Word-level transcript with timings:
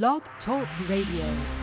Blog 0.00 0.22
Talk 0.42 0.66
Radio. 0.88 1.61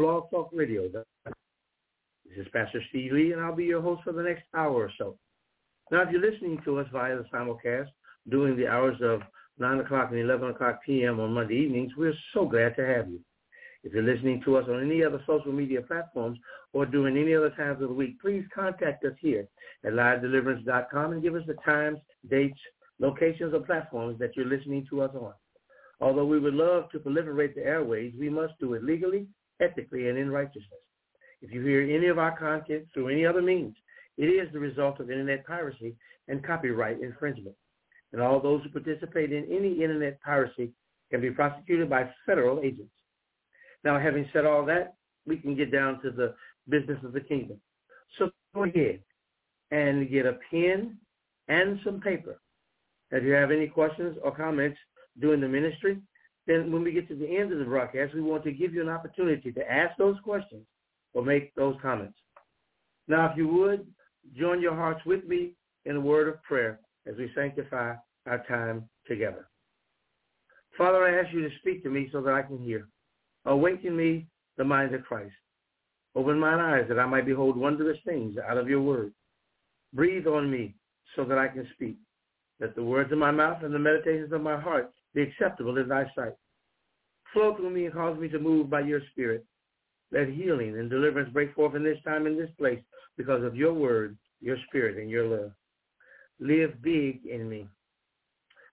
Blog 0.00 0.30
Talk 0.30 0.48
Radio. 0.54 0.88
This 0.88 1.04
is 2.34 2.46
Pastor 2.54 2.82
Steve 2.88 3.12
Lee, 3.12 3.32
and 3.32 3.42
I'll 3.42 3.54
be 3.54 3.66
your 3.66 3.82
host 3.82 4.02
for 4.02 4.14
the 4.14 4.22
next 4.22 4.44
hour 4.54 4.72
or 4.72 4.90
so. 4.96 5.18
Now, 5.90 6.00
if 6.00 6.10
you're 6.10 6.22
listening 6.22 6.58
to 6.64 6.78
us 6.78 6.86
via 6.90 7.18
the 7.18 7.24
simulcast 7.24 7.88
during 8.30 8.56
the 8.56 8.66
hours 8.66 8.96
of 9.02 9.20
9 9.58 9.80
o'clock 9.80 10.08
and 10.10 10.20
11 10.20 10.52
o'clock 10.52 10.80
p.m. 10.86 11.20
on 11.20 11.34
Monday 11.34 11.56
evenings, 11.56 11.92
we're 11.98 12.14
so 12.32 12.46
glad 12.46 12.76
to 12.76 12.86
have 12.86 13.10
you. 13.10 13.20
If 13.84 13.92
you're 13.92 14.02
listening 14.02 14.40
to 14.46 14.56
us 14.56 14.64
on 14.70 14.82
any 14.82 15.04
other 15.04 15.22
social 15.26 15.52
media 15.52 15.82
platforms 15.82 16.38
or 16.72 16.86
during 16.86 17.18
any 17.18 17.34
other 17.34 17.50
times 17.50 17.82
of 17.82 17.90
the 17.90 17.94
week, 17.94 18.18
please 18.22 18.44
contact 18.54 19.04
us 19.04 19.12
here 19.20 19.46
at 19.84 19.92
livedeliverance.com 19.92 21.12
and 21.12 21.22
give 21.22 21.34
us 21.34 21.44
the 21.46 21.56
times, 21.62 21.98
dates, 22.30 22.58
locations, 23.00 23.52
or 23.52 23.60
platforms 23.60 24.18
that 24.18 24.34
you're 24.34 24.46
listening 24.46 24.86
to 24.88 25.02
us 25.02 25.14
on. 25.14 25.34
Although 26.00 26.24
we 26.24 26.40
would 26.40 26.54
love 26.54 26.90
to 26.92 26.98
proliferate 26.98 27.54
the 27.54 27.66
airways, 27.66 28.14
we 28.18 28.30
must 28.30 28.58
do 28.58 28.72
it 28.72 28.82
legally, 28.82 29.26
ethically, 29.60 30.08
and 30.08 30.18
in 30.18 30.30
righteousness. 30.30 30.80
If 31.42 31.52
you 31.52 31.62
hear 31.62 31.82
any 31.82 32.06
of 32.08 32.18
our 32.18 32.36
content 32.36 32.86
through 32.92 33.08
any 33.08 33.24
other 33.24 33.42
means, 33.42 33.74
it 34.18 34.26
is 34.26 34.52
the 34.52 34.58
result 34.58 35.00
of 35.00 35.10
internet 35.10 35.46
piracy 35.46 35.94
and 36.28 36.44
copyright 36.44 37.00
infringement. 37.00 37.56
And 38.12 38.20
all 38.20 38.40
those 38.40 38.62
who 38.62 38.70
participate 38.70 39.32
in 39.32 39.44
any 39.50 39.82
internet 39.82 40.20
piracy 40.20 40.72
can 41.10 41.20
be 41.20 41.30
prosecuted 41.30 41.88
by 41.88 42.10
federal 42.26 42.60
agents. 42.60 42.92
Now, 43.84 43.98
having 43.98 44.28
said 44.32 44.44
all 44.44 44.64
that, 44.66 44.94
we 45.26 45.36
can 45.36 45.56
get 45.56 45.72
down 45.72 46.00
to 46.02 46.10
the 46.10 46.34
business 46.68 46.98
of 47.04 47.12
the 47.12 47.20
kingdom. 47.20 47.60
So 48.18 48.30
go 48.54 48.64
ahead 48.64 49.00
and 49.70 50.10
get 50.10 50.26
a 50.26 50.38
pen 50.50 50.98
and 51.48 51.80
some 51.84 52.00
paper. 52.00 52.40
If 53.10 53.24
you 53.24 53.32
have 53.32 53.50
any 53.50 53.66
questions 53.66 54.16
or 54.22 54.34
comments 54.34 54.78
during 55.20 55.40
the 55.40 55.48
ministry, 55.48 55.98
then 56.50 56.72
when 56.72 56.82
we 56.82 56.92
get 56.92 57.06
to 57.08 57.14
the 57.14 57.36
end 57.36 57.52
of 57.52 57.58
the 57.58 57.64
broadcast, 57.64 58.14
we 58.14 58.20
want 58.20 58.44
to 58.44 58.52
give 58.52 58.74
you 58.74 58.82
an 58.82 58.88
opportunity 58.88 59.52
to 59.52 59.70
ask 59.70 59.96
those 59.96 60.16
questions 60.24 60.64
or 61.14 61.24
make 61.24 61.54
those 61.54 61.76
comments. 61.80 62.18
Now, 63.08 63.30
if 63.30 63.36
you 63.36 63.48
would, 63.48 63.86
join 64.36 64.60
your 64.60 64.74
hearts 64.74 65.04
with 65.06 65.24
me 65.26 65.52
in 65.84 65.96
a 65.96 66.00
word 66.00 66.28
of 66.28 66.42
prayer 66.42 66.80
as 67.06 67.16
we 67.16 67.30
sanctify 67.34 67.94
our 68.26 68.44
time 68.46 68.88
together. 69.06 69.48
Father, 70.76 71.04
I 71.04 71.22
ask 71.22 71.32
you 71.32 71.42
to 71.42 71.54
speak 71.60 71.82
to 71.82 71.90
me 71.90 72.08
so 72.12 72.20
that 72.22 72.34
I 72.34 72.42
can 72.42 72.58
hear. 72.58 72.88
Awaken 73.44 73.96
me 73.96 74.26
the 74.56 74.64
mind 74.64 74.94
of 74.94 75.04
Christ. 75.04 75.34
Open 76.14 76.38
mine 76.38 76.58
eyes 76.58 76.86
that 76.88 76.98
I 76.98 77.06
might 77.06 77.26
behold 77.26 77.56
wondrous 77.56 77.98
things 78.04 78.36
out 78.48 78.58
of 78.58 78.68
your 78.68 78.80
word. 78.80 79.12
Breathe 79.92 80.26
on 80.26 80.50
me 80.50 80.74
so 81.16 81.24
that 81.24 81.38
I 81.38 81.48
can 81.48 81.66
speak. 81.74 81.96
Let 82.60 82.74
the 82.74 82.82
words 82.82 83.12
of 83.12 83.18
my 83.18 83.30
mouth 83.30 83.62
and 83.62 83.72
the 83.72 83.78
meditations 83.78 84.32
of 84.32 84.42
my 84.42 84.60
heart 84.60 84.90
be 85.14 85.22
acceptable 85.22 85.78
in 85.78 85.88
thy 85.88 86.04
sight. 86.14 86.34
Flow 87.32 87.54
through 87.56 87.70
me 87.70 87.84
and 87.84 87.94
cause 87.94 88.18
me 88.18 88.28
to 88.28 88.38
move 88.38 88.68
by 88.68 88.80
your 88.80 89.00
spirit. 89.12 89.44
Let 90.12 90.28
healing 90.28 90.78
and 90.78 90.90
deliverance 90.90 91.32
break 91.32 91.54
forth 91.54 91.74
in 91.74 91.84
this 91.84 91.98
time 92.04 92.26
in 92.26 92.36
this 92.36 92.50
place 92.58 92.80
because 93.16 93.44
of 93.44 93.54
your 93.54 93.72
word, 93.72 94.16
your 94.40 94.56
spirit, 94.68 94.96
and 94.96 95.10
your 95.10 95.26
love. 95.26 95.52
Live 96.40 96.82
big 96.82 97.24
in 97.26 97.48
me. 97.48 97.68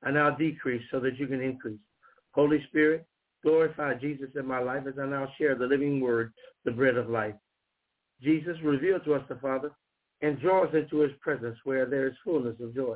I 0.03 0.11
now 0.11 0.31
decrease 0.31 0.83
so 0.91 0.99
that 1.01 1.17
you 1.17 1.27
can 1.27 1.41
increase. 1.41 1.79
Holy 2.31 2.63
Spirit, 2.69 3.05
glorify 3.43 3.95
Jesus 3.95 4.29
in 4.35 4.47
my 4.47 4.59
life 4.59 4.83
as 4.87 4.93
I 4.99 5.05
now 5.05 5.27
share 5.37 5.55
the 5.55 5.65
living 5.65 5.99
word, 5.99 6.33
the 6.65 6.71
bread 6.71 6.97
of 6.97 7.09
life. 7.09 7.35
Jesus, 8.21 8.57
reveal 8.63 8.99
to 9.01 9.15
us 9.15 9.23
the 9.29 9.35
Father 9.35 9.71
and 10.21 10.39
draw 10.39 10.63
us 10.63 10.73
into 10.73 10.99
his 10.99 11.11
presence 11.21 11.57
where 11.63 11.85
there 11.85 12.07
is 12.07 12.15
fullness 12.23 12.55
of 12.59 12.73
joy. 12.73 12.95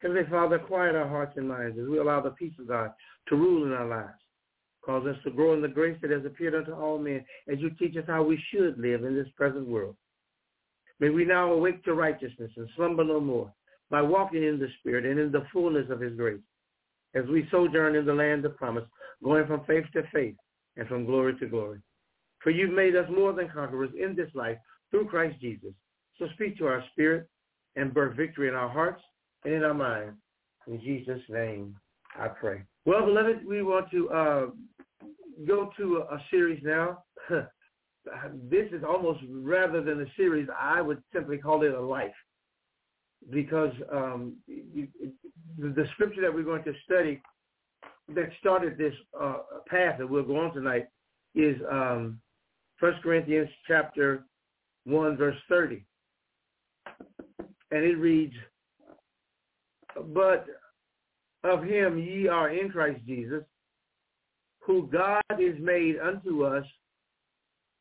Heavenly 0.00 0.24
Father, 0.30 0.58
quiet 0.58 0.94
our 0.94 1.08
hearts 1.08 1.36
and 1.36 1.48
minds 1.48 1.78
as 1.78 1.88
we 1.88 1.98
allow 1.98 2.20
the 2.20 2.30
peace 2.30 2.52
of 2.60 2.68
God 2.68 2.92
to 3.28 3.36
rule 3.36 3.64
in 3.64 3.72
our 3.72 3.86
lives. 3.86 4.23
Cause 4.84 5.06
us 5.06 5.16
to 5.24 5.30
grow 5.30 5.54
in 5.54 5.62
the 5.62 5.68
grace 5.68 5.96
that 6.02 6.10
has 6.10 6.24
appeared 6.26 6.54
unto 6.54 6.72
all 6.72 6.98
men 6.98 7.24
as 7.50 7.58
you 7.58 7.70
teach 7.70 7.96
us 7.96 8.04
how 8.06 8.22
we 8.22 8.42
should 8.50 8.78
live 8.78 9.04
in 9.04 9.14
this 9.14 9.28
present 9.36 9.66
world. 9.66 9.96
May 11.00 11.08
we 11.08 11.24
now 11.24 11.52
awake 11.52 11.82
to 11.84 11.94
righteousness 11.94 12.50
and 12.56 12.68
slumber 12.76 13.04
no 13.04 13.20
more 13.20 13.52
by 13.90 14.02
walking 14.02 14.42
in 14.42 14.58
the 14.58 14.68
Spirit 14.78 15.06
and 15.06 15.18
in 15.18 15.32
the 15.32 15.46
fullness 15.52 15.86
of 15.90 16.00
his 16.00 16.14
grace 16.16 16.40
as 17.14 17.24
we 17.26 17.48
sojourn 17.50 17.96
in 17.96 18.04
the 18.04 18.12
land 18.12 18.44
of 18.44 18.56
promise, 18.56 18.84
going 19.22 19.46
from 19.46 19.64
faith 19.66 19.84
to 19.92 20.02
faith 20.12 20.34
and 20.76 20.86
from 20.88 21.06
glory 21.06 21.36
to 21.38 21.46
glory. 21.46 21.80
For 22.42 22.50
you've 22.50 22.74
made 22.74 22.96
us 22.96 23.08
more 23.10 23.32
than 23.32 23.48
conquerors 23.48 23.90
in 23.98 24.14
this 24.14 24.30
life 24.34 24.58
through 24.90 25.06
Christ 25.06 25.40
Jesus. 25.40 25.72
So 26.18 26.26
speak 26.34 26.58
to 26.58 26.66
our 26.66 26.84
spirit 26.92 27.28
and 27.76 27.94
birth 27.94 28.16
victory 28.16 28.48
in 28.48 28.54
our 28.54 28.68
hearts 28.68 29.02
and 29.44 29.54
in 29.54 29.62
our 29.62 29.74
minds. 29.74 30.16
In 30.66 30.80
Jesus' 30.80 31.22
name, 31.28 31.76
I 32.18 32.28
pray. 32.28 32.62
Well, 32.84 33.06
beloved, 33.06 33.46
we 33.46 33.62
want 33.62 33.90
to 33.90 34.10
uh, 34.10 34.46
go 35.46 35.70
to 35.76 35.98
a, 35.98 36.14
a 36.14 36.24
series 36.30 36.62
now. 36.62 37.04
this 38.50 38.66
is 38.72 38.82
almost 38.86 39.20
rather 39.28 39.82
than 39.82 40.00
a 40.02 40.06
series, 40.16 40.48
I 40.58 40.80
would 40.80 41.02
simply 41.12 41.38
call 41.38 41.62
it 41.62 41.72
a 41.72 41.80
life 41.80 42.12
because 43.30 43.72
um, 43.92 44.36
you, 44.46 44.88
the, 45.58 45.68
the 45.68 45.86
scripture 45.94 46.20
that 46.20 46.34
we're 46.34 46.42
going 46.42 46.64
to 46.64 46.74
study 46.84 47.22
that 48.14 48.28
started 48.38 48.76
this 48.76 48.92
uh, 49.18 49.38
path 49.66 49.96
that 49.98 50.08
we'll 50.08 50.24
go 50.24 50.36
on 50.36 50.52
tonight 50.52 50.86
is 51.34 51.56
um, 51.70 52.20
1 52.80 52.92
Corinthians 53.02 53.48
chapter 53.66 54.24
1, 54.84 55.16
verse 55.16 55.36
30. 55.48 55.84
And 57.70 57.84
it 57.84 57.96
reads, 57.96 58.34
But 60.08 60.46
of 61.44 61.64
him 61.64 61.98
ye 61.98 62.28
are 62.28 62.50
in 62.50 62.70
Christ 62.70 63.00
Jesus, 63.06 63.42
who 64.66 64.88
God 64.90 65.22
is 65.38 65.56
made 65.60 65.96
unto 65.98 66.44
us 66.44 66.64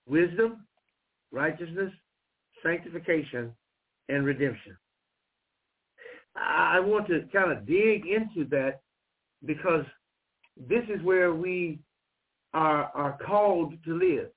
wisdom, 0.08 0.66
righteousness, 1.32 1.92
sanctification, 2.62 3.54
and 4.10 4.26
redemption. 4.26 4.78
I 6.36 6.80
want 6.80 7.08
to 7.08 7.22
kind 7.32 7.52
of 7.52 7.66
dig 7.66 8.06
into 8.06 8.48
that 8.50 8.82
because 9.46 9.86
this 10.58 10.84
is 10.94 11.02
where 11.04 11.34
we 11.34 11.80
are, 12.54 12.92
are 12.94 13.18
called 13.26 13.74
to 13.86 13.94
live 13.98 14.30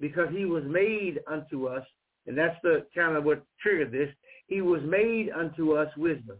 because 0.00 0.28
he 0.32 0.44
was 0.44 0.64
made 0.64 1.20
unto 1.26 1.66
us, 1.66 1.84
and 2.26 2.36
that's 2.36 2.56
the 2.62 2.86
kind 2.94 3.16
of 3.16 3.24
what 3.24 3.42
triggered 3.60 3.92
this. 3.92 4.08
He 4.46 4.60
was 4.60 4.80
made 4.84 5.30
unto 5.30 5.72
us 5.72 5.88
wisdom. 5.96 6.36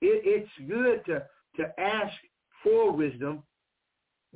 It, 0.00 0.22
it's 0.24 0.68
good 0.68 1.04
to, 1.06 1.22
to 1.56 1.80
ask 1.80 2.14
for 2.62 2.92
wisdom, 2.92 3.42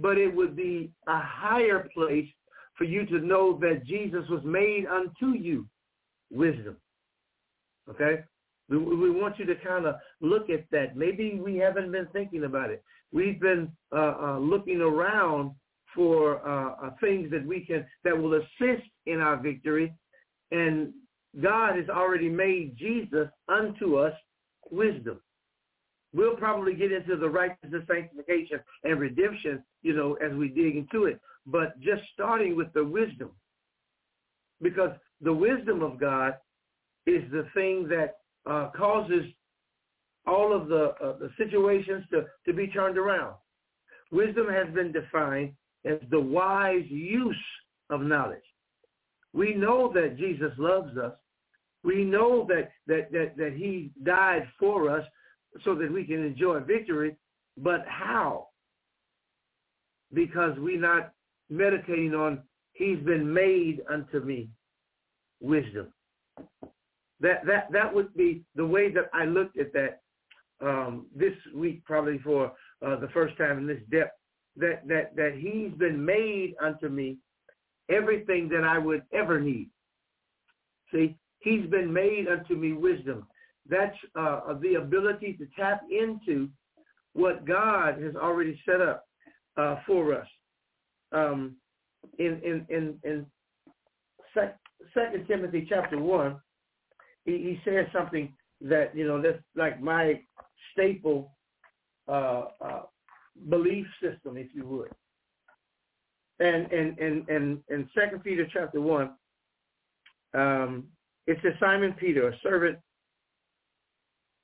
but 0.01 0.19
it 0.19 0.35
would 0.35 0.57
be 0.57 0.91
a 1.07 1.21
higher 1.21 1.89
place 1.95 2.29
for 2.77 2.85
you 2.85 3.05
to 3.07 3.19
know 3.21 3.59
that 3.61 3.85
Jesus 3.87 4.29
was 4.29 4.43
made 4.45 4.87
unto 4.87 5.39
you 5.39 5.67
wisdom. 6.31 6.77
Okay? 7.89 8.23
We, 8.69 8.79
we 8.79 9.11
want 9.11 9.39
you 9.39 9.47
to 9.47 9.57
kind 9.57 9.87
of 9.87 9.97
look 10.21 10.49
at 10.49 10.65
that. 10.71 10.97
Maybe 10.97 11.41
we 11.43 11.57
haven't 11.57 11.93
been 11.93 12.07
thinking 12.13 12.45
about 12.45 12.71
it. 12.71 12.83
We've 13.13 13.41
been 13.41 13.71
uh, 13.95 14.15
uh, 14.23 14.39
looking 14.39 14.81
around 14.81 15.53
for 15.95 16.47
uh, 16.49 16.87
uh, 16.87 16.91
things 17.01 17.31
that 17.33 17.45
we 17.45 17.65
can 17.65 17.85
that 18.05 18.17
will 18.17 18.35
assist 18.35 18.87
in 19.07 19.21
our 19.21 19.37
victory, 19.37 19.93
and 20.53 20.93
God 21.43 21.77
has 21.77 21.89
already 21.89 22.29
made 22.29 22.77
Jesus 22.77 23.29
unto 23.49 23.97
us 23.97 24.13
wisdom. 24.71 25.21
We'll 26.13 26.37
probably 26.37 26.75
get 26.75 26.93
into 26.93 27.17
the 27.17 27.29
righteousness, 27.29 27.85
sanctification, 27.87 28.61
and 28.85 28.99
redemption, 28.99 29.63
you 29.83 29.95
know, 29.95 30.15
as 30.15 30.33
we 30.33 30.49
dig 30.49 30.77
into 30.77 31.05
it. 31.05 31.21
But 31.47 31.79
just 31.81 32.03
starting 32.13 32.57
with 32.57 32.73
the 32.73 32.85
wisdom, 32.85 33.31
because 34.61 34.91
the 35.21 35.33
wisdom 35.33 35.83
of 35.83 36.01
God 36.01 36.35
is 37.07 37.23
the 37.31 37.47
thing 37.55 37.89
that 37.89 38.17
uh, 38.49 38.71
causes 38.77 39.25
all 40.27 40.55
of 40.55 40.69
the, 40.69 40.95
uh, 41.03 41.19
the 41.19 41.31
situations 41.39 42.05
to, 42.11 42.27
to 42.47 42.53
be 42.53 42.67
turned 42.67 42.99
around. 42.99 43.35
Wisdom 44.11 44.49
has 44.49 44.73
been 44.75 44.93
defined 44.93 45.53
as 45.85 45.99
the 46.11 46.21
wise 46.21 46.85
use 46.89 47.37
of 47.89 48.03
knowledge. 48.03 48.39
We 49.33 49.55
know 49.55 49.93
that 49.95 50.19
Jesus 50.19 50.53
loves 50.59 50.97
us. 50.99 51.13
We 51.83 52.05
know 52.05 52.47
that, 52.49 52.73
that, 52.87 53.11
that, 53.13 53.37
that 53.37 53.53
he 53.55 53.93
died 54.03 54.47
for 54.59 54.91
us 54.91 55.05
so 55.65 55.75
that 55.75 55.93
we 55.93 56.05
can 56.05 56.25
enjoy 56.25 56.61
victory, 56.61 57.17
but 57.57 57.85
how? 57.87 58.49
Because 60.13 60.53
we're 60.59 60.81
not 60.81 61.13
meditating 61.49 62.15
on 62.15 62.43
he's 62.73 62.99
been 63.01 63.33
made 63.33 63.83
unto 63.89 64.21
me 64.21 64.49
wisdom. 65.41 65.93
That 67.21 67.45
that 67.47 67.71
that 67.73 67.95
would 67.95 68.15
be 68.15 68.43
the 68.55 68.67
way 68.67 68.91
that 68.93 69.11
I 69.13 69.27
looked 69.27 69.59
at 69.59 69.73
that 69.75 70.01
um, 70.63 71.07
this 71.15 71.35
week, 71.55 71.85
probably 71.85 72.19
for 72.19 72.53
uh, 72.85 72.97
the 72.97 73.09
first 73.09 73.37
time 73.37 73.59
in 73.59 73.67
this 73.67 73.83
depth. 73.91 74.17
That 74.57 74.87
that 74.89 75.15
that 75.17 75.35
He's 75.39 75.77
been 75.79 76.03
made 76.03 76.55
unto 76.63 76.89
me 76.89 77.19
everything 77.91 78.49
that 78.51 78.65
I 78.65 78.79
would 78.79 79.03
ever 79.13 79.41
need. 79.41 79.69
See, 80.93 81.17
He's 81.41 81.67
been 81.67 81.93
made 81.93 82.27
unto 82.29 82.55
me 82.55 82.73
wisdom. 82.73 83.27
That's 83.69 83.97
uh, 84.19 84.55
the 84.61 84.75
ability 84.75 85.35
to 85.35 85.47
tap 85.59 85.83
into 85.91 86.49
what 87.13 87.47
God 87.47 88.01
has 88.03 88.17
already 88.17 88.61
set 88.65 88.81
up 88.81 89.05
uh, 89.57 89.77
for 89.87 90.15
us. 90.15 90.27
Um, 91.13 91.57
in 92.19 92.41
in 92.45 92.67
in 92.69 92.97
in 93.05 93.27
Second 94.95 95.27
Timothy 95.27 95.67
chapter 95.69 95.99
one, 95.99 96.41
he, 97.25 97.33
he 97.33 97.61
says 97.65 97.87
something 97.93 98.33
that 98.61 98.97
you 98.97 99.07
know 99.07 99.21
that's 99.21 99.43
like 99.57 99.81
my 99.81 100.21
staple 100.73 101.33
uh, 102.09 102.45
uh, 102.61 102.83
belief 103.49 103.87
system, 104.03 104.37
if 104.37 104.49
you 104.55 104.67
would. 104.67 104.91
And 106.39 106.73
and 106.73 106.99
and 106.99 107.29
and 107.29 107.59
in 107.69 107.89
Second 107.95 108.25
Peter 108.25 108.47
chapter 108.53 108.81
one, 108.81 109.11
um, 110.35 110.85
it 111.27 111.39
says 111.43 111.53
Simon 111.61 111.95
Peter, 111.99 112.29
a 112.29 112.39
servant 112.43 112.79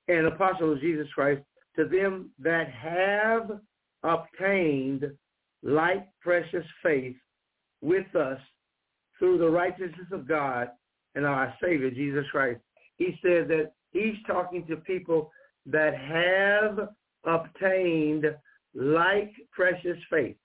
and 0.08 0.26
apostle 0.26 0.73
of 0.73 0.81
Jesus 0.81 1.08
Christ, 1.14 1.43
to 1.76 1.85
them 1.85 2.31
that 2.38 2.70
have 2.70 3.61
obtained 4.03 5.05
like 5.62 6.06
precious 6.20 6.64
faith 6.82 7.17
with 7.81 8.14
us 8.14 8.38
through 9.19 9.38
the 9.38 9.49
righteousness 9.49 10.06
of 10.12 10.29
God 10.29 10.69
and 11.14 11.26
our 11.26 11.53
Savior, 11.61 11.91
Jesus 11.91 12.25
Christ 12.31 12.61
he 12.97 13.19
said 13.23 13.49
that 13.49 13.73
he's 13.93 14.17
talking 14.26 14.67
to 14.67 14.76
people 14.76 15.31
that 15.67 15.94
have 15.97 16.88
obtained 17.25 18.25
like 18.75 19.32
precious 19.53 19.99
faith. 20.11 20.37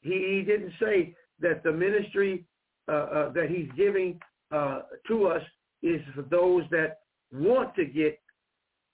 He, 0.00 0.42
didn't 0.46 0.72
say 0.80 1.14
that 1.40 1.62
the 1.62 1.72
ministry 1.72 2.44
uh, 2.88 2.92
uh, 2.92 3.32
that 3.32 3.50
he's 3.50 3.68
giving 3.76 4.18
uh, 4.50 4.82
to 5.08 5.26
us 5.26 5.42
is 5.82 6.00
for 6.14 6.22
those 6.22 6.62
that 6.70 7.00
want 7.32 7.74
to 7.74 7.84
get 7.84 8.18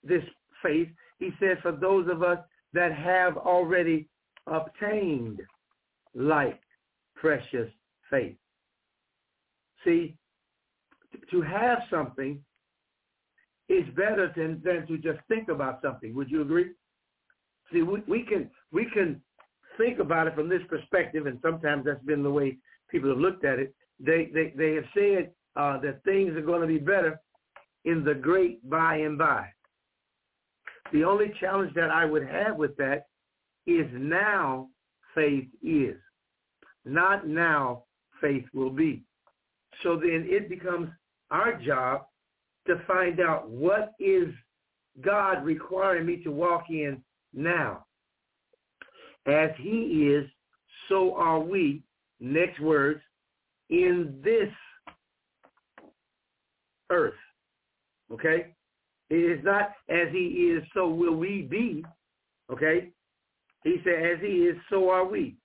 this 0.05 0.23
faith. 0.63 0.87
He 1.19 1.31
said 1.39 1.57
for 1.61 1.71
those 1.71 2.07
of 2.09 2.23
us 2.23 2.39
that 2.73 2.93
have 2.93 3.37
already 3.37 4.07
obtained 4.47 5.41
like 6.13 6.59
precious 7.15 7.69
faith. 8.09 8.35
See, 9.83 10.15
to 11.31 11.41
have 11.41 11.79
something 11.89 12.43
is 13.69 13.85
better 13.95 14.31
than, 14.35 14.61
than 14.63 14.85
to 14.87 14.97
just 14.97 15.19
think 15.27 15.49
about 15.49 15.81
something. 15.81 16.13
Would 16.15 16.29
you 16.29 16.41
agree? 16.41 16.71
See, 17.73 17.81
we, 17.81 18.03
we 18.07 18.23
can 18.23 18.49
we 18.71 18.87
can 18.93 19.21
think 19.77 19.99
about 19.99 20.27
it 20.27 20.35
from 20.35 20.49
this 20.49 20.61
perspective, 20.69 21.25
and 21.25 21.39
sometimes 21.41 21.85
that's 21.85 22.03
been 22.03 22.21
the 22.21 22.31
way 22.31 22.57
people 22.91 23.09
have 23.09 23.17
looked 23.17 23.43
at 23.43 23.59
it. 23.59 23.73
They 23.99 24.29
they, 24.33 24.53
they 24.55 24.75
have 24.75 24.85
said 24.93 25.31
uh, 25.55 25.79
that 25.79 26.03
things 26.03 26.35
are 26.35 26.41
going 26.41 26.61
to 26.61 26.67
be 26.67 26.77
better 26.77 27.19
in 27.85 28.03
the 28.03 28.13
great 28.13 28.67
by 28.69 28.97
and 28.97 29.17
by. 29.17 29.47
The 30.91 31.03
only 31.03 31.33
challenge 31.39 31.73
that 31.75 31.89
I 31.89 32.05
would 32.05 32.27
have 32.27 32.55
with 32.55 32.75
that 32.77 33.07
is 33.65 33.87
now 33.93 34.69
faith 35.13 35.47
is. 35.63 35.95
Not 36.85 37.27
now 37.27 37.83
faith 38.21 38.45
will 38.53 38.69
be. 38.69 39.03
So 39.83 39.95
then 39.97 40.25
it 40.29 40.49
becomes 40.49 40.89
our 41.31 41.59
job 41.59 42.05
to 42.67 42.81
find 42.87 43.19
out 43.19 43.49
what 43.49 43.93
is 43.99 44.29
God 45.01 45.43
requiring 45.43 46.05
me 46.05 46.23
to 46.23 46.31
walk 46.31 46.65
in 46.69 47.03
now. 47.33 47.85
As 49.25 49.49
he 49.57 50.07
is, 50.13 50.29
so 50.87 51.15
are 51.15 51.39
we, 51.39 51.83
next 52.19 52.59
words, 52.59 53.01
in 53.69 54.19
this 54.23 54.49
earth. 56.91 57.15
Okay? 58.11 58.54
It 59.09 59.15
is 59.15 59.43
not 59.43 59.71
as 59.89 60.07
he 60.11 60.53
is, 60.55 60.63
so 60.73 60.89
will 60.89 61.15
we 61.15 61.43
be. 61.43 61.85
Okay? 62.51 62.91
He 63.63 63.77
said, 63.83 64.03
as 64.05 64.19
he 64.21 64.45
is, 64.45 64.57
so 64.69 64.89
are 64.89 65.05
we. 65.05 65.35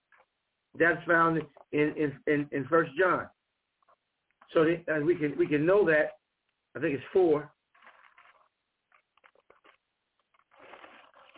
That's 0.79 1.05
found 1.07 1.43
in 1.73 1.95
in 1.97 2.13
in, 2.27 2.47
in 2.53 2.65
First 2.69 2.91
John. 2.99 3.27
So 4.53 4.63
uh, 4.63 5.01
we 5.05 5.17
can 5.17 5.37
we 5.37 5.47
can 5.47 5.67
know 5.67 5.85
that. 5.87 6.19
I 6.77 6.81
think 6.81 6.95
it's 6.95 7.05
four. 7.13 7.51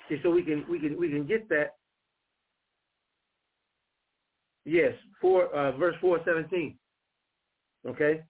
See, 0.08 0.18
so 0.22 0.30
we 0.30 0.42
can 0.42 0.64
we 0.68 0.78
can 0.78 0.98
we 0.98 1.08
can 1.08 1.26
get 1.26 1.48
that. 1.48 1.76
Yes, 4.64 4.92
four 5.20 5.54
uh, 5.54 5.72
verse 5.76 5.96
four 6.00 6.20
seventeen. 6.24 6.76
Okay. 7.86 8.22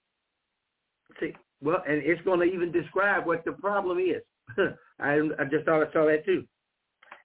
Well, 1.62 1.82
and 1.88 2.02
it's 2.02 2.20
going 2.22 2.40
to 2.40 2.54
even 2.54 2.72
describe 2.72 3.26
what 3.26 3.44
the 3.44 3.52
problem 3.52 3.98
is. 3.98 4.22
I 5.00 5.20
I 5.38 5.44
just 5.50 5.64
thought 5.64 5.86
I 5.88 5.92
saw 5.92 6.06
that 6.06 6.24
too. 6.24 6.44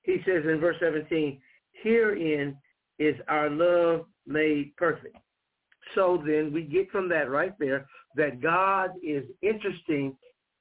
He 0.03 0.17
says 0.25 0.43
in 0.45 0.59
verse 0.59 0.77
seventeen, 0.79 1.41
"Herein 1.83 2.55
is 2.99 3.15
our 3.27 3.49
love 3.49 4.05
made 4.25 4.75
perfect." 4.77 5.17
So 5.95 6.21
then 6.25 6.53
we 6.53 6.63
get 6.63 6.91
from 6.91 7.09
that 7.09 7.29
right 7.29 7.53
there 7.59 7.87
that 8.15 8.41
God 8.41 8.91
is 9.03 9.23
interesting, 9.41 10.15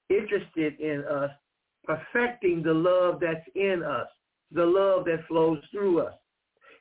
interested 0.09 0.78
in 0.80 1.04
us 1.04 1.30
perfecting 1.87 2.62
the 2.62 2.75
love 2.75 3.21
that's 3.21 3.47
in 3.54 3.83
us, 3.83 4.09
the 4.52 4.64
love 4.64 5.04
that 5.06 5.26
flows 5.28 5.59
through 5.71 6.00
us. 6.00 6.14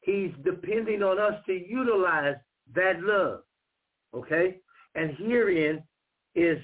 He's 0.02 0.32
depending 0.44 1.04
on 1.04 1.20
us 1.20 1.42
to 1.46 1.54
utilize 1.54 2.36
that 2.76 3.02
love. 3.02 3.42
Okay? 4.14 4.58
And 4.96 5.16
herein 5.18 5.84
is 6.36 6.58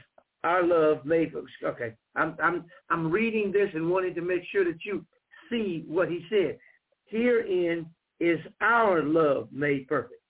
our 0.44 0.64
love 0.64 1.06
made 1.06 1.34
okay. 1.64 1.94
I'm 2.16 2.36
I'm 2.42 2.66
I'm 2.90 3.12
reading 3.12 3.52
this 3.52 3.70
and 3.74 3.90
wanting 3.90 4.16
to 4.16 4.22
make 4.22 4.44
sure 4.52 4.66
that 4.66 4.84
you 4.84 5.06
see 5.50 5.84
what 5.88 6.10
he 6.10 6.26
said. 6.30 6.58
Herein 7.06 7.86
is 8.20 8.40
our 8.62 9.04
love 9.04 9.50
made 9.52 9.88
perfect. 9.88 10.22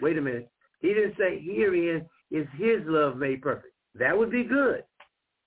Wait 0.00 0.18
a 0.18 0.20
minute. 0.20 0.50
He 0.80 0.88
didn't 0.88 1.16
say 1.16 1.40
herein 1.44 2.06
is 2.30 2.46
his 2.56 2.80
love 2.86 3.16
made 3.16 3.42
perfect. 3.42 3.74
That 3.94 4.16
would 4.16 4.30
be 4.30 4.44
good. 4.44 4.84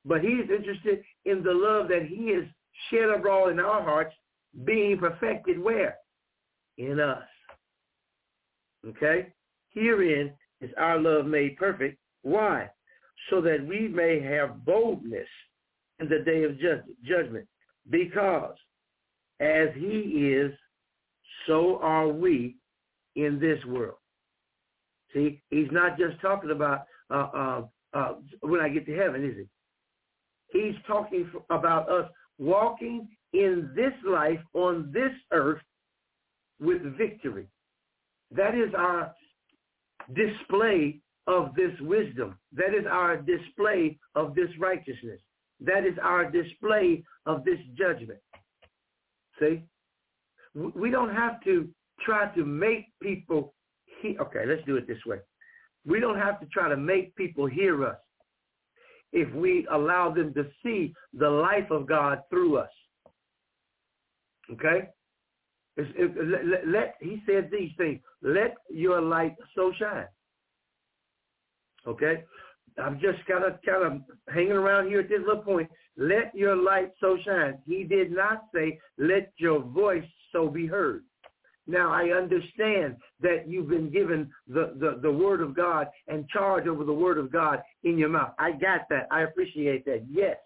but 0.05 0.21
he's 0.21 0.49
interested 0.55 1.03
in 1.25 1.43
the 1.43 1.51
love 1.51 1.87
that 1.89 2.05
he 2.05 2.29
has 2.29 2.43
shed 2.89 3.09
abroad 3.09 3.49
in 3.49 3.59
our 3.59 3.81
hearts 3.81 4.13
being 4.63 4.97
perfected 4.97 5.59
where? 5.59 5.97
In 6.77 6.99
us. 6.99 7.23
Okay? 8.87 9.33
Herein 9.69 10.31
is 10.61 10.69
our 10.77 10.99
love 10.99 11.25
made 11.25 11.57
perfect. 11.57 11.97
Why? 12.21 12.69
So 13.29 13.41
that 13.41 13.65
we 13.65 13.87
may 13.87 14.21
have 14.21 14.63
boldness 14.65 15.27
in 15.99 16.07
the 16.09 16.19
day 16.19 16.43
of 16.43 16.59
judgment. 17.03 17.47
Because 17.89 18.55
as 19.39 19.69
he 19.75 20.31
is, 20.33 20.51
so 21.47 21.79
are 21.81 22.07
we 22.07 22.55
in 23.15 23.39
this 23.39 23.63
world. 23.65 23.97
See, 25.13 25.41
he's 25.49 25.69
not 25.71 25.97
just 25.97 26.19
talking 26.21 26.51
about 26.51 26.81
uh, 27.09 27.27
uh, 27.33 27.61
uh, 27.93 28.13
when 28.41 28.59
I 28.59 28.69
get 28.69 28.85
to 28.87 28.95
heaven, 28.95 29.23
is 29.23 29.35
he? 29.37 30.59
He's 30.59 30.75
talking 30.85 31.29
about 31.49 31.89
us 31.89 32.09
walking 32.37 33.07
in 33.33 33.71
this 33.75 33.93
life 34.05 34.39
on 34.53 34.91
this 34.93 35.11
earth 35.31 35.61
with 36.59 36.81
victory. 36.97 37.47
That 38.31 38.55
is 38.55 38.73
our 38.77 39.13
display 40.13 40.99
of 41.27 41.55
this 41.55 41.71
wisdom. 41.81 42.37
That 42.53 42.73
is 42.73 42.85
our 42.89 43.17
display 43.17 43.97
of 44.15 44.35
this 44.35 44.49
righteousness. 44.59 45.19
That 45.61 45.85
is 45.85 45.97
our 46.01 46.29
display 46.29 47.03
of 47.25 47.43
this 47.43 47.59
judgment. 47.77 48.19
See? 49.39 49.63
We 50.53 50.89
don't 50.89 51.13
have 51.13 51.43
to 51.43 51.67
try 52.05 52.27
to 52.35 52.45
make 52.45 52.85
people 53.01 53.53
hear. 54.01 54.19
Okay, 54.21 54.45
let's 54.45 54.63
do 54.65 54.77
it 54.77 54.87
this 54.87 55.03
way. 55.05 55.17
We 55.85 55.99
don't 55.99 56.17
have 56.17 56.39
to 56.39 56.45
try 56.47 56.69
to 56.69 56.77
make 56.77 57.15
people 57.15 57.45
hear 57.45 57.85
us 57.85 57.97
if 59.11 59.33
we 59.33 59.67
allow 59.71 60.11
them 60.11 60.33
to 60.33 60.45
see 60.63 60.93
the 61.13 61.29
life 61.29 61.69
of 61.71 61.87
God 61.87 62.21
through 62.29 62.57
us. 62.57 62.69
Okay? 64.51 64.89
let, 65.77 66.67
let, 66.67 66.95
he 67.01 67.21
said 67.25 67.49
these 67.51 67.71
things. 67.77 67.99
Let 68.21 68.55
your 68.69 69.01
light 69.01 69.35
so 69.55 69.71
shine. 69.77 70.05
Okay? 71.87 72.23
I'm 72.77 72.99
just 72.99 73.25
kind 73.27 73.43
of 73.45 73.59
kind 73.65 73.85
of 73.85 74.01
hanging 74.33 74.51
around 74.51 74.87
here 74.87 74.99
at 74.99 75.09
this 75.09 75.21
little 75.25 75.43
point. 75.43 75.69
Let 75.97 76.35
your 76.35 76.55
light 76.55 76.91
so 76.99 77.17
shine. 77.23 77.59
He 77.65 77.83
did 77.83 78.11
not 78.11 78.45
say, 78.53 78.79
let 78.97 79.31
your 79.37 79.61
voice 79.61 80.03
so 80.31 80.49
be 80.49 80.67
heard. 80.67 81.03
Now 81.67 81.91
I 81.91 82.09
understand 82.11 82.97
that 83.21 83.45
you've 83.47 83.69
been 83.69 83.89
given 83.89 84.29
the, 84.47 84.75
the, 84.79 84.99
the 85.01 85.11
word 85.11 85.41
of 85.41 85.55
God 85.55 85.87
and 86.07 86.27
charge 86.29 86.67
over 86.67 86.83
the 86.83 86.93
word 86.93 87.17
of 87.17 87.31
God 87.31 87.61
in 87.83 87.97
your 87.97 88.09
mouth. 88.09 88.33
I 88.37 88.51
got 88.51 88.81
that. 88.89 89.07
I 89.09 89.21
appreciate 89.21 89.85
that. 89.85 90.05
Yes. 90.09 90.37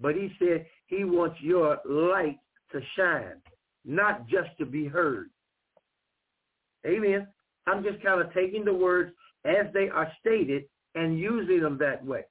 But 0.00 0.14
he 0.14 0.30
said 0.38 0.66
he 0.86 1.04
wants 1.04 1.36
your 1.40 1.78
light 1.84 2.38
to 2.72 2.80
shine, 2.96 3.36
not 3.84 4.26
just 4.28 4.48
to 4.58 4.66
be 4.66 4.86
heard. 4.86 5.30
Amen. 6.86 7.26
I'm 7.66 7.82
just 7.82 8.02
kind 8.02 8.20
of 8.20 8.32
taking 8.32 8.64
the 8.64 8.74
words 8.74 9.12
as 9.44 9.66
they 9.72 9.88
are 9.88 10.10
stated 10.20 10.64
and 10.94 11.18
using 11.18 11.60
them 11.60 11.78
that 11.78 12.04
way. 12.04 12.22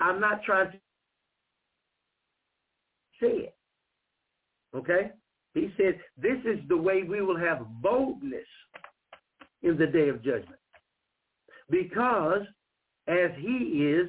I'm 0.00 0.20
not 0.20 0.42
trying 0.42 0.72
to 0.72 0.78
say 3.20 3.28
it. 3.28 3.56
Okay? 4.74 5.10
He 5.54 5.72
said, 5.76 6.00
this 6.16 6.38
is 6.44 6.60
the 6.68 6.76
way 6.76 7.02
we 7.02 7.20
will 7.20 7.38
have 7.38 7.66
boldness 7.82 8.46
in 9.62 9.76
the 9.76 9.86
day 9.86 10.08
of 10.08 10.24
judgment. 10.24 10.58
Because 11.70 12.42
as 13.06 13.30
he 13.38 13.84
is, 13.92 14.08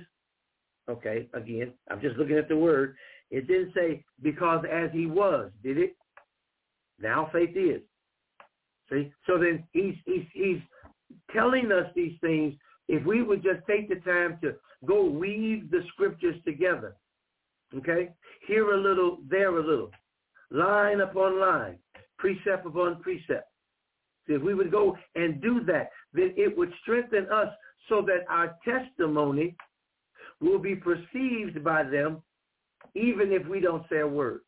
okay, 0.89 1.27
again, 1.33 1.73
I'm 1.89 2.01
just 2.01 2.17
looking 2.17 2.37
at 2.37 2.49
the 2.49 2.57
word. 2.57 2.95
It 3.29 3.47
didn't 3.47 3.73
say 3.73 4.03
because 4.21 4.65
as 4.71 4.89
he 4.91 5.05
was, 5.05 5.51
did 5.63 5.77
it? 5.77 5.95
Now 6.99 7.29
faith 7.33 7.55
is. 7.55 7.81
See? 8.89 9.11
So 9.27 9.37
then 9.37 9.63
he's, 9.71 9.95
he's, 10.05 10.25
he's 10.33 10.59
telling 11.31 11.71
us 11.71 11.87
these 11.95 12.17
things 12.21 12.53
if 12.87 13.05
we 13.05 13.23
would 13.23 13.43
just 13.43 13.65
take 13.67 13.89
the 13.89 13.95
time 14.09 14.37
to 14.41 14.55
go 14.85 15.05
weave 15.05 15.71
the 15.71 15.81
scriptures 15.93 16.35
together. 16.45 16.95
Okay? 17.75 18.09
Here 18.47 18.71
a 18.71 18.77
little, 18.77 19.19
there 19.29 19.57
a 19.57 19.65
little 19.65 19.91
line 20.51 21.01
upon 21.01 21.39
line, 21.39 21.77
precept 22.17 22.65
upon 22.65 23.01
precept. 23.01 23.47
if 24.27 24.41
we 24.41 24.53
would 24.53 24.71
go 24.71 24.97
and 25.15 25.41
do 25.41 25.63
that, 25.65 25.89
then 26.13 26.33
it 26.37 26.55
would 26.57 26.71
strengthen 26.81 27.25
us 27.31 27.49
so 27.89 28.01
that 28.01 28.25
our 28.29 28.55
testimony 28.63 29.55
will 30.39 30.59
be 30.59 30.75
perceived 30.75 31.63
by 31.63 31.83
them 31.83 32.21
even 32.95 33.31
if 33.31 33.47
we 33.47 33.59
don't 33.59 33.85
say 33.89 33.99
a 33.99 34.07
word. 34.07 34.41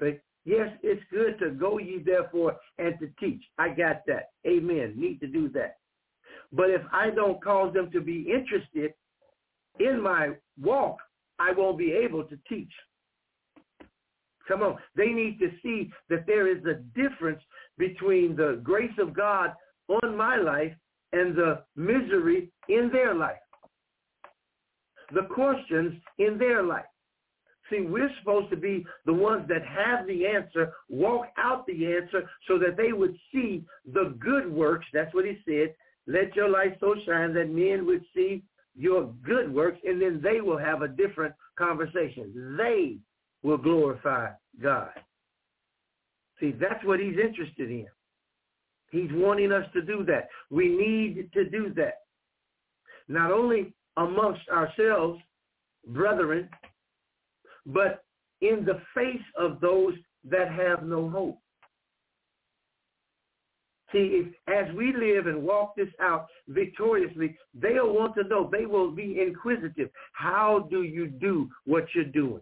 Okay? 0.00 0.20
Yes, 0.46 0.68
it's 0.84 1.02
good 1.10 1.40
to 1.40 1.50
go 1.50 1.78
ye 1.78 1.98
therefore 1.98 2.56
and 2.78 2.94
to 3.00 3.08
teach. 3.18 3.42
I 3.58 3.70
got 3.70 4.06
that. 4.06 4.30
Amen. 4.46 4.94
Need 4.96 5.18
to 5.20 5.26
do 5.26 5.48
that. 5.50 5.78
But 6.52 6.70
if 6.70 6.82
I 6.92 7.10
don't 7.10 7.42
cause 7.42 7.74
them 7.74 7.90
to 7.90 8.00
be 8.00 8.32
interested 8.32 8.94
in 9.80 10.00
my 10.00 10.30
walk, 10.62 10.98
I 11.40 11.50
won't 11.50 11.76
be 11.76 11.92
able 11.92 12.22
to 12.24 12.38
teach. 12.48 12.70
Come 14.46 14.62
on. 14.62 14.78
They 14.94 15.08
need 15.08 15.40
to 15.40 15.50
see 15.64 15.90
that 16.08 16.26
there 16.28 16.46
is 16.46 16.64
a 16.64 16.74
difference 16.96 17.42
between 17.76 18.36
the 18.36 18.60
grace 18.62 18.96
of 19.00 19.14
God 19.14 19.52
on 19.88 20.16
my 20.16 20.36
life 20.36 20.72
and 21.12 21.34
the 21.34 21.62
misery 21.74 22.52
in 22.68 22.88
their 22.92 23.16
life. 23.16 23.34
The 25.12 25.22
questions 25.22 26.00
in 26.18 26.38
their 26.38 26.62
life. 26.62 26.84
See, 27.70 27.80
we're 27.80 28.10
supposed 28.20 28.50
to 28.50 28.56
be 28.56 28.86
the 29.06 29.12
ones 29.12 29.48
that 29.48 29.64
have 29.66 30.06
the 30.06 30.26
answer, 30.26 30.72
walk 30.88 31.26
out 31.36 31.66
the 31.66 31.86
answer 31.86 32.28
so 32.46 32.58
that 32.58 32.76
they 32.76 32.92
would 32.92 33.16
see 33.32 33.64
the 33.92 34.14
good 34.20 34.50
works. 34.50 34.86
That's 34.92 35.12
what 35.14 35.24
he 35.24 35.38
said. 35.44 35.74
Let 36.06 36.36
your 36.36 36.48
light 36.48 36.76
so 36.78 36.94
shine 37.04 37.34
that 37.34 37.50
men 37.50 37.84
would 37.86 38.04
see 38.14 38.44
your 38.76 39.12
good 39.24 39.52
works 39.52 39.78
and 39.84 40.00
then 40.00 40.20
they 40.22 40.40
will 40.40 40.58
have 40.58 40.82
a 40.82 40.88
different 40.88 41.34
conversation. 41.58 42.56
They 42.56 42.98
will 43.42 43.58
glorify 43.58 44.28
God. 44.62 44.90
See, 46.38 46.52
that's 46.52 46.84
what 46.84 47.00
he's 47.00 47.18
interested 47.18 47.70
in. 47.70 47.86
He's 48.90 49.10
wanting 49.12 49.50
us 49.50 49.64
to 49.72 49.82
do 49.82 50.04
that. 50.04 50.28
We 50.50 50.68
need 50.68 51.32
to 51.32 51.48
do 51.48 51.72
that. 51.74 52.02
Not 53.08 53.32
only 53.32 53.72
amongst 53.96 54.48
ourselves, 54.48 55.20
brethren, 55.88 56.48
but 57.66 58.04
in 58.40 58.64
the 58.64 58.80
face 58.94 59.24
of 59.36 59.60
those 59.60 59.94
that 60.24 60.50
have 60.50 60.84
no 60.84 61.08
hope. 61.10 61.38
See, 63.92 64.32
as 64.48 64.66
we 64.74 64.92
live 64.92 65.26
and 65.26 65.42
walk 65.42 65.76
this 65.76 65.88
out 66.00 66.26
victoriously, 66.48 67.36
they'll 67.54 67.94
want 67.94 68.14
to 68.16 68.24
know. 68.24 68.50
They 68.50 68.66
will 68.66 68.90
be 68.90 69.20
inquisitive. 69.20 69.90
How 70.12 70.66
do 70.70 70.82
you 70.82 71.06
do 71.06 71.48
what 71.64 71.86
you're 71.94 72.04
doing? 72.04 72.40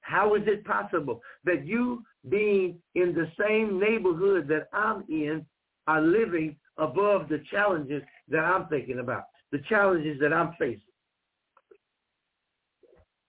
How 0.00 0.34
is 0.34 0.42
it 0.46 0.64
possible 0.64 1.20
that 1.44 1.66
you 1.66 2.02
being 2.28 2.78
in 2.94 3.14
the 3.14 3.30
same 3.38 3.78
neighborhood 3.78 4.48
that 4.48 4.68
I'm 4.72 5.04
in 5.08 5.44
are 5.86 6.00
living 6.00 6.56
above 6.78 7.28
the 7.28 7.42
challenges 7.50 8.02
that 8.28 8.40
I'm 8.40 8.66
thinking 8.68 9.00
about, 9.00 9.24
the 9.52 9.60
challenges 9.68 10.18
that 10.20 10.32
I'm 10.32 10.54
facing? 10.58 10.80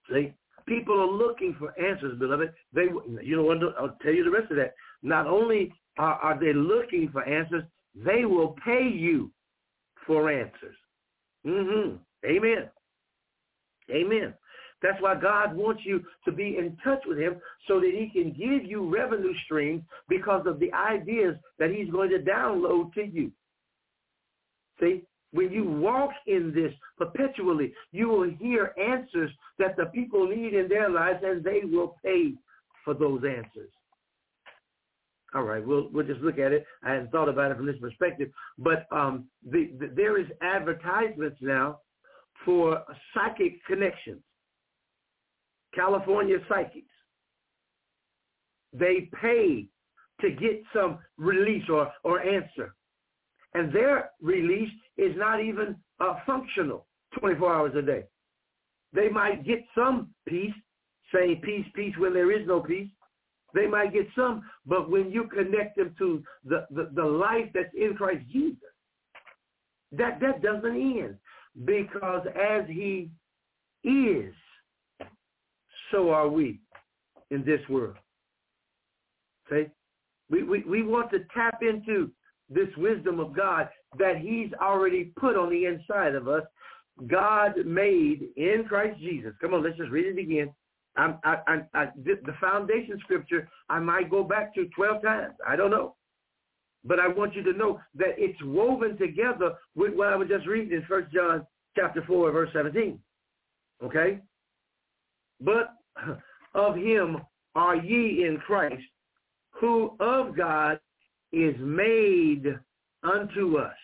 See, 0.09 0.33
people 0.71 0.99
are 0.99 1.11
looking 1.11 1.55
for 1.59 1.77
answers, 1.79 2.17
beloved. 2.17 2.53
They, 2.73 2.85
you 3.21 3.35
know? 3.35 3.73
I'll 3.77 3.97
tell 4.01 4.13
you 4.13 4.23
the 4.23 4.31
rest 4.31 4.51
of 4.51 4.57
that. 4.57 4.73
Not 5.03 5.27
only 5.27 5.73
are, 5.97 6.15
are 6.15 6.39
they 6.39 6.53
looking 6.53 7.09
for 7.11 7.27
answers, 7.27 7.63
they 7.93 8.23
will 8.25 8.55
pay 8.63 8.87
you 8.87 9.31
for 10.07 10.31
answers. 10.31 10.75
Mm-hmm. 11.45 11.97
Amen. 12.25 12.69
Amen. 13.89 14.33
That's 14.81 15.01
why 15.01 15.15
God 15.15 15.55
wants 15.55 15.81
you 15.85 16.03
to 16.25 16.31
be 16.31 16.57
in 16.57 16.77
touch 16.83 17.01
with 17.05 17.19
him 17.19 17.35
so 17.67 17.79
that 17.79 17.91
he 17.91 18.09
can 18.09 18.31
give 18.31 18.65
you 18.65 18.89
revenue 18.89 19.33
streams 19.45 19.83
because 20.07 20.47
of 20.47 20.59
the 20.59 20.73
ideas 20.73 21.35
that 21.59 21.71
he's 21.71 21.89
going 21.91 22.09
to 22.11 22.19
download 22.19 22.93
to 22.93 23.03
you. 23.03 23.31
See, 24.79 25.03
when 25.31 25.51
you 25.51 25.63
walk 25.63 26.11
in 26.27 26.51
this 26.53 26.73
perpetually, 26.97 27.73
you 27.91 28.09
will 28.09 28.29
hear 28.29 28.73
answers 28.77 29.31
that 29.59 29.75
the 29.77 29.85
people 29.85 30.27
need 30.27 30.53
in 30.53 30.67
their 30.67 30.89
lives 30.89 31.19
and 31.23 31.43
they 31.43 31.61
will 31.63 31.95
pay 32.03 32.33
for 32.83 32.93
those 32.93 33.21
answers. 33.23 33.69
All 35.33 35.43
right, 35.43 35.65
we'll 35.65 35.87
we'll 35.93 36.05
just 36.05 36.19
look 36.19 36.39
at 36.39 36.51
it. 36.51 36.65
I 36.83 36.91
hadn't 36.91 37.11
thought 37.11 37.29
about 37.29 37.51
it 37.51 37.57
from 37.57 37.65
this 37.65 37.79
perspective, 37.79 38.29
but 38.57 38.85
um, 38.91 39.27
the, 39.49 39.71
the, 39.79 39.89
there 39.95 40.19
is 40.19 40.27
advertisements 40.41 41.37
now 41.39 41.79
for 42.43 42.83
psychic 43.13 43.63
connections. 43.65 44.21
California 45.73 46.37
psychics. 46.49 46.87
They 48.73 49.09
pay 49.21 49.67
to 50.19 50.31
get 50.31 50.63
some 50.73 50.99
release 51.17 51.63
or, 51.69 51.91
or 52.03 52.21
answer. 52.21 52.75
And 53.53 53.73
their 53.73 54.11
release 54.21 54.71
is 54.97 55.15
not 55.17 55.43
even 55.43 55.75
uh, 55.99 56.15
functional 56.25 56.87
24 57.19 57.53
hours 57.53 57.73
a 57.75 57.81
day. 57.81 58.05
They 58.93 59.09
might 59.09 59.45
get 59.45 59.59
some 59.75 60.09
peace, 60.27 60.53
saying 61.13 61.41
peace, 61.43 61.65
peace 61.73 61.93
when 61.97 62.13
there 62.13 62.31
is 62.31 62.47
no 62.47 62.61
peace. 62.61 62.89
They 63.53 63.67
might 63.67 63.93
get 63.93 64.07
some, 64.15 64.43
but 64.65 64.89
when 64.89 65.11
you 65.11 65.25
connect 65.25 65.75
them 65.75 65.93
to 65.97 66.23
the, 66.45 66.65
the, 66.71 66.89
the 66.93 67.03
life 67.03 67.49
that's 67.53 67.73
in 67.75 67.95
Christ 67.95 68.23
Jesus, 68.31 68.57
that, 69.91 70.19
that 70.21 70.41
doesn't 70.41 70.75
end. 70.75 71.17
Because 71.65 72.25
as 72.27 72.65
he 72.67 73.09
is, 73.83 74.33
so 75.91 76.11
are 76.11 76.29
we 76.29 76.61
in 77.29 77.43
this 77.43 77.59
world. 77.69 77.97
Okay? 79.47 79.69
We, 80.29 80.43
we, 80.43 80.63
we 80.63 80.83
want 80.83 81.11
to 81.11 81.19
tap 81.33 81.59
into 81.61 82.11
this 82.51 82.69
wisdom 82.77 83.19
of 83.19 83.35
God 83.35 83.69
that 83.97 84.17
he's 84.17 84.49
already 84.61 85.05
put 85.17 85.35
on 85.37 85.49
the 85.49 85.65
inside 85.65 86.15
of 86.15 86.27
us. 86.27 86.43
God 87.07 87.53
made 87.65 88.27
in 88.35 88.65
Christ 88.67 88.99
Jesus. 88.99 89.33
Come 89.41 89.53
on, 89.53 89.63
let's 89.63 89.77
just 89.77 89.91
read 89.91 90.05
it 90.05 90.21
again. 90.21 90.53
I'm, 90.97 91.17
I, 91.23 91.37
I, 91.47 91.61
I, 91.73 91.85
the 91.95 92.35
foundation 92.39 92.99
scripture, 92.99 93.47
I 93.69 93.79
might 93.79 94.11
go 94.11 94.23
back 94.23 94.53
to 94.55 94.67
12 94.75 95.01
times. 95.01 95.33
I 95.47 95.55
don't 95.55 95.71
know. 95.71 95.95
But 96.83 96.99
I 96.99 97.07
want 97.07 97.35
you 97.35 97.43
to 97.43 97.53
know 97.53 97.79
that 97.95 98.15
it's 98.17 98.41
woven 98.43 98.97
together 98.97 99.53
with 99.75 99.93
what 99.93 100.09
I 100.09 100.15
was 100.15 100.27
just 100.27 100.47
reading 100.47 100.73
in 100.73 100.83
First 100.87 101.13
John 101.13 101.45
chapter 101.75 102.03
4, 102.05 102.31
verse 102.31 102.49
17. 102.53 102.99
Okay? 103.83 104.19
But 105.39 105.73
of 106.53 106.75
him 106.75 107.21
are 107.55 107.75
ye 107.75 108.25
in 108.25 108.37
Christ, 108.45 108.83
who 109.51 109.95
of 109.99 110.35
God 110.35 110.79
is 111.31 111.55
made 111.59 112.45
unto 113.03 113.57
us. 113.57 113.75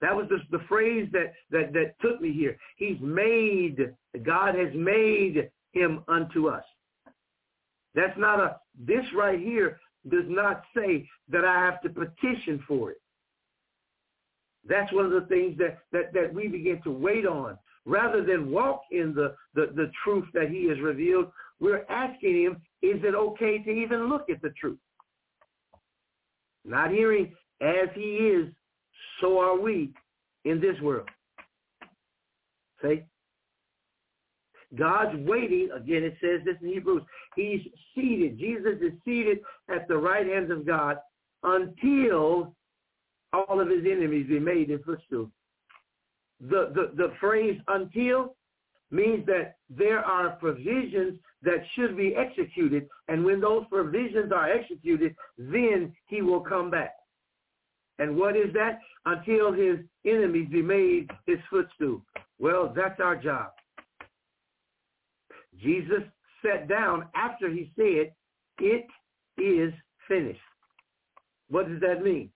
That 0.00 0.16
was 0.16 0.26
the, 0.30 0.38
the 0.56 0.64
phrase 0.66 1.08
that, 1.12 1.32
that, 1.50 1.72
that 1.72 1.94
took 2.00 2.20
me 2.20 2.32
here. 2.32 2.56
He's 2.76 2.98
made, 3.00 3.94
God 4.22 4.54
has 4.54 4.72
made 4.74 5.50
him 5.72 6.02
unto 6.08 6.48
us. 6.48 6.64
That's 7.94 8.18
not 8.18 8.40
a, 8.40 8.56
this 8.78 9.04
right 9.14 9.38
here 9.38 9.78
does 10.10 10.24
not 10.26 10.62
say 10.74 11.08
that 11.28 11.44
I 11.44 11.58
have 11.64 11.82
to 11.82 11.90
petition 11.90 12.62
for 12.66 12.92
it. 12.92 13.00
That's 14.66 14.92
one 14.92 15.06
of 15.06 15.12
the 15.12 15.26
things 15.26 15.58
that, 15.58 15.78
that, 15.92 16.12
that 16.14 16.32
we 16.32 16.48
begin 16.48 16.80
to 16.84 16.90
wait 16.90 17.26
on. 17.26 17.58
Rather 17.86 18.22
than 18.24 18.50
walk 18.50 18.82
in 18.90 19.14
the, 19.14 19.34
the, 19.54 19.72
the 19.74 19.90
truth 20.04 20.26
that 20.34 20.50
he 20.50 20.68
has 20.68 20.78
revealed, 20.80 21.32
we're 21.60 21.84
asking 21.88 22.42
him, 22.42 22.52
is 22.82 23.02
it 23.02 23.14
okay 23.14 23.58
to 23.62 23.70
even 23.70 24.08
look 24.08 24.28
at 24.30 24.40
the 24.42 24.50
truth? 24.50 24.78
Not 26.64 26.90
hearing 26.90 27.34
as 27.60 27.88
he 27.94 28.00
is, 28.00 28.48
so 29.20 29.38
are 29.38 29.58
we 29.58 29.92
in 30.44 30.60
this 30.60 30.80
world. 30.80 31.08
See? 32.82 33.02
God's 34.78 35.16
waiting, 35.26 35.68
again 35.74 36.04
it 36.04 36.16
says 36.20 36.40
this 36.44 36.56
in 36.62 36.68
Hebrews, 36.68 37.02
he's 37.34 37.60
seated, 37.94 38.38
Jesus 38.38 38.78
is 38.80 38.92
seated 39.04 39.40
at 39.68 39.88
the 39.88 39.96
right 39.96 40.26
hand 40.26 40.50
of 40.52 40.64
God 40.64 40.96
until 41.42 42.54
all 43.32 43.60
of 43.60 43.68
his 43.68 43.84
enemies 43.84 44.26
be 44.28 44.38
made 44.38 44.70
his 44.70 44.80
footstool. 44.84 45.30
The, 46.40 46.72
the, 46.74 46.92
the 46.96 47.12
phrase 47.20 47.60
until 47.68 48.36
means 48.90 49.24
that 49.26 49.56
there 49.68 50.00
are 50.00 50.30
provisions 50.30 51.18
that 51.42 51.64
should 51.74 51.96
be 51.96 52.14
executed, 52.14 52.88
and 53.08 53.24
when 53.24 53.40
those 53.40 53.64
provisions 53.70 54.32
are 54.32 54.50
executed, 54.50 55.14
then 55.38 55.92
he 56.06 56.22
will 56.22 56.40
come 56.40 56.70
back. 56.70 56.94
And 57.98 58.16
what 58.16 58.36
is 58.36 58.52
that? 58.54 58.80
Until 59.06 59.52
his 59.52 59.78
enemies 60.04 60.48
be 60.50 60.62
made 60.62 61.10
his 61.26 61.38
footstool. 61.48 62.02
Well, 62.38 62.72
that's 62.74 63.00
our 63.00 63.16
job. 63.16 63.50
Jesus 65.62 66.02
sat 66.44 66.68
down 66.68 67.06
after 67.14 67.50
he 67.50 67.70
said, 67.76 68.12
it 68.58 68.86
is 69.38 69.72
finished. 70.08 70.40
What 71.48 71.68
does 71.68 71.80
that 71.80 72.02
mean? 72.02 72.30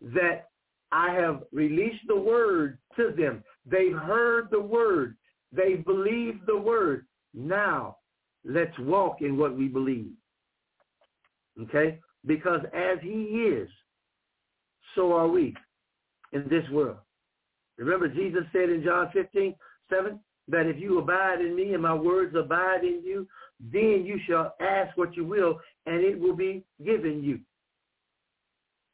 That 0.00 0.48
I 0.92 1.12
have 1.14 1.44
released 1.52 2.06
the 2.08 2.16
word 2.16 2.78
to 2.96 3.12
them. 3.16 3.44
They've 3.66 3.96
heard 3.96 4.48
the 4.50 4.60
word. 4.60 5.16
They 5.52 5.74
believe 5.74 6.40
the 6.46 6.56
word. 6.56 7.06
Now, 7.34 7.96
let's 8.44 8.76
walk 8.80 9.20
in 9.20 9.36
what 9.36 9.56
we 9.56 9.68
believe. 9.68 10.12
Okay? 11.62 11.98
Because 12.26 12.60
as 12.74 12.98
he 13.02 13.22
is, 13.52 13.68
so 14.94 15.12
are 15.12 15.28
we 15.28 15.54
in 16.32 16.48
this 16.48 16.68
world. 16.70 16.98
Remember 17.78 18.08
Jesus 18.08 18.44
said 18.52 18.68
in 18.68 18.82
John 18.84 19.10
15, 19.12 19.54
7, 19.88 20.20
that 20.48 20.66
if 20.66 20.78
you 20.78 20.98
abide 20.98 21.40
in 21.40 21.54
me 21.54 21.74
and 21.74 21.82
my 21.82 21.94
words 21.94 22.34
abide 22.36 22.84
in 22.84 23.02
you, 23.04 23.26
then 23.72 24.04
you 24.04 24.18
shall 24.26 24.54
ask 24.60 24.96
what 24.96 25.16
you 25.16 25.24
will 25.24 25.60
and 25.86 26.02
it 26.02 26.18
will 26.18 26.34
be 26.34 26.64
given 26.84 27.22
you. 27.22 27.40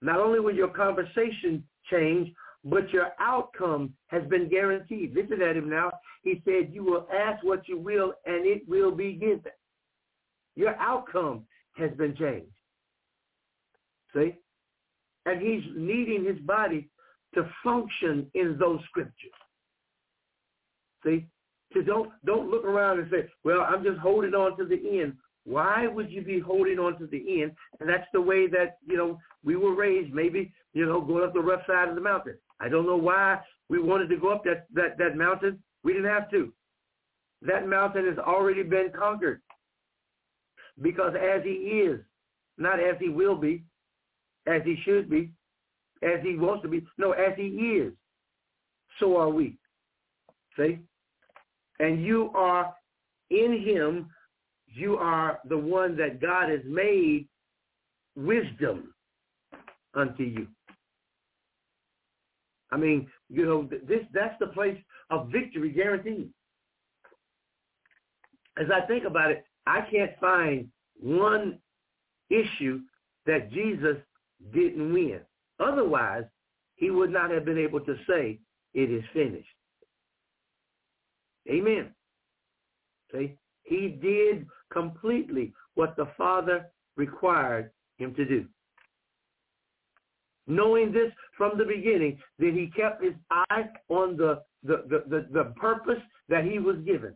Not 0.03 0.21
only 0.21 0.41
will 0.41 0.55
your 0.55 0.69
conversation 0.69 1.65
change, 1.91 2.33
but 2.69 2.91
your 2.91 3.13
outcome 3.21 3.95
has 4.09 4.25
been 4.25 4.49
guaranteed. 4.49 5.15
Listen 5.15 5.41
at 5.41 5.57
him 5.57 5.71
now. 5.71 5.93
He 6.23 6.43
said, 6.45 6.71
you 6.73 6.83
will 6.83 7.07
ask 7.15 7.43
what 7.45 7.69
you 7.69 7.79
will 7.79 8.13
and 8.27 8.45
it 8.45 8.69
will 8.69 8.91
be 8.91 9.13
given. 9.13 9.53
Your 10.57 10.75
outcome 10.77 11.45
has 11.77 11.93
been 11.93 12.17
changed. 12.17 12.51
See? 14.15 14.35
And 15.27 15.41
he's 15.41 15.63
needing 15.77 16.25
his 16.25 16.39
body 16.41 16.89
to 17.35 17.49
function 17.63 18.27
in 18.35 18.57
those 18.59 18.81
scriptures. 18.89 19.31
See? 21.05 21.27
So 21.73 21.83
don't 21.83 22.11
don't 22.25 22.51
look 22.51 22.65
around 22.65 22.99
and 22.99 23.09
say, 23.11 23.29
well, 23.45 23.61
I'm 23.61 23.85
just 23.85 23.99
holding 23.99 24.35
on 24.35 24.57
to 24.59 24.65
the 24.65 25.01
end. 25.01 25.15
Why 25.45 25.87
would 25.87 26.11
you 26.11 26.23
be 26.23 26.41
holding 26.41 26.81
on 26.81 26.99
to 26.99 27.07
the 27.07 27.43
end? 27.43 27.53
And 27.79 27.89
that's 27.89 28.07
the 28.13 28.21
way 28.21 28.49
that, 28.49 28.79
you 28.85 28.97
know, 28.97 29.21
we 29.45 29.55
were 29.55 29.75
raised, 29.75 30.13
maybe, 30.13 30.53
you 30.73 30.87
know, 30.87 31.01
going 31.01 31.23
up 31.23 31.35
the 31.35 31.41
rough 31.41 31.65
side 31.69 31.89
of 31.89 31.95
the 31.95 32.01
mountain. 32.01 32.37
I 32.61 32.69
don't 32.69 32.87
know 32.87 32.97
why 32.97 33.41
we 33.69 33.81
wanted 33.81 34.09
to 34.09 34.17
go 34.17 34.31
up 34.31 34.45
that, 34.45 34.67
that, 34.75 34.99
that 34.99 35.17
mountain. 35.17 35.63
We 35.83 35.93
didn't 35.93 36.11
have 36.11 36.31
to. 36.31 36.53
That 37.43 37.69
mountain 37.69 38.07
has 38.07 38.19
already 38.19 38.63
been 38.63 38.91
conquered. 38.97 39.43
Because 40.81 41.15
as 41.15 41.43
he 41.45 41.51
is, 41.51 42.01
not 42.59 42.81
as 42.81 42.97
he 42.99 43.09
will 43.09 43.37
be, 43.37 43.63
as 44.47 44.63
he 44.65 44.77
should 44.85 45.11
be, 45.11 45.31
as 46.03 46.21
he 46.23 46.37
wants 46.37 46.63
to 46.63 46.69
be. 46.69 46.87
No, 46.99 47.13
as 47.13 47.33
he 47.37 47.47
is, 47.49 47.93
so 49.01 49.17
are 49.17 49.31
we. 49.31 49.57
See? 50.57 50.79
And 51.79 52.03
you 52.03 52.31
are 52.35 52.75
in 53.31 53.63
him, 53.65 54.09
you 54.67 54.97
are 54.97 55.41
the 55.49 55.59
one 55.59 55.97
that 55.97 56.21
God 56.21 56.51
has 56.51 56.61
made 56.65 57.27
wisdom 58.15 58.95
unto 59.95 60.23
you. 60.23 60.47
I 62.73 62.77
mean, 62.77 63.09
you 63.29 63.45
know, 63.47 63.69
this 63.87 64.01
that's 64.13 64.39
the 64.41 64.49
place 64.49 64.79
of 65.11 65.31
victory 65.31 65.71
guaranteed. 65.71 66.31
As 68.59 68.67
I 68.75 68.87
think 68.87 69.05
about 69.05 69.31
it, 69.31 69.45
I 69.67 69.83
can't 69.91 70.13
find 70.21 70.69
one 71.01 71.59
issue 72.31 72.81
that 73.27 73.51
Jesus 73.53 73.97
didn't 74.53 74.93
win. 74.93 75.21
Otherwise, 75.61 76.25
he 76.77 76.91
would 76.91 77.11
not 77.11 77.31
have 77.31 77.45
been 77.45 77.59
able 77.59 77.81
to 77.81 77.97
say, 78.09 78.39
it 78.75 78.91
is 78.91 79.05
finished. 79.13 79.49
Amen. 81.49 81.95
See, 83.13 83.37
he 83.63 83.89
did 83.89 84.47
completely 84.73 85.53
what 85.75 85.97
the 85.97 86.09
Father 86.17 86.67
required 86.97 87.71
him 87.99 88.15
to 88.15 88.25
do. 88.25 88.47
Knowing 90.47 90.93
this 90.93 91.11
from 91.37 91.59
the 91.59 91.65
beginning, 91.65 92.19
that 92.39 92.53
he 92.53 92.71
kept 92.77 93.03
his 93.03 93.15
eye 93.31 93.65
on 93.89 94.17
the, 94.17 94.41
the, 94.63 94.85
the, 94.89 95.05
the, 95.09 95.27
the 95.33 95.45
purpose 95.57 96.01
that 96.29 96.45
he 96.45 96.59
was 96.59 96.77
given 96.87 97.15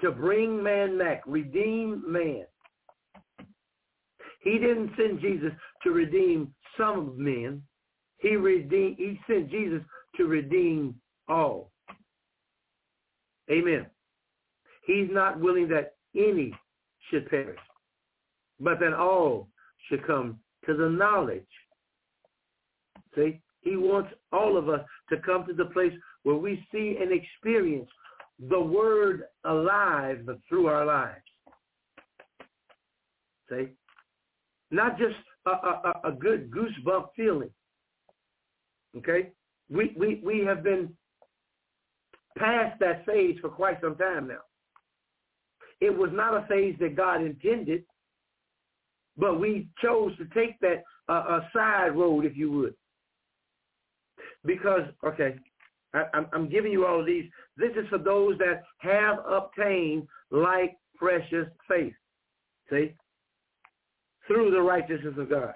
to 0.00 0.10
bring 0.10 0.62
man 0.62 0.98
back, 0.98 1.22
redeem 1.26 2.02
man. 2.06 2.44
He 4.40 4.58
didn't 4.58 4.90
send 4.96 5.20
Jesus 5.20 5.52
to 5.82 5.90
redeem 5.90 6.52
some 6.76 6.98
of 6.98 7.16
men. 7.16 7.62
He 8.18 8.36
redeemed, 8.36 8.96
he 8.98 9.18
sent 9.26 9.50
Jesus 9.50 9.82
to 10.16 10.26
redeem 10.26 10.94
all. 11.28 11.70
Amen. 13.50 13.86
He's 14.86 15.08
not 15.10 15.40
willing 15.40 15.68
that 15.68 15.94
any 16.14 16.52
should 17.10 17.28
perish, 17.28 17.58
but 18.60 18.80
that 18.80 18.92
all 18.92 19.48
should 19.88 20.06
come 20.06 20.38
to 20.66 20.74
the 20.74 20.88
knowledge. 20.88 21.42
See, 23.14 23.40
he 23.60 23.76
wants 23.76 24.10
all 24.32 24.56
of 24.56 24.68
us 24.68 24.80
to 25.10 25.16
come 25.18 25.46
to 25.46 25.54
the 25.54 25.66
place 25.66 25.92
where 26.22 26.36
we 26.36 26.64
see 26.72 26.98
and 27.00 27.12
experience 27.12 27.88
the 28.50 28.60
word 28.60 29.24
alive 29.44 30.26
through 30.48 30.66
our 30.66 30.84
lives. 30.84 31.22
See? 33.48 33.68
Not 34.70 34.98
just 34.98 35.14
a, 35.46 35.50
a, 35.50 36.00
a 36.04 36.12
good 36.12 36.50
goosebump 36.50 37.08
feeling. 37.16 37.50
Okay? 38.96 39.30
We, 39.70 39.94
we, 39.96 40.20
we 40.24 40.40
have 40.40 40.62
been 40.62 40.92
past 42.36 42.78
that 42.80 43.06
phase 43.06 43.38
for 43.40 43.48
quite 43.48 43.80
some 43.80 43.96
time 43.96 44.28
now. 44.28 44.40
It 45.80 45.96
was 45.96 46.10
not 46.12 46.34
a 46.34 46.46
phase 46.46 46.76
that 46.80 46.96
God 46.96 47.22
intended, 47.22 47.84
but 49.16 49.38
we 49.38 49.68
chose 49.82 50.16
to 50.18 50.24
take 50.34 50.58
that 50.60 50.82
uh, 51.08 51.12
a 51.12 51.48
side 51.54 51.96
road, 51.96 52.24
if 52.24 52.36
you 52.36 52.50
would. 52.50 52.74
Because, 54.44 54.82
okay, 55.04 55.36
I, 55.94 56.04
I'm, 56.12 56.26
I'm 56.32 56.48
giving 56.48 56.72
you 56.72 56.86
all 56.86 57.00
of 57.00 57.06
these. 57.06 57.24
This 57.56 57.70
is 57.72 57.88
for 57.88 57.98
those 57.98 58.36
that 58.38 58.62
have 58.78 59.18
obtained 59.26 60.06
like 60.30 60.76
precious 60.96 61.46
faith. 61.68 61.94
See? 62.70 62.94
Through 64.26 64.50
the 64.50 64.60
righteousness 64.60 65.14
of 65.18 65.30
God. 65.30 65.54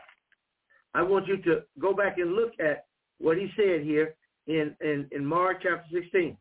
I 0.94 1.02
want 1.02 1.26
you 1.26 1.36
to 1.42 1.62
go 1.78 1.94
back 1.94 2.18
and 2.18 2.32
look 2.32 2.52
at 2.60 2.86
what 3.18 3.36
he 3.36 3.48
said 3.56 3.82
here 3.82 4.14
in, 4.46 4.74
in, 4.80 5.06
in 5.12 5.24
Mark 5.24 5.58
chapter 5.62 5.86
16. 5.92 6.36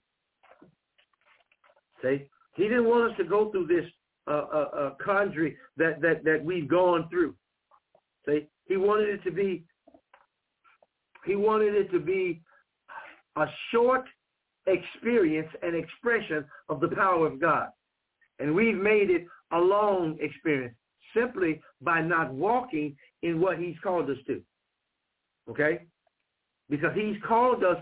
See? 2.01 2.29
He 2.55 2.63
didn't 2.63 2.85
want 2.85 3.11
us 3.11 3.17
to 3.17 3.23
go 3.23 3.51
through 3.51 3.67
this 3.67 3.85
uh, 4.27 4.45
uh, 4.53 4.69
uh, 4.77 4.89
conjury 5.03 5.57
that, 5.77 6.01
that, 6.01 6.23
that 6.23 6.43
we've 6.43 6.67
gone 6.67 7.07
through. 7.09 7.35
See? 8.27 8.47
He 8.65 8.77
wanted 8.77 9.09
it 9.09 9.23
to 9.23 9.31
be, 9.31 9.63
he 11.27 11.35
wanted 11.35 11.75
it 11.75 11.91
to 11.91 11.99
be 11.99 12.41
a 13.35 13.45
short 13.71 14.05
experience 14.65 15.49
and 15.61 15.75
expression 15.75 16.45
of 16.69 16.79
the 16.79 16.89
power 16.89 17.27
of 17.27 17.39
God. 17.39 17.67
And 18.39 18.53
we've 18.53 18.77
made 18.77 19.09
it 19.09 19.25
a 19.51 19.59
long 19.59 20.17
experience 20.19 20.75
simply 21.15 21.61
by 21.81 22.01
not 22.01 22.33
walking 22.33 22.95
in 23.23 23.39
what 23.39 23.57
he's 23.57 23.75
called 23.83 24.09
us 24.09 24.17
to. 24.27 24.41
Okay? 25.49 25.85
Because 26.69 26.91
he's 26.95 27.15
called 27.25 27.63
us, 27.63 27.77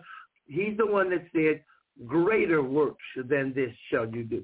he's 0.47 0.77
the 0.77 0.85
one 0.85 1.09
that 1.09 1.25
said, 1.33 1.63
greater 2.05 2.61
works 2.61 3.03
than 3.15 3.53
this 3.53 3.71
shall 3.89 4.07
you 4.07 4.23
do. 4.23 4.43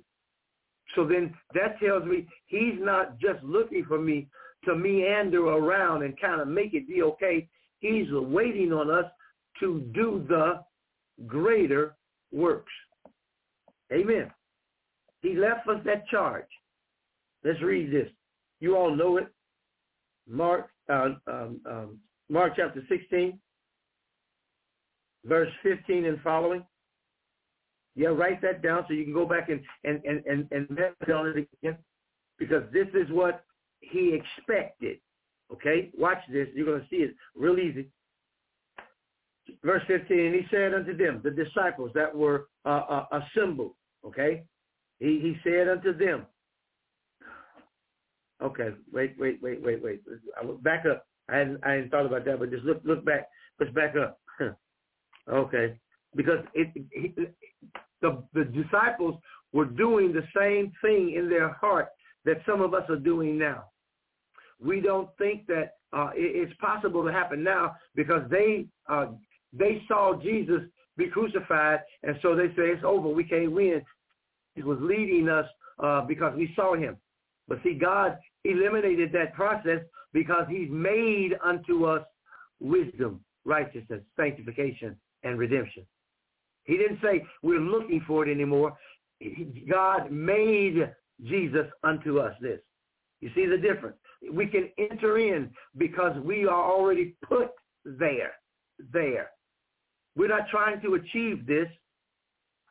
So 0.96 1.06
then 1.06 1.34
that 1.54 1.80
tells 1.80 2.04
me 2.04 2.28
he's 2.48 2.78
not 2.80 3.20
just 3.20 3.44
looking 3.44 3.86
for 3.86 4.00
me 4.00 4.28
to 4.66 4.76
meander 4.76 5.48
around 5.48 6.04
and 6.04 6.20
kind 6.20 6.42
of 6.42 6.48
make 6.48 6.74
it 6.74 6.88
be 6.88 7.02
okay. 7.04 7.48
He's 7.82 8.08
waiting 8.12 8.72
on 8.72 8.90
us 8.90 9.06
to 9.60 9.82
do 9.94 10.26
the 10.30 10.64
greater 11.28 11.96
works. 12.32 12.72
Amen. 13.92 14.32
He 15.22 15.36
left 15.36 15.68
us 15.68 15.82
that 15.86 16.08
charge. 16.08 16.46
Let's 17.44 17.62
read 17.62 17.92
this. 17.92 18.10
You 18.60 18.78
all 18.78 18.96
know 18.96 19.18
it. 19.18 19.28
Mark, 20.30 20.70
uh, 20.90 21.10
um, 21.28 21.60
um, 21.66 22.00
Mark 22.30 22.54
chapter 22.56 22.82
16, 22.88 23.38
verse 25.26 25.50
15 25.64 26.06
and 26.06 26.22
following. 26.22 26.64
Yeah, 27.96 28.10
write 28.10 28.42
that 28.42 28.62
down 28.62 28.86
so 28.88 28.94
you 28.94 29.04
can 29.04 29.14
go 29.14 29.26
back 29.26 29.50
and 29.50 29.60
and 29.84 30.02
and 30.06 30.24
and, 30.26 30.48
and 30.52 31.12
on 31.14 31.28
it 31.28 31.48
again, 31.62 31.78
because 32.40 32.64
this 32.72 32.88
is 32.94 33.12
what 33.12 33.44
he 33.82 34.14
expected. 34.14 35.00
Okay, 35.54 35.92
watch 35.98 36.20
this. 36.32 36.48
You're 36.54 36.66
going 36.66 36.82
to 36.82 36.88
see 36.90 36.98
it 36.98 37.16
real 37.36 37.60
easy. 37.60 37.90
Verse 39.64 39.82
15, 39.88 40.18
and 40.18 40.36
he 40.36 40.42
said 40.50 40.74
unto 40.74 40.96
them, 40.96 41.22
the 41.24 41.32
disciples 41.32 41.92
that 41.94 42.16
were 42.16 42.48
uh, 42.66 42.82
uh, 42.90 43.06
assembled. 43.12 43.74
Okay, 44.06 44.44
he 45.00 45.20
he 45.20 45.36
said 45.44 45.68
unto 45.68 45.96
them. 45.96 46.26
Okay, 48.42 48.70
wait, 48.92 49.16
wait, 49.20 49.40
wait, 49.42 49.62
wait, 49.62 49.84
wait. 49.84 50.02
I 50.42 50.46
look 50.46 50.64
back 50.64 50.86
up. 50.86 51.06
I 51.30 51.38
hadn't 51.38 51.60
I 51.64 51.72
hadn't 51.74 51.90
thought 51.90 52.06
about 52.06 52.26
that, 52.26 52.40
but 52.40 52.50
just 52.50 52.64
look 52.64 52.82
look 52.84 53.06
back. 53.06 53.28
Let's 53.60 53.74
back 53.74 53.96
up. 53.96 54.20
okay, 55.30 55.76
because 56.16 56.40
it, 56.54 56.70
it, 56.92 57.36
the 58.02 58.24
the 58.34 58.46
disciples 58.46 59.20
were 59.54 59.66
doing 59.66 60.14
the 60.14 60.24
same 60.36 60.72
thing 60.82 61.14
in 61.16 61.30
their 61.30 61.50
heart 61.50 61.90
that 62.26 62.42
some 62.46 62.62
of 62.62 62.74
us 62.74 62.90
are 62.90 62.96
doing 62.96 63.38
now. 63.38 63.66
We 64.64 64.80
don't 64.80 65.10
think 65.18 65.48
that 65.48 65.74
uh, 65.94 66.12
it, 66.16 66.48
it's 66.50 66.54
possible 66.60 67.04
to 67.04 67.12
happen 67.12 67.44
now 67.44 67.76
because 67.96 68.24
they 68.30 68.66
uh, 68.90 69.08
they 69.54 69.82
saw 69.88 70.20
Jesus 70.22 70.62
be 70.98 71.08
crucified, 71.08 71.80
and 72.04 72.16
so 72.22 72.36
they 72.36 72.48
say 72.50 72.70
it's 72.70 72.84
over. 72.86 73.10
We 73.10 73.24
can't 73.24 73.52
win. 73.52 73.82
He 74.56 74.64
was 74.64 74.78
leading 74.82 75.30
us 75.30 75.46
uh, 75.82 76.02
because 76.02 76.34
we 76.36 76.52
saw 76.56 76.76
him. 76.76 76.98
But 77.48 77.60
see, 77.64 77.74
God 77.74 78.18
eliminated 78.46 79.12
that 79.14 79.34
process 79.34 79.80
because 80.14 80.46
he's 80.50 80.70
made 80.70 81.32
unto 81.44 81.86
us 81.86 82.04
wisdom, 82.60 83.22
righteousness, 83.46 84.02
sanctification, 84.16 84.96
and 85.24 85.38
redemption. 85.38 85.86
He 86.64 86.78
didn't 86.78 87.00
say 87.02 87.24
we're 87.42 87.60
looking 87.60 88.04
for 88.08 88.28
it 88.28 88.32
anymore. 88.32 88.78
God 89.70 90.12
made 90.12 90.90
Jesus 91.24 91.68
unto 91.84 92.20
us 92.20 92.34
this. 92.42 92.60
You 93.20 93.30
see 93.36 93.46
the 93.46 93.58
difference? 93.58 93.98
We 94.30 94.46
can 94.48 94.70
enter 94.78 95.18
in 95.18 95.52
because 95.78 96.18
we 96.24 96.46
are 96.46 96.72
already 96.72 97.16
put 97.28 97.52
there, 97.86 98.34
there. 98.92 99.32
We're 100.16 100.28
not 100.28 100.50
trying 100.50 100.82
to 100.82 100.96
achieve 100.96 101.46
this. 101.46 101.68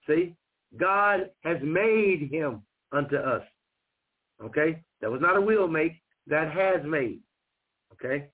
See? 0.06 0.34
God 0.78 1.30
has 1.42 1.58
made 1.62 2.28
him 2.30 2.62
unto 2.92 3.16
us. 3.16 3.42
Okay? 4.42 4.82
That 5.00 5.10
was 5.10 5.20
not 5.20 5.36
a 5.36 5.40
will 5.40 5.68
make. 5.68 6.00
That 6.26 6.52
has 6.52 6.84
made. 6.84 7.20
Okay? 7.94 8.28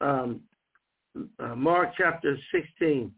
Um, 0.00 0.42
uh, 1.40 1.54
Mark 1.56 1.90
chapter 1.96 2.36
16. 2.52 3.12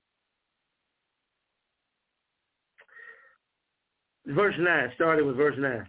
Verse 4.27 4.55
9, 4.59 4.93
starting 4.95 5.27
with 5.27 5.37
verse 5.37 5.57
9. 5.59 5.87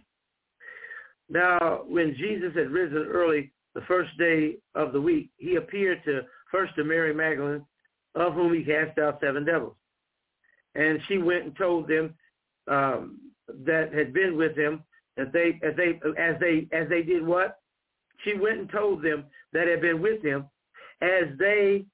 Now, 1.32 1.84
when 1.88 2.14
Jesus 2.14 2.54
had 2.54 2.70
risen 2.70 3.06
early 3.10 3.52
the 3.74 3.80
first 3.88 4.10
day 4.18 4.58
of 4.74 4.92
the 4.92 5.00
week, 5.00 5.30
he 5.38 5.56
appeared 5.56 6.04
to 6.04 6.20
first 6.50 6.74
to 6.76 6.84
Mary 6.84 7.14
Magdalene, 7.14 7.64
of 8.14 8.34
whom 8.34 8.52
he 8.52 8.62
cast 8.62 8.98
out 8.98 9.18
seven 9.22 9.46
devils. 9.46 9.74
And 10.74 11.00
she 11.08 11.16
went 11.16 11.44
and 11.44 11.56
told 11.56 11.88
them 11.88 12.12
um, 12.68 13.18
that 13.64 13.94
had 13.94 14.12
been 14.12 14.36
with 14.36 14.54
him 14.54 14.84
that 15.16 15.32
they 15.32 15.58
as 15.66 15.74
they 15.74 15.98
as 16.20 16.36
they 16.38 16.68
as 16.70 16.88
they 16.90 17.02
did 17.02 17.26
what? 17.26 17.60
She 18.24 18.34
went 18.34 18.58
and 18.60 18.70
told 18.70 19.02
them 19.02 19.24
that 19.54 19.66
had 19.66 19.80
been 19.80 20.02
with 20.02 20.22
him 20.22 20.44
as 21.00 21.24
they 21.38 21.86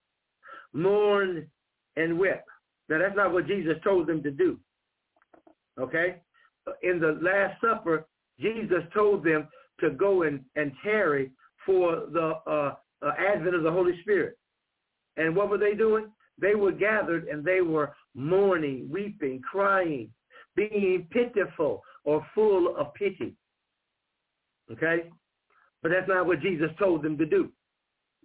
mourned 0.72 1.46
and 1.96 2.18
wept. 2.18 2.48
Now 2.88 2.98
that's 2.98 3.16
not 3.16 3.32
what 3.32 3.46
Jesus 3.46 3.76
told 3.84 4.08
them 4.08 4.20
to 4.24 4.32
do. 4.32 4.58
Okay? 5.78 6.16
In 6.82 6.98
the 6.98 7.18
Last 7.22 7.60
Supper, 7.60 8.04
Jesus 8.40 8.82
told 8.94 9.24
them 9.24 9.48
to 9.80 9.90
go 9.90 10.22
and, 10.22 10.44
and 10.56 10.72
tarry 10.82 11.30
for 11.64 12.06
the 12.12 12.34
uh, 12.46 12.74
uh, 13.04 13.12
advent 13.18 13.54
of 13.54 13.62
the 13.62 13.70
Holy 13.70 14.00
Spirit. 14.02 14.36
And 15.16 15.34
what 15.34 15.50
were 15.50 15.58
they 15.58 15.74
doing? 15.74 16.06
They 16.40 16.54
were 16.54 16.72
gathered 16.72 17.26
and 17.28 17.44
they 17.44 17.60
were 17.60 17.94
mourning, 18.14 18.88
weeping, 18.90 19.40
crying, 19.40 20.10
being 20.54 21.06
pitiful 21.10 21.82
or 22.04 22.24
full 22.34 22.76
of 22.76 22.94
pity. 22.94 23.34
Okay? 24.70 25.10
But 25.82 25.90
that's 25.92 26.08
not 26.08 26.26
what 26.26 26.40
Jesus 26.40 26.70
told 26.78 27.02
them 27.02 27.18
to 27.18 27.26
do. 27.26 27.50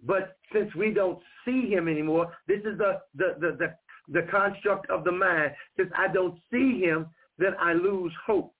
But 0.06 0.36
since 0.52 0.74
we 0.74 0.92
don't 0.92 1.18
see 1.44 1.68
him 1.70 1.88
anymore, 1.88 2.32
this 2.46 2.60
is 2.60 2.78
the, 2.78 3.00
the, 3.14 3.36
the, 3.40 3.56
the, 3.58 4.20
the 4.20 4.26
construct 4.30 4.88
of 4.90 5.04
the 5.04 5.12
mind. 5.12 5.52
Since 5.76 5.90
I 5.96 6.12
don't 6.12 6.38
see 6.52 6.80
him, 6.80 7.06
then 7.38 7.54
I 7.60 7.72
lose 7.72 8.12
hope. 8.26 8.52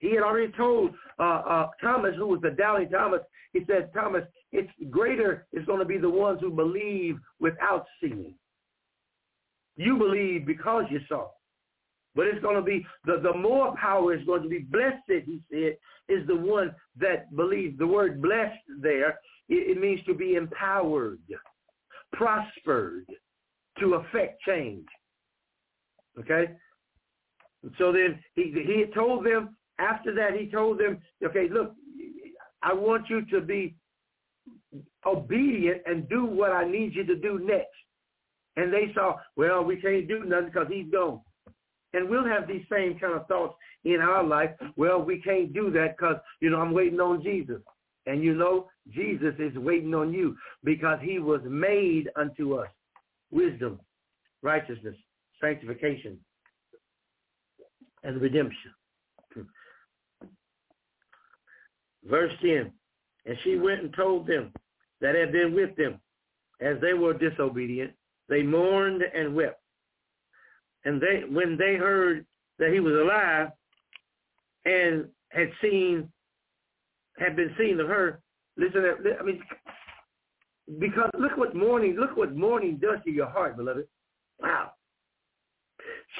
He 0.00 0.14
had 0.14 0.22
already 0.22 0.52
told 0.52 0.90
uh, 1.18 1.22
uh, 1.22 1.68
Thomas, 1.80 2.14
who 2.16 2.26
was 2.26 2.40
the 2.42 2.50
doubting 2.50 2.88
Thomas, 2.88 3.20
he 3.52 3.60
said, 3.66 3.90
Thomas, 3.94 4.24
it's 4.52 4.70
greater 4.90 5.46
is 5.52 5.64
going 5.66 5.78
to 5.80 5.84
be 5.84 5.98
the 5.98 6.10
ones 6.10 6.40
who 6.40 6.50
believe 6.50 7.16
without 7.38 7.86
seeing. 8.00 8.34
You 9.76 9.96
believe 9.96 10.46
because 10.46 10.84
you 10.90 11.00
saw. 11.08 11.28
But 12.14 12.26
it's 12.26 12.42
going 12.42 12.56
to 12.56 12.62
be, 12.62 12.84
the, 13.04 13.20
the 13.22 13.36
more 13.36 13.74
power 13.76 14.14
is 14.14 14.24
going 14.26 14.42
to 14.42 14.48
be 14.48 14.58
blessed, 14.58 15.02
he 15.06 15.40
said, 15.50 15.76
is 16.08 16.26
the 16.26 16.36
one 16.36 16.74
that 16.98 17.34
believes. 17.36 17.78
The 17.78 17.86
word 17.86 18.20
blessed 18.20 18.58
there, 18.80 19.10
it, 19.48 19.76
it 19.76 19.80
means 19.80 20.00
to 20.06 20.14
be 20.14 20.34
empowered, 20.34 21.20
prospered, 22.12 23.06
to 23.78 23.94
affect 23.94 24.42
change. 24.42 24.86
Okay? 26.18 26.52
And 27.62 27.72
So 27.78 27.92
then 27.92 28.18
he, 28.34 28.52
he 28.66 28.80
had 28.80 28.92
told 28.92 29.24
them, 29.24 29.56
after 29.80 30.14
that 30.14 30.38
he 30.38 30.50
told 30.50 30.78
them, 30.78 30.98
okay, 31.24 31.48
look, 31.50 31.74
I 32.62 32.74
want 32.74 33.08
you 33.08 33.24
to 33.26 33.40
be 33.40 33.74
obedient 35.06 35.82
and 35.86 36.08
do 36.08 36.24
what 36.24 36.52
I 36.52 36.68
need 36.68 36.94
you 36.94 37.04
to 37.06 37.16
do 37.16 37.38
next. 37.38 37.68
And 38.56 38.72
they 38.72 38.92
saw, 38.94 39.16
well, 39.36 39.64
we 39.64 39.76
can't 39.76 40.06
do 40.06 40.24
nothing 40.24 40.46
because 40.46 40.68
he's 40.70 40.90
gone. 40.90 41.20
And 41.92 42.08
we'll 42.08 42.26
have 42.26 42.46
these 42.46 42.64
same 42.70 42.98
kind 42.98 43.14
of 43.14 43.26
thoughts 43.26 43.54
in 43.84 44.00
our 44.00 44.22
life. 44.22 44.50
Well, 44.76 45.02
we 45.02 45.20
can't 45.22 45.52
do 45.52 45.70
that 45.72 45.96
because, 45.96 46.16
you 46.40 46.50
know, 46.50 46.60
I'm 46.60 46.72
waiting 46.72 47.00
on 47.00 47.22
Jesus. 47.22 47.60
And 48.06 48.22
you 48.22 48.34
know, 48.34 48.68
Jesus 48.92 49.34
is 49.38 49.56
waiting 49.56 49.94
on 49.94 50.12
you 50.12 50.36
because 50.64 50.98
he 51.02 51.18
was 51.18 51.40
made 51.44 52.08
unto 52.16 52.54
us 52.54 52.68
wisdom, 53.30 53.80
righteousness, 54.42 54.96
sanctification, 55.40 56.18
and 58.02 58.20
redemption. 58.20 58.72
Verse 62.04 62.32
10, 62.42 62.72
and 63.26 63.36
she 63.44 63.56
went 63.56 63.82
and 63.82 63.94
told 63.94 64.26
them 64.26 64.52
that 65.00 65.14
had 65.14 65.32
been 65.32 65.54
with 65.54 65.76
them 65.76 66.00
as 66.60 66.76
they 66.80 66.94
were 66.94 67.12
disobedient. 67.12 67.92
They 68.28 68.42
mourned 68.42 69.02
and 69.02 69.34
wept. 69.34 69.60
And 70.84 71.00
they, 71.00 71.24
when 71.28 71.58
they 71.58 71.76
heard 71.76 72.24
that 72.58 72.72
he 72.72 72.80
was 72.80 72.94
alive 72.94 73.48
and 74.64 75.06
had 75.30 75.50
seen, 75.60 76.10
had 77.18 77.36
been 77.36 77.54
seen 77.58 77.78
of 77.80 77.88
her, 77.88 78.20
listen, 78.56 78.82
I 79.18 79.22
mean, 79.22 79.42
because 80.78 81.10
look 81.18 81.36
what 81.36 81.54
mourning, 81.54 81.96
look 81.96 82.16
what 82.16 82.34
mourning 82.34 82.76
does 82.76 82.98
to 83.04 83.10
your 83.10 83.28
heart, 83.28 83.56
beloved. 83.56 83.86
Wow. 84.40 84.72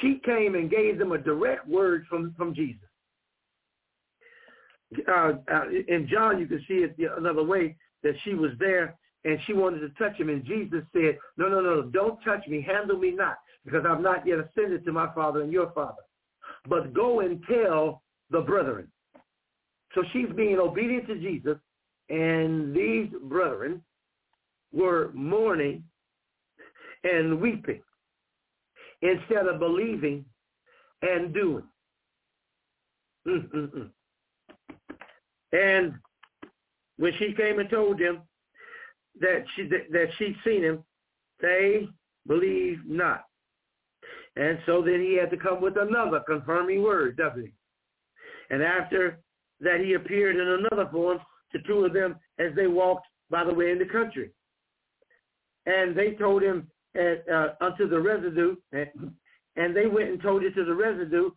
She 0.01 0.21
came 0.25 0.55
and 0.55 0.71
gave 0.71 0.99
them 0.99 1.13
a 1.13 1.19
direct 1.19 1.67
word 1.67 2.05
from, 2.09 2.35
from 2.37 2.55
Jesus. 2.55 2.90
Uh, 5.09 5.33
uh, 5.53 5.63
in 5.89 6.09
John, 6.11 6.41
you 6.41 6.47
can 6.47 6.65
see 6.67 6.85
it 6.85 6.97
another 7.17 7.45
way 7.45 7.77
that 8.03 8.15
she 8.25 8.35
was 8.35 8.51
there 8.59 8.97
and 9.25 9.39
she 9.47 9.53
wanted 9.53 9.81
to 9.81 9.91
touch 9.91 10.19
him. 10.19 10.29
And 10.29 10.45
Jesus 10.45 10.83
said, 10.93 11.19
no, 11.37 11.49
no, 11.49 11.61
no, 11.61 11.83
don't 11.83 12.19
touch 12.25 12.47
me. 12.49 12.63
Handle 12.63 12.99
me 12.99 13.13
not 13.13 13.39
because 13.65 13.85
I've 13.89 14.01
not 14.01 14.27
yet 14.27 14.39
ascended 14.39 14.85
to 14.85 14.93
my 14.93 15.13
Father 15.15 15.43
and 15.43 15.53
your 15.53 15.71
Father. 15.73 16.03
But 16.69 16.95
go 16.95 17.21
and 17.21 17.43
tell 17.49 18.03
the 18.31 18.41
brethren. 18.41 18.89
So 19.95 20.03
she's 20.13 20.29
being 20.37 20.59
obedient 20.59 21.07
to 21.09 21.19
Jesus. 21.19 21.59
And 22.09 22.75
these 22.75 23.09
brethren 23.25 23.83
were 24.73 25.11
mourning 25.15 25.85
and 27.05 27.41
weeping 27.41 27.83
instead 29.03 29.47
of 29.47 29.59
believing 29.59 30.25
and 31.03 31.33
doing. 31.33 31.65
Mm-mm-mm. 33.27 33.91
And 35.53 35.95
when 36.97 37.13
she 37.19 37.33
came 37.33 37.59
and 37.59 37.69
told 37.71 37.99
them 37.99 38.23
that 39.21 39.45
she 39.55 39.69
that, 39.69 40.09
she'd 40.19 40.37
seen 40.45 40.63
him, 40.63 40.85
they 41.41 41.89
believed 42.27 42.89
not. 42.89 43.25
And 44.37 44.59
so 44.67 44.83
then 44.83 45.01
he 45.01 45.17
had 45.17 45.31
to 45.31 45.37
come 45.37 45.61
with 45.61 45.77
another 45.77 46.21
confirming 46.27 46.83
word, 46.83 47.17
doesn't 47.17 47.43
he? 47.43 47.53
And 48.51 48.63
after 48.63 49.21
that 49.61 49.81
he 49.81 49.95
appeared 49.95 50.37
in 50.37 50.67
another 50.67 50.89
form 50.91 51.19
to 51.53 51.59
two 51.63 51.85
of 51.85 51.93
them 51.93 52.17
as 52.39 52.55
they 52.55 52.67
walked 52.67 53.07
by 53.29 53.45
the 53.45 53.55
way 53.55 53.71
in 53.71 53.79
the 53.79 53.85
country. 53.85 54.31
And 55.67 55.97
they 55.97 56.13
told 56.13 56.43
him 56.43 56.69
at, 56.95 57.29
uh, 57.29 57.49
unto 57.61 57.89
the 57.89 58.01
residue, 58.01 58.57
and 58.73 59.77
they 59.77 59.87
went 59.87 60.11
and 60.11 60.23
told 60.23 60.43
it 60.43 60.55
to 60.55 60.65
the 60.65 60.75
residue. 60.75 61.31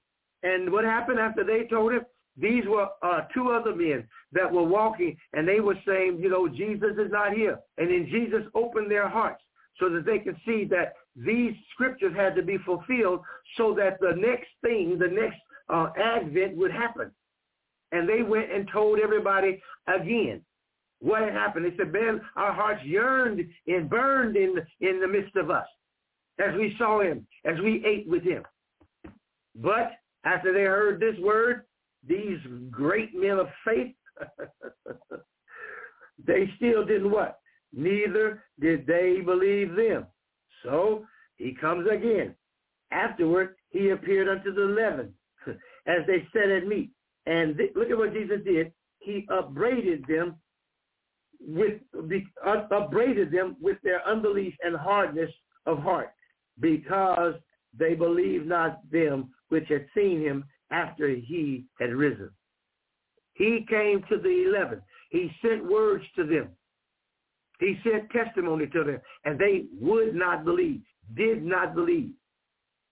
And 0.43 0.71
what 0.71 0.85
happened 0.85 1.19
after 1.19 1.43
they 1.43 1.67
told 1.67 1.93
him? 1.93 2.05
These 2.37 2.63
were 2.67 2.87
uh, 3.03 3.21
two 3.33 3.51
other 3.51 3.75
men 3.75 4.07
that 4.31 4.51
were 4.51 4.63
walking, 4.63 5.15
and 5.33 5.47
they 5.47 5.59
were 5.59 5.77
saying, 5.85 6.19
you 6.19 6.29
know, 6.29 6.47
Jesus 6.47 6.97
is 6.97 7.11
not 7.11 7.33
here. 7.33 7.59
And 7.77 7.89
then 7.89 8.07
Jesus 8.11 8.41
opened 8.55 8.89
their 8.89 9.07
hearts 9.07 9.41
so 9.79 9.89
that 9.89 10.05
they 10.05 10.19
could 10.19 10.37
see 10.45 10.65
that 10.65 10.93
these 11.15 11.53
scriptures 11.73 12.13
had 12.15 12.35
to 12.35 12.41
be 12.41 12.57
fulfilled 12.65 13.21
so 13.57 13.73
that 13.75 13.99
the 13.99 14.15
next 14.17 14.49
thing, 14.61 14.97
the 14.97 15.07
next 15.07 15.37
uh, 15.69 15.89
advent 15.97 16.57
would 16.57 16.71
happen. 16.71 17.11
And 17.91 18.09
they 18.09 18.23
went 18.23 18.51
and 18.51 18.67
told 18.71 18.99
everybody 18.99 19.61
again 19.87 20.41
what 20.99 21.21
had 21.21 21.33
happened. 21.33 21.65
They 21.65 21.77
said, 21.77 21.91
man, 21.91 22.21
our 22.35 22.51
hearts 22.51 22.83
yearned 22.83 23.41
and 23.67 23.89
burned 23.89 24.35
in, 24.35 24.55
in 24.81 24.99
the 24.99 25.07
midst 25.07 25.35
of 25.35 25.51
us 25.51 25.67
as 26.39 26.55
we 26.55 26.75
saw 26.77 27.01
him, 27.01 27.27
as 27.45 27.55
we 27.63 27.85
ate 27.85 28.07
with 28.07 28.23
him. 28.23 28.43
But 29.55 29.91
after 30.25 30.51
they 30.51 30.63
heard 30.63 30.99
this 30.99 31.15
word, 31.19 31.63
these 32.07 32.39
great 32.69 33.13
men 33.13 33.39
of 33.39 33.47
faith, 33.65 33.95
they 36.25 36.49
still 36.57 36.85
didn't 36.85 37.11
what? 37.11 37.39
Neither 37.73 38.43
did 38.59 38.85
they 38.85 39.21
believe 39.23 39.75
them. 39.75 40.05
So 40.63 41.05
he 41.37 41.55
comes 41.59 41.87
again. 41.89 42.35
Afterward, 42.91 43.55
he 43.69 43.89
appeared 43.89 44.29
unto 44.29 44.53
the 44.53 44.61
eleven 44.63 45.13
as 45.47 46.05
they 46.07 46.27
sat 46.33 46.49
at 46.49 46.67
meat. 46.67 46.91
And 47.25 47.57
th- 47.57 47.71
look 47.75 47.89
at 47.89 47.97
what 47.97 48.13
Jesus 48.13 48.41
did. 48.45 48.71
He 48.99 49.27
upbraided 49.31 50.05
them 50.07 50.35
with 51.39 51.81
uh, 52.45 52.67
upbraided 52.71 53.31
them 53.31 53.57
with 53.59 53.77
their 53.83 54.07
unbelief 54.07 54.53
and 54.63 54.75
hardness 54.75 55.31
of 55.65 55.79
heart 55.79 56.11
because 56.59 57.33
they 57.77 57.95
believed 57.95 58.47
not 58.47 58.79
them 58.91 59.31
which 59.49 59.67
had 59.69 59.85
seen 59.95 60.21
him 60.21 60.45
after 60.71 61.09
he 61.09 61.65
had 61.79 61.93
risen. 61.93 62.29
He 63.33 63.65
came 63.69 64.03
to 64.09 64.17
the 64.17 64.45
eleven. 64.47 64.81
He 65.09 65.31
sent 65.41 65.69
words 65.69 66.03
to 66.15 66.25
them. 66.25 66.49
He 67.59 67.77
sent 67.83 68.09
testimony 68.09 68.67
to 68.67 68.83
them, 68.83 68.99
and 69.25 69.39
they 69.39 69.65
would 69.79 70.15
not 70.15 70.43
believe, 70.43 70.81
did 71.15 71.43
not 71.43 71.75
believe. 71.75 72.11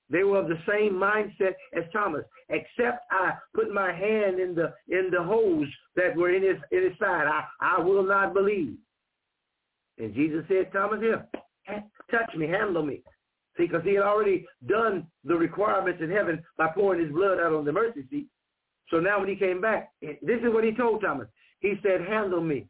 They 0.10 0.24
were 0.24 0.40
of 0.40 0.50
the 0.50 0.60
same 0.68 0.94
mindset 0.94 1.54
as 1.74 1.84
Thomas, 1.94 2.24
except 2.50 3.06
I 3.12 3.34
put 3.56 3.74
my 3.74 3.94
hand 3.94 4.40
in 4.40 4.54
the 4.54 4.74
in 4.90 5.10
the 5.10 5.24
holes 5.24 5.68
that 5.96 6.16
were 6.16 6.34
in 6.34 6.44
his 6.44 6.58
in 6.72 6.84
his 6.84 7.00
side. 7.00 7.28
I, 7.28 7.46
I 7.62 7.80
will 7.80 8.04
not 8.04 8.34
believe. 8.34 8.76
And 9.98 10.14
Jesus 10.14 10.44
said, 10.48 10.72
Thomas, 10.74 11.00
here, 11.00 11.26
touch 12.10 12.36
me, 12.36 12.48
handle 12.48 12.84
me. 12.84 13.02
See, 13.58 13.68
because 13.68 13.84
he 13.84 13.96
had 13.96 14.04
already 14.04 14.46
done 14.68 15.08
the 15.26 15.36
requirements 15.36 16.02
in 16.02 16.10
heaven 16.10 16.44
by 16.58 16.68
pouring 16.68 17.02
his 17.02 17.12
blood 17.12 17.40
out 17.40 17.54
on 17.54 17.66
the 17.66 17.72
mercy 17.72 18.04
seat. 18.10 18.28
So 18.90 19.00
now 19.00 19.20
when 19.20 19.30
he 19.30 19.36
came 19.36 19.62
back, 19.62 19.92
this 20.02 20.40
is 20.42 20.54
what 20.54 20.64
he 20.64 20.74
told 20.74 21.02
Thomas. 21.02 21.28
He 21.60 21.76
said, 21.84 22.02
handle 22.02 22.42
me. 22.42 22.68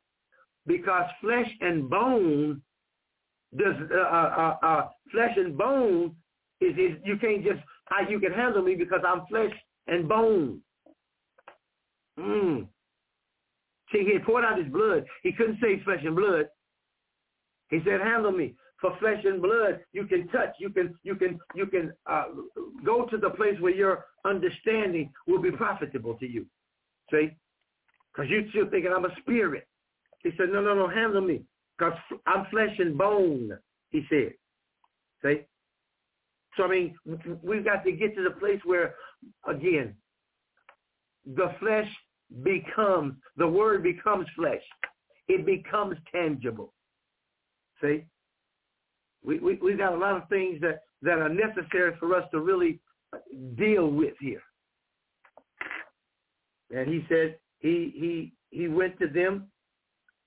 Because 0.67 1.05
flesh 1.21 1.49
and 1.61 1.89
bone 1.89 2.61
does 3.57 3.75
uh, 3.91 3.97
uh, 3.97 4.55
uh, 4.61 4.65
uh 4.65 4.87
flesh 5.11 5.35
and 5.35 5.57
bone 5.57 6.15
is, 6.61 6.73
is 6.77 6.97
you 7.03 7.17
can't 7.17 7.43
just 7.43 7.59
how 7.85 8.07
you 8.07 8.19
can 8.19 8.31
handle 8.31 8.61
me 8.61 8.75
because 8.75 9.01
I'm 9.05 9.25
flesh 9.25 9.51
and 9.87 10.07
bone. 10.07 10.61
Mm. 12.19 12.67
See, 13.91 14.05
he 14.05 14.19
poured 14.25 14.45
out 14.45 14.57
his 14.57 14.71
blood. 14.71 15.05
He 15.23 15.33
couldn't 15.33 15.59
say 15.61 15.81
flesh 15.83 16.01
and 16.05 16.15
blood. 16.15 16.45
He 17.69 17.79
said, 17.83 17.99
handle 18.01 18.31
me 18.31 18.55
for 18.81 18.97
flesh 18.99 19.23
and 19.23 19.41
blood. 19.41 19.79
You 19.93 20.05
can 20.05 20.27
touch. 20.29 20.55
You 20.59 20.69
can 20.71 20.95
you 21.03 21.15
can 21.15 21.39
you 21.55 21.67
can 21.67 21.93
uh, 22.07 22.25
go 22.83 23.05
to 23.05 23.17
the 23.17 23.29
place 23.29 23.59
where 23.61 23.73
your 23.73 24.05
understanding 24.25 25.11
will 25.27 25.41
be 25.41 25.51
profitable 25.51 26.15
to 26.15 26.27
you. 26.27 26.45
See, 27.11 27.29
because 28.13 28.29
you're 28.29 28.49
still 28.49 28.69
thinking 28.69 28.91
I'm 28.91 29.05
a 29.05 29.15
spirit. 29.21 29.67
He 30.23 30.31
said, 30.37 30.49
no, 30.51 30.61
no, 30.61 30.75
no, 30.75 30.87
handle 30.87 31.21
me, 31.21 31.41
because 31.77 31.93
I'm 32.27 32.45
flesh 32.51 32.77
and 32.77 32.97
bone. 32.97 33.57
He 33.89 34.05
said, 34.09 34.33
see. 35.23 35.41
So 36.57 36.65
I 36.65 36.67
mean, 36.67 36.95
we've 37.41 37.65
got 37.65 37.83
to 37.85 37.91
get 37.91 38.15
to 38.15 38.23
the 38.23 38.31
place 38.31 38.59
where, 38.65 38.95
again, 39.47 39.95
the 41.25 41.53
flesh 41.59 41.87
becomes 42.43 43.15
the 43.37 43.47
word 43.47 43.83
becomes 43.83 44.27
flesh. 44.35 44.61
It 45.27 45.45
becomes 45.45 45.97
tangible. 46.11 46.73
See, 47.81 48.05
we, 49.23 49.39
we, 49.39 49.55
we've 49.62 49.77
got 49.77 49.93
a 49.93 49.97
lot 49.97 50.17
of 50.17 50.27
things 50.29 50.60
that, 50.62 50.81
that 51.01 51.19
are 51.19 51.29
necessary 51.29 51.93
for 51.99 52.15
us 52.15 52.23
to 52.31 52.39
really 52.39 52.79
deal 53.57 53.88
with 53.88 54.13
here. 54.19 54.41
And 56.71 56.88
he 56.88 57.05
said 57.10 57.38
he, 57.60 57.93
he, 57.95 58.34
he 58.49 58.67
went 58.67 58.97
to 58.99 59.07
them 59.07 59.47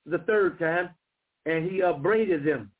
the 0.07 0.19
third 0.19 0.59
time 0.59 0.91
and 1.47 1.71
he 1.71 1.83
upbraided 1.83 2.45
them. 2.45 2.71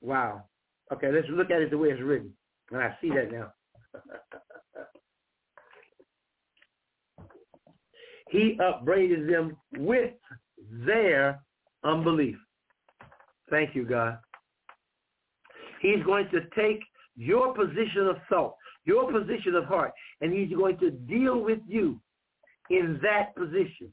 Wow. 0.00 0.44
Okay, 0.92 1.10
let's 1.12 1.28
look 1.30 1.50
at 1.50 1.62
it 1.62 1.70
the 1.70 1.78
way 1.78 1.88
it's 1.88 2.02
written. 2.02 2.32
And 2.70 2.82
I 2.82 2.96
see 3.00 3.10
that 3.10 3.32
now. 3.32 3.52
he 8.30 8.58
upbraided 8.62 9.28
them 9.28 9.56
with 9.78 10.12
their 10.70 11.40
unbelief. 11.84 12.36
Thank 13.50 13.74
you, 13.74 13.84
God. 13.84 14.18
He's 15.80 16.02
going 16.04 16.28
to 16.30 16.40
take 16.56 16.80
your 17.16 17.54
position 17.54 18.06
of 18.08 18.16
thought, 18.28 18.54
your 18.84 19.10
position 19.10 19.54
of 19.54 19.64
heart, 19.64 19.92
and 20.20 20.32
he's 20.32 20.56
going 20.56 20.78
to 20.78 20.90
deal 20.90 21.40
with 21.40 21.60
you 21.66 22.00
in 22.70 22.98
that 23.02 23.34
position. 23.34 23.92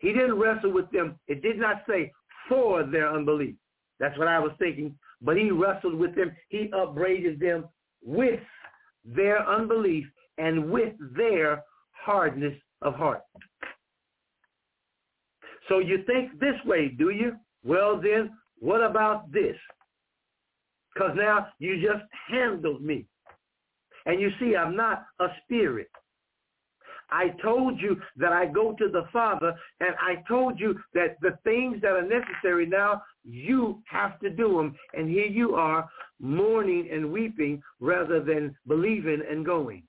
He 0.00 0.12
didn't 0.12 0.38
wrestle 0.38 0.72
with 0.72 0.90
them. 0.90 1.18
It 1.28 1.42
did 1.42 1.58
not 1.58 1.82
say 1.88 2.12
for 2.48 2.84
their 2.84 3.12
unbelief. 3.12 3.54
That's 3.98 4.18
what 4.18 4.28
I 4.28 4.38
was 4.38 4.52
thinking. 4.58 4.96
But 5.20 5.36
he 5.36 5.50
wrestled 5.50 5.94
with 5.94 6.14
them. 6.14 6.32
He 6.48 6.70
upbraided 6.72 7.38
them 7.38 7.66
with 8.02 8.40
their 9.04 9.46
unbelief 9.46 10.06
and 10.38 10.70
with 10.70 10.94
their 11.16 11.62
hardness 11.92 12.54
of 12.80 12.94
heart. 12.94 13.22
So 15.68 15.78
you 15.78 16.02
think 16.06 16.40
this 16.40 16.56
way, 16.64 16.88
do 16.88 17.10
you? 17.10 17.36
Well 17.62 18.00
then, 18.00 18.30
what 18.58 18.82
about 18.82 19.30
this? 19.30 19.56
Because 20.94 21.12
now 21.16 21.48
you 21.58 21.76
just 21.76 22.04
handled 22.28 22.82
me. 22.82 23.06
And 24.06 24.20
you 24.20 24.30
see, 24.40 24.56
I'm 24.56 24.76
not 24.76 25.04
a 25.20 25.26
spirit. 25.44 25.90
I 27.10 27.30
told 27.42 27.80
you 27.80 28.00
that 28.16 28.32
I 28.32 28.46
go 28.46 28.74
to 28.78 28.88
the 28.88 29.06
Father, 29.12 29.54
and 29.80 29.94
I 30.00 30.22
told 30.28 30.60
you 30.60 30.78
that 30.94 31.16
the 31.20 31.36
things 31.44 31.80
that 31.82 31.92
are 31.92 32.06
necessary 32.06 32.66
now, 32.66 33.02
you 33.24 33.82
have 33.86 34.18
to 34.20 34.30
do 34.30 34.56
them. 34.56 34.74
And 34.94 35.08
here 35.08 35.26
you 35.26 35.54
are 35.54 35.88
mourning 36.20 36.88
and 36.92 37.12
weeping 37.12 37.62
rather 37.80 38.22
than 38.22 38.56
believing 38.66 39.22
and 39.28 39.44
going. 39.44 39.82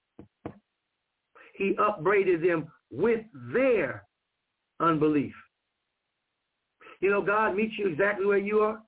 He 1.56 1.76
upbraided 1.78 2.42
them 2.42 2.72
with 2.90 3.22
their 3.54 4.04
unbelief. 4.80 5.34
You 7.02 7.10
know, 7.10 7.22
God 7.22 7.56
meets 7.56 7.74
you 7.78 7.88
exactly 7.88 8.26
where 8.26 8.38
you 8.38 8.60
are. 8.60 8.82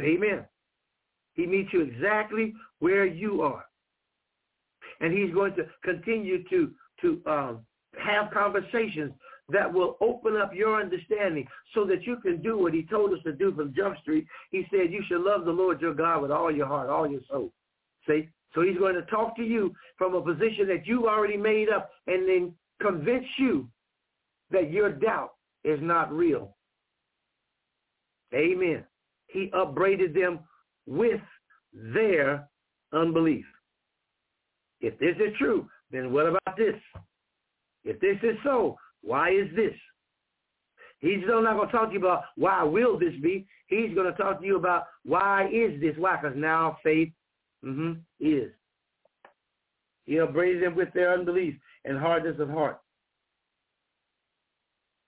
Amen. 0.00 0.44
He 1.38 1.46
meets 1.46 1.72
you 1.72 1.82
exactly 1.82 2.52
where 2.80 3.06
you 3.06 3.42
are. 3.42 3.64
And 5.00 5.16
he's 5.16 5.32
going 5.32 5.54
to 5.54 5.66
continue 5.84 6.42
to, 6.50 6.72
to 7.00 7.22
um, 7.30 7.60
have 7.96 8.32
conversations 8.32 9.12
that 9.48 9.72
will 9.72 9.96
open 10.00 10.36
up 10.36 10.52
your 10.52 10.80
understanding 10.80 11.46
so 11.74 11.86
that 11.86 12.02
you 12.02 12.16
can 12.16 12.42
do 12.42 12.58
what 12.58 12.74
he 12.74 12.82
told 12.82 13.12
us 13.12 13.20
to 13.24 13.32
do 13.32 13.54
from 13.54 13.72
Jump 13.74 13.96
Street. 14.00 14.26
He 14.50 14.66
said 14.68 14.92
you 14.92 15.02
should 15.08 15.20
love 15.20 15.44
the 15.44 15.52
Lord 15.52 15.80
your 15.80 15.94
God 15.94 16.22
with 16.22 16.32
all 16.32 16.50
your 16.54 16.66
heart, 16.66 16.90
all 16.90 17.08
your 17.08 17.22
soul. 17.30 17.52
See? 18.08 18.28
So 18.52 18.62
he's 18.62 18.76
going 18.76 18.96
to 18.96 19.02
talk 19.02 19.36
to 19.36 19.44
you 19.44 19.72
from 19.96 20.16
a 20.16 20.20
position 20.20 20.66
that 20.66 20.86
you've 20.86 21.04
already 21.04 21.36
made 21.36 21.68
up 21.68 21.90
and 22.08 22.28
then 22.28 22.52
convince 22.82 23.26
you 23.38 23.68
that 24.50 24.72
your 24.72 24.90
doubt 24.90 25.34
is 25.62 25.78
not 25.80 26.12
real. 26.12 26.56
Amen. 28.34 28.82
He 29.28 29.52
upbraided 29.54 30.14
them 30.14 30.40
with 30.88 31.20
their 31.72 32.48
unbelief. 32.92 33.44
If 34.80 34.98
this 34.98 35.16
is 35.16 35.36
true, 35.38 35.68
then 35.92 36.12
what 36.12 36.26
about 36.26 36.56
this? 36.56 36.74
If 37.84 38.00
this 38.00 38.16
is 38.22 38.36
so, 38.42 38.76
why 39.02 39.30
is 39.30 39.48
this? 39.54 39.74
He's 41.00 41.22
still 41.24 41.42
not 41.42 41.56
going 41.56 41.68
to 41.68 41.72
talk 41.72 41.88
to 41.88 41.92
you 41.92 42.00
about 42.00 42.24
why 42.36 42.62
will 42.64 42.98
this 42.98 43.14
be. 43.22 43.46
He's 43.68 43.94
going 43.94 44.10
to 44.10 44.18
talk 44.20 44.40
to 44.40 44.46
you 44.46 44.56
about 44.56 44.86
why 45.04 45.48
is 45.52 45.80
this? 45.80 45.94
Why? 45.96 46.16
Because 46.16 46.36
now 46.36 46.78
faith 46.82 47.10
mm-hmm, 47.64 47.92
is. 48.18 48.50
He 50.06 50.18
upbraided 50.18 50.62
them 50.62 50.74
with 50.74 50.92
their 50.94 51.12
unbelief 51.12 51.54
and 51.84 51.98
hardness 51.98 52.40
of 52.40 52.48
heart 52.48 52.80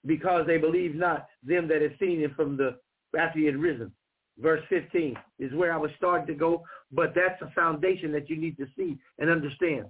because 0.07 0.47
they 0.47 0.59
believe 0.59 0.95
not 0.95 1.27
them 1.43 1.66
that 1.69 1.83
had 1.83 1.97
seen 1.99 2.21
him 2.21 2.33
from 2.37 2.57
the 2.57 2.77
after 3.19 3.38
he 3.38 3.47
had 3.47 3.57
risen 3.57 3.90
verse 4.38 4.62
15 4.69 5.16
is 5.38 5.53
where 5.55 5.73
I 5.73 5.77
was 5.77 5.90
starting 5.97 6.27
to 6.27 6.35
go, 6.35 6.64
but 6.93 7.14
that's 7.14 7.40
a 7.43 7.51
foundation 7.55 8.12
that 8.12 8.29
you 8.29 8.37
need 8.37 8.57
to 8.59 8.66
see 8.77 8.99
and 9.19 9.31
understand. 9.31 9.87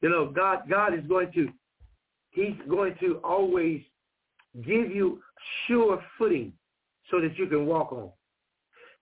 You 0.00 0.10
know, 0.10 0.30
God, 0.30 0.62
God 0.68 0.94
is 0.94 1.06
going 1.06 1.32
to, 1.32 1.48
he's 2.30 2.56
going 2.68 2.94
to 3.00 3.20
always 3.24 3.82
give 4.64 4.90
you 4.90 5.20
sure 5.66 6.02
footing 6.18 6.52
so 7.10 7.20
that 7.20 7.36
you 7.38 7.46
can 7.46 7.66
walk 7.66 7.92
on. 7.92 8.10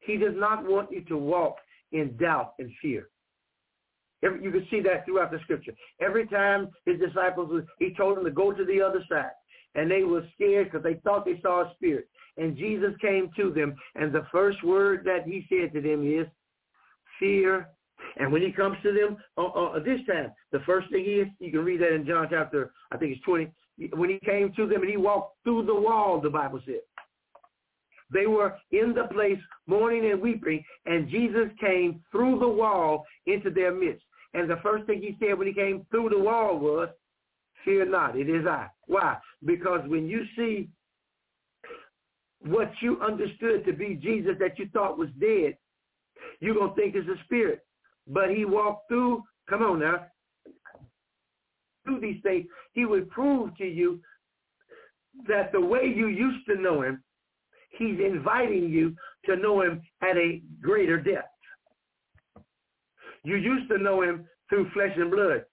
He 0.01 0.17
does 0.17 0.35
not 0.35 0.65
want 0.65 0.91
you 0.91 1.03
to 1.03 1.17
walk 1.17 1.57
in 1.93 2.17
doubt 2.17 2.55
and 2.59 2.71
fear. 2.81 3.09
Every, 4.23 4.43
you 4.43 4.51
can 4.51 4.67
see 4.71 4.81
that 4.83 5.05
throughout 5.05 5.31
the 5.31 5.39
scripture. 5.43 5.73
Every 6.01 6.27
time 6.27 6.69
his 6.85 7.01
disciples, 7.01 7.63
he 7.79 7.95
told 7.95 8.17
them 8.17 8.25
to 8.25 8.31
go 8.31 8.53
to 8.53 8.65
the 8.65 8.81
other 8.83 9.03
side. 9.09 9.31
And 9.75 9.91
they 9.91 10.03
were 10.03 10.27
scared 10.35 10.71
because 10.71 10.83
they 10.83 11.01
thought 11.05 11.25
they 11.25 11.41
saw 11.43 11.63
a 11.63 11.73
spirit 11.75 12.09
and 12.37 12.57
Jesus 12.57 12.93
came 13.01 13.31
to 13.37 13.53
them, 13.53 13.75
and 13.95 14.13
the 14.13 14.27
first 14.33 14.63
word 14.65 15.05
that 15.05 15.25
he 15.25 15.47
said 15.49 15.73
to 15.75 15.81
them 15.81 16.07
is, 16.07 16.27
fear. 17.19 17.69
And 18.17 18.33
when 18.33 18.41
he 18.41 18.51
comes 18.51 18.79
to 18.83 18.93
them 18.93 19.19
uh, 19.37 19.47
uh, 19.47 19.79
this 19.81 20.01
time, 20.11 20.33
the 20.53 20.61
first 20.61 20.91
thing 20.91 21.05
is, 21.05 21.27
you 21.39 21.51
can 21.51 21.65
read 21.65 21.83
that 21.83 21.93
in 21.93 22.07
John 22.07 22.29
chapter, 22.31 22.73
I 22.91 22.97
think 22.97 23.13
it's 23.13 23.25
20, 23.25 23.53
when 23.95 24.09
he 24.09 24.19
came 24.25 24.53
to 24.55 24.67
them 24.67 24.81
and 24.81 24.91
he 24.91 24.97
walked 24.97 25.37
through 25.45 25.67
the 25.67 25.75
wall, 25.75 26.21
the 26.21 26.31
Bible 26.31 26.61
said. 26.65 26.81
They 28.13 28.27
were 28.27 28.57
in 28.73 28.95
the 28.95 29.05
place 29.13 29.39
mourning 29.67 30.11
and 30.11 30.21
weeping, 30.21 30.65
and 30.87 31.11
Jesus 31.11 31.49
came 31.61 32.03
through 32.11 32.41
the 32.41 32.49
wall 32.49 33.05
into 33.27 33.51
their 33.51 33.73
midst. 33.73 34.03
And 34.33 34.49
the 34.49 34.59
first 34.63 34.87
thing 34.87 35.01
he 35.01 35.17
said 35.21 35.39
when 35.39 35.47
he 35.47 35.53
came 35.53 35.87
through 35.91 36.09
the 36.09 36.19
wall 36.19 36.59
was, 36.59 36.89
fear 37.65 37.85
not, 37.89 38.19
it 38.19 38.29
is 38.29 38.47
I. 38.47 38.69
Why? 38.87 39.17
Because 39.45 39.81
when 39.87 40.07
you 40.07 40.25
see 40.37 40.69
what 42.41 42.73
you 42.81 43.01
understood 43.01 43.65
to 43.67 43.73
be 43.73 43.95
Jesus 43.95 44.37
that 44.41 44.59
you 44.59 44.69
thought 44.73 44.99
was 44.99 45.09
dead, 45.21 45.57
you're 46.41 46.55
going 46.55 46.71
to 46.71 46.77
think 46.77 46.95
it's 46.95 47.09
a 47.09 47.23
spirit. 47.25 47.61
But 48.07 48.31
he 48.31 48.45
walked 48.45 48.89
through, 48.89 49.23
come 49.49 49.63
on 49.63 49.81
now, 49.81 50.07
through 51.85 52.01
these 52.01 52.23
things, 52.23 52.47
he 52.73 52.85
would 52.85 53.11
prove 53.11 53.57
to 53.59 53.65
you 53.65 54.01
that 55.29 55.53
the 55.53 55.61
way 55.61 55.93
you 55.95 56.09
used 56.09 56.47
to 56.47 56.61
know 56.61 56.83
him, 56.83 57.03
he's 57.71 57.99
inviting 57.99 58.69
you 58.69 58.95
to 59.27 59.37
know 59.37 59.63
him 59.63 59.83
at 60.03 60.17
a 60.17 60.43
greater 60.61 60.99
depth. 60.99 61.29
You 63.23 63.37
used 63.37 63.69
to 63.71 63.79
know 63.79 64.03
him 64.03 64.27
through 64.49 64.71
flesh 64.71 64.93
and 64.97 65.11
blood. 65.11 65.45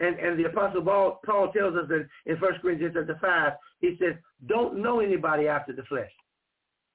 And, 0.00 0.18
and 0.18 0.38
the 0.38 0.44
Apostle 0.44 0.82
Paul, 0.82 1.20
Paul 1.24 1.52
tells 1.52 1.74
us 1.74 1.88
in, 1.90 2.08
in 2.26 2.40
1 2.40 2.52
Corinthians 2.60 2.94
chapter 2.94 3.18
5, 3.20 3.52
he 3.80 3.96
says, 4.00 4.14
don't 4.46 4.82
know 4.82 5.00
anybody 5.00 5.48
after 5.48 5.72
the 5.72 5.84
flesh. 5.84 6.10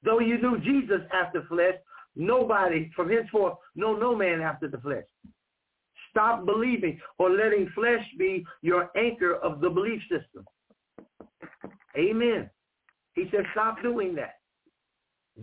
Though 0.03 0.19
you 0.19 0.37
knew 0.39 0.59
Jesus 0.59 1.01
after 1.13 1.43
flesh, 1.47 1.75
nobody 2.15 2.91
from 2.95 3.09
henceforth 3.09 3.57
know 3.75 3.95
no 3.95 4.15
man 4.15 4.41
after 4.41 4.67
the 4.67 4.77
flesh. 4.79 5.05
Stop 6.11 6.45
believing 6.45 6.99
or 7.17 7.31
letting 7.31 7.69
flesh 7.73 8.05
be 8.19 8.45
your 8.61 8.89
anchor 8.97 9.35
of 9.35 9.61
the 9.61 9.69
belief 9.69 10.01
system. 10.01 10.45
Amen. 11.97 12.49
He 13.15 13.25
says, 13.31 13.45
stop 13.53 13.81
doing 13.81 14.15
that. 14.15 14.40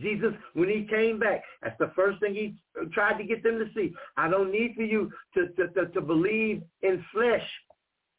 Jesus, 0.01 0.33
when 0.55 0.69
he 0.69 0.87
came 0.89 1.19
back, 1.19 1.43
that's 1.63 1.79
the 1.79 1.93
first 1.95 2.21
thing 2.21 2.35
he 2.35 2.55
tried 2.93 3.19
to 3.19 3.25
get 3.25 3.43
them 3.43 3.59
to 3.59 3.67
see. 3.75 3.95
I 4.17 4.29
don't 4.29 4.51
need 4.53 4.75
for 4.77 4.83
you 4.83 5.11
to, 5.35 5.49
to, 5.49 5.69
to, 5.69 5.87
to 5.87 6.01
believe 6.01 6.63
in 6.83 7.05
flesh. 7.13 7.47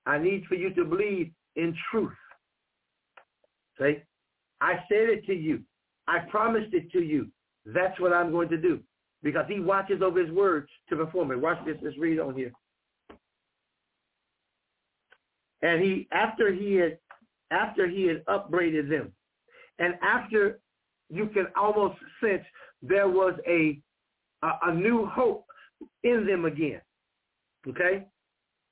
I 0.06 0.18
need 0.18 0.46
for 0.48 0.56
you 0.56 0.74
to 0.74 0.86
believe 0.86 1.32
in 1.56 1.76
truth. 1.92 2.14
See? 3.80 3.98
I 4.62 4.74
said 4.90 5.10
it 5.10 5.26
to 5.26 5.34
you. 5.34 5.62
I 6.08 6.20
promised 6.30 6.74
it 6.74 6.92
to 6.92 7.02
you. 7.02 7.28
That's 7.66 8.00
what 8.00 8.14
I'm 8.14 8.32
going 8.32 8.50
to 8.50 8.58
do 8.58 8.80
because 9.22 9.46
he 9.48 9.60
watches 9.60 10.02
over 10.02 10.24
his 10.24 10.32
word 10.32 10.68
to 10.90 10.96
perform 10.96 11.32
it. 11.32 11.40
Watch 11.40 11.64
this. 11.66 11.78
Let's 11.82 11.98
read 11.98 12.20
on 12.20 12.36
here. 12.36 12.52
And 15.62 15.82
he, 15.82 16.08
after 16.12 16.54
he 16.54 16.76
had, 16.76 16.98
after 17.52 17.88
he 17.88 18.08
had 18.08 18.24
upbraided 18.28 18.90
them, 18.90 19.12
and 19.78 19.96
after 20.02 20.60
you 21.10 21.28
can 21.28 21.48
almost 21.60 21.98
sense 22.22 22.44
there 22.82 23.08
was 23.08 23.34
a, 23.48 23.80
a, 24.44 24.50
a 24.68 24.74
new 24.74 25.06
hope 25.06 25.46
in 26.04 26.26
them 26.26 26.46
again. 26.46 26.82
Okay? 27.68 28.06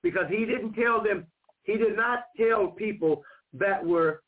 Because 0.04 0.26
he 0.30 0.46
didn't 0.46 0.74
tell 0.74 1.04
them, 1.04 1.26
he 1.64 1.78
did 1.78 1.96
not 1.96 2.26
tell 2.38 2.68
people 2.68 3.24
that 3.54 3.86
were 3.86 4.22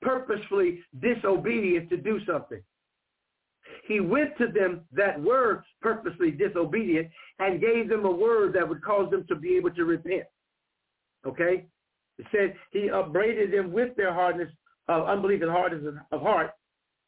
purposefully 0.00 0.80
disobedient 1.00 1.88
to 1.90 1.96
do 1.96 2.18
something. 2.26 2.60
He 3.86 4.00
went 4.00 4.36
to 4.38 4.48
them 4.48 4.82
that 4.92 5.20
were 5.20 5.64
purposely 5.80 6.30
disobedient 6.30 7.08
and 7.38 7.60
gave 7.60 7.88
them 7.88 8.04
a 8.04 8.10
word 8.10 8.54
that 8.54 8.68
would 8.68 8.82
cause 8.82 9.10
them 9.10 9.24
to 9.28 9.36
be 9.36 9.56
able 9.56 9.70
to 9.70 9.84
repent. 9.84 10.24
Okay? 11.26 11.66
It 12.18 12.26
said 12.32 12.54
he 12.70 12.90
upbraided 12.90 13.52
them 13.52 13.72
with 13.72 13.94
their 13.96 14.12
hardness 14.12 14.50
of 14.88 15.08
unbelief 15.08 15.42
and 15.42 15.50
hardness 15.50 15.94
of 16.10 16.20
heart. 16.20 16.50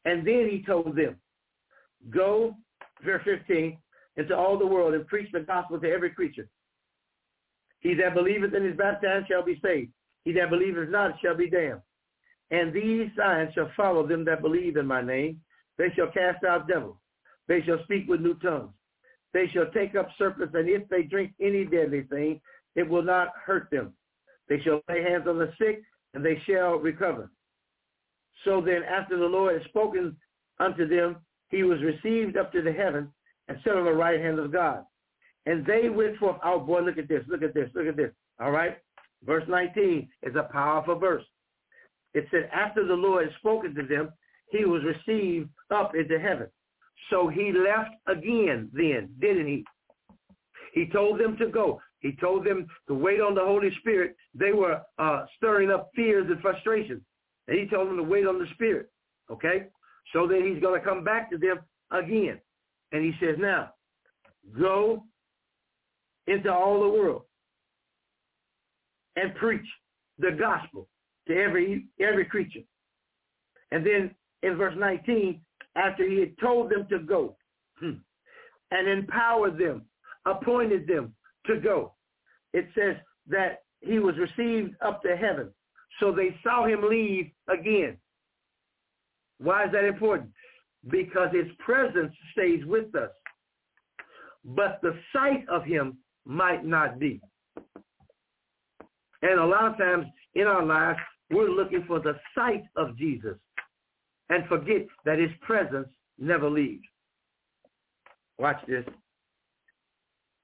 And 0.05 0.27
then 0.27 0.49
he 0.51 0.63
told 0.67 0.97
them, 0.97 1.17
go, 2.11 2.55
verse 3.05 3.23
15, 3.25 3.79
into 4.17 4.37
all 4.37 4.59
the 4.59 4.67
world 4.67 4.95
and 4.95 5.07
preach 5.07 5.31
the 5.33 5.41
gospel 5.41 5.81
to 5.81 5.91
every 5.91 6.11
creature. 6.11 6.49
He 7.81 7.95
that 7.95 8.15
believeth 8.15 8.55
and 8.55 8.67
is 8.67 8.77
baptized 8.77 9.29
shall 9.29 9.45
be 9.45 9.61
saved. 9.63 9.93
He 10.25 10.33
that 10.33 10.51
believeth 10.51 10.89
not 10.89 11.15
shall 11.23 11.37
be 11.37 11.51
damned. 11.51 11.83
And 12.51 12.73
these 12.73 13.09
signs 13.17 13.53
shall 13.55 13.71
follow 13.77 14.07
them 14.07 14.25
that 14.27 14.43
believe 14.43 14.77
in 14.77 14.87
my 14.87 15.03
name. 15.03 15.41
They 15.77 15.89
shall 15.97 16.11
cast 16.11 16.45
out 16.45 16.69
devils. 16.69 16.97
They 17.49 17.63
shall 17.63 17.83
speak 17.85 18.09
with 18.09 18.21
new 18.21 18.35
tongues. 18.35 18.73
They 19.33 19.49
shall 19.49 19.71
take 19.73 19.97
up 19.97 20.09
serpents, 20.17 20.55
and 20.55 20.69
if 20.69 20.89
they 20.89 21.03
drink 21.03 21.33
any 21.41 21.65
deadly 21.65 22.03
thing, 22.03 22.41
it 22.77 22.89
will 22.89 23.03
not 23.03 23.33
hurt 23.45 23.69
them. 23.71 23.93
They 24.49 24.61
shall 24.61 24.81
lay 24.89 25.03
hands 25.03 25.27
on 25.29 25.39
the 25.39 25.53
sick, 25.59 25.83
and 26.15 26.25
they 26.25 26.41
shall 26.47 26.77
recover. 26.77 27.31
So 28.45 28.61
then, 28.61 28.83
after 28.83 29.19
the 29.19 29.25
Lord 29.25 29.55
had 29.55 29.69
spoken 29.69 30.17
unto 30.61 30.89
them, 30.89 31.17
he 31.49 31.63
was 31.63 31.79
received 31.83 32.37
up 32.37 32.53
to 32.53 32.63
the 32.63 32.73
heaven 32.73 33.11
and 33.49 33.59
set 33.65 33.77
on 33.77 33.85
the 33.85 33.93
right 33.93 34.21
hand 34.21 34.39
of 34.39 34.53
God. 34.53 34.85
And 35.47 35.65
they 35.67 35.89
went 35.89 36.17
forth. 36.17 36.37
Oh, 36.45 36.59
boy, 36.61 36.81
look 36.81 36.99
at 36.99 37.09
this. 37.09 37.23
Look 37.29 37.43
at 37.43 37.55
this. 37.55 37.69
Look 37.75 37.87
at 37.87 37.97
this. 37.97 38.11
All 38.41 38.51
right? 38.51 38.79
Verse 39.25 39.45
19 39.49 40.09
is 40.23 40.35
a 40.37 40.49
powerful 40.53 40.99
verse 40.99 41.25
it 42.15 42.27
said 42.31 42.49
after 42.53 42.87
the 42.87 42.95
Lord 42.95 43.27
had 43.27 43.35
spoken 43.39 43.75
to 43.75 43.83
them, 43.83 44.13
he 44.51 44.65
was 44.65 44.83
received 44.85 45.51
up 45.71 45.95
into 45.95 46.19
heaven. 46.19 46.47
So 47.11 47.29
he 47.29 47.53
left 47.53 47.91
again 48.07 48.71
then, 48.73 49.11
didn't 49.21 49.47
he? 49.47 49.65
He 50.73 50.87
told 50.87 51.21
them 51.21 51.37
to 51.39 51.49
go. 51.49 51.81
He 51.99 52.13
told 52.13 52.47
them 52.47 52.67
to 52.89 52.95
wait 52.95 53.21
on 53.21 53.35
the 53.35 53.45
Holy 53.45 53.71
Spirit. 53.81 54.17
They 54.35 54.53
were 54.53 54.81
uh, 54.99 55.27
stirring 55.37 55.71
up 55.71 55.91
fears 55.95 56.27
and 56.31 56.41
frustrations. 56.41 57.03
And 57.49 57.59
he 57.59 57.67
told 57.67 57.89
them 57.89 57.97
to 57.97 58.03
wait 58.03 58.27
on 58.27 58.39
the 58.39 58.47
Spirit. 58.55 58.91
Okay? 59.31 59.67
So 60.13 60.27
that 60.27 60.43
he's 60.43 60.63
going 60.63 60.81
to 60.81 60.87
come 60.87 61.05
back 61.05 61.31
to 61.31 61.39
them 61.39 61.59
again. 61.91 62.41
And 62.93 63.05
he 63.05 63.13
says, 63.21 63.37
now, 63.39 63.71
go 64.59 65.05
into 66.27 66.53
all 66.53 66.81
the 66.81 66.89
world 66.89 67.23
and 69.17 69.35
preach 69.35 69.67
the 70.19 70.31
gospel 70.31 70.89
to 71.29 71.35
every 71.35 71.87
every 72.01 72.25
creature. 72.25 72.61
And 73.71 73.85
then 73.85 74.15
in 74.43 74.57
verse 74.57 74.75
19, 74.77 75.41
after 75.77 76.09
he 76.09 76.21
had 76.21 76.39
told 76.39 76.71
them 76.71 76.87
to 76.91 76.99
go 77.01 77.37
hmm, 77.79 77.95
and 78.71 78.89
empowered 78.89 79.59
them, 79.59 79.83
appointed 80.27 80.87
them 80.87 81.15
to 81.47 81.61
go, 81.61 81.95
it 82.53 82.67
says 82.75 82.97
that 83.29 83.63
he 83.81 83.99
was 83.99 84.15
received 84.17 84.75
up 84.81 85.03
to 85.03 85.17
heaven. 85.17 85.51
So 86.01 86.13
they 86.13 86.37
saw 86.43 86.67
him 86.67 86.89
leave 86.89 87.31
again. 87.49 87.97
Why 89.39 89.65
is 89.65 89.73
that 89.73 89.85
important? 89.85 90.31
Because 90.91 91.29
his 91.33 91.47
presence 91.59 92.13
stays 92.33 92.65
with 92.65 92.95
us. 92.95 93.11
But 94.45 94.81
the 94.83 94.99
sight 95.13 95.45
of 95.49 95.65
him 95.65 95.99
might 96.27 96.65
not 96.65 96.99
be. 96.99 97.21
And 99.23 99.41
a 99.41 99.47
lot 99.47 99.73
of 99.73 99.79
times 99.79 100.07
in 100.35 100.47
our 100.47 100.65
lives, 100.65 100.99
we're 101.31 101.49
looking 101.49 101.85
for 101.87 102.01
the 102.01 102.19
sight 102.35 102.65
of 102.77 102.97
Jesus 102.99 103.37
and 104.29 104.47
forget 104.47 104.87
that 105.05 105.19
his 105.19 105.31
presence 105.41 105.89
never 106.19 106.51
leaves. 106.51 106.85
Watch 108.39 108.59
this. 108.67 108.85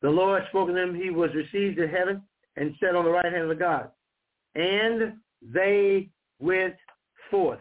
The 0.02 0.10
Lord 0.10 0.42
spoke 0.48 0.68
to 0.68 0.76
him. 0.76 0.94
He 0.94 1.10
was 1.10 1.30
received 1.34 1.76
to 1.76 1.88
heaven 1.88 2.22
and 2.56 2.74
sat 2.80 2.94
on 2.94 3.04
the 3.04 3.10
right 3.10 3.32
hand 3.32 3.50
of 3.50 3.58
God. 3.58 3.90
And 4.54 5.14
they 5.42 6.08
went 6.38 6.74
forth. 7.30 7.60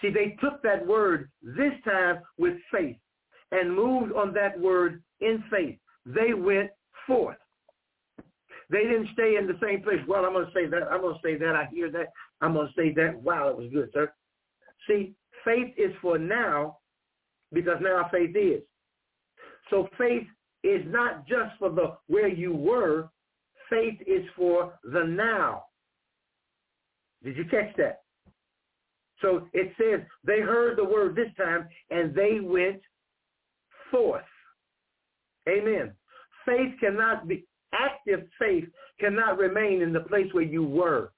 See, 0.00 0.10
they 0.10 0.36
took 0.40 0.62
that 0.62 0.86
word 0.86 1.30
this 1.42 1.72
time 1.84 2.20
with 2.38 2.54
faith 2.70 2.96
and 3.52 3.74
moved 3.74 4.12
on 4.12 4.32
that 4.34 4.58
word 4.58 5.02
in 5.20 5.42
faith. 5.50 5.78
They 6.04 6.34
went 6.34 6.70
forth. 7.06 7.38
They 8.68 8.82
didn't 8.82 9.08
stay 9.12 9.36
in 9.36 9.46
the 9.46 9.58
same 9.62 9.82
place. 9.82 10.00
Well, 10.08 10.24
I'm 10.24 10.32
going 10.32 10.46
to 10.46 10.52
say 10.52 10.66
that. 10.66 10.88
I'm 10.90 11.00
going 11.00 11.14
to 11.14 11.20
say 11.22 11.36
that. 11.38 11.54
I 11.54 11.66
hear 11.72 11.90
that. 11.92 12.12
I'm 12.40 12.54
going 12.54 12.66
to 12.66 12.72
say 12.74 12.92
that. 12.94 13.20
Wow, 13.22 13.48
it 13.48 13.56
was 13.56 13.70
good, 13.72 13.90
sir. 13.94 14.12
See, 14.88 15.14
faith 15.44 15.72
is 15.76 15.92
for 16.02 16.18
now 16.18 16.78
because 17.52 17.78
now 17.80 18.08
faith 18.12 18.34
is. 18.36 18.62
So 19.70 19.88
faith 19.96 20.26
is 20.62 20.82
not 20.86 21.26
just 21.26 21.56
for 21.58 21.70
the 21.70 21.96
where 22.08 22.28
you 22.28 22.52
were. 22.54 23.08
Faith 23.70 24.00
is 24.06 24.24
for 24.36 24.74
the 24.84 25.04
now. 25.04 25.65
Did 27.22 27.36
you 27.36 27.44
catch 27.44 27.74
that? 27.76 28.02
So 29.22 29.48
it 29.52 29.72
says 29.78 30.06
they 30.24 30.40
heard 30.40 30.76
the 30.76 30.84
word 30.84 31.16
this 31.16 31.30
time 31.36 31.68
and 31.90 32.14
they 32.14 32.38
went 32.40 32.80
forth. 33.90 34.22
Amen. 35.48 35.92
Faith 36.44 36.74
cannot 36.80 37.26
be, 37.26 37.44
active 37.72 38.26
faith 38.38 38.64
cannot 39.00 39.38
remain 39.38 39.82
in 39.82 39.92
the 39.92 40.00
place 40.00 40.32
where 40.32 40.44
you 40.44 40.64
were. 40.64 41.12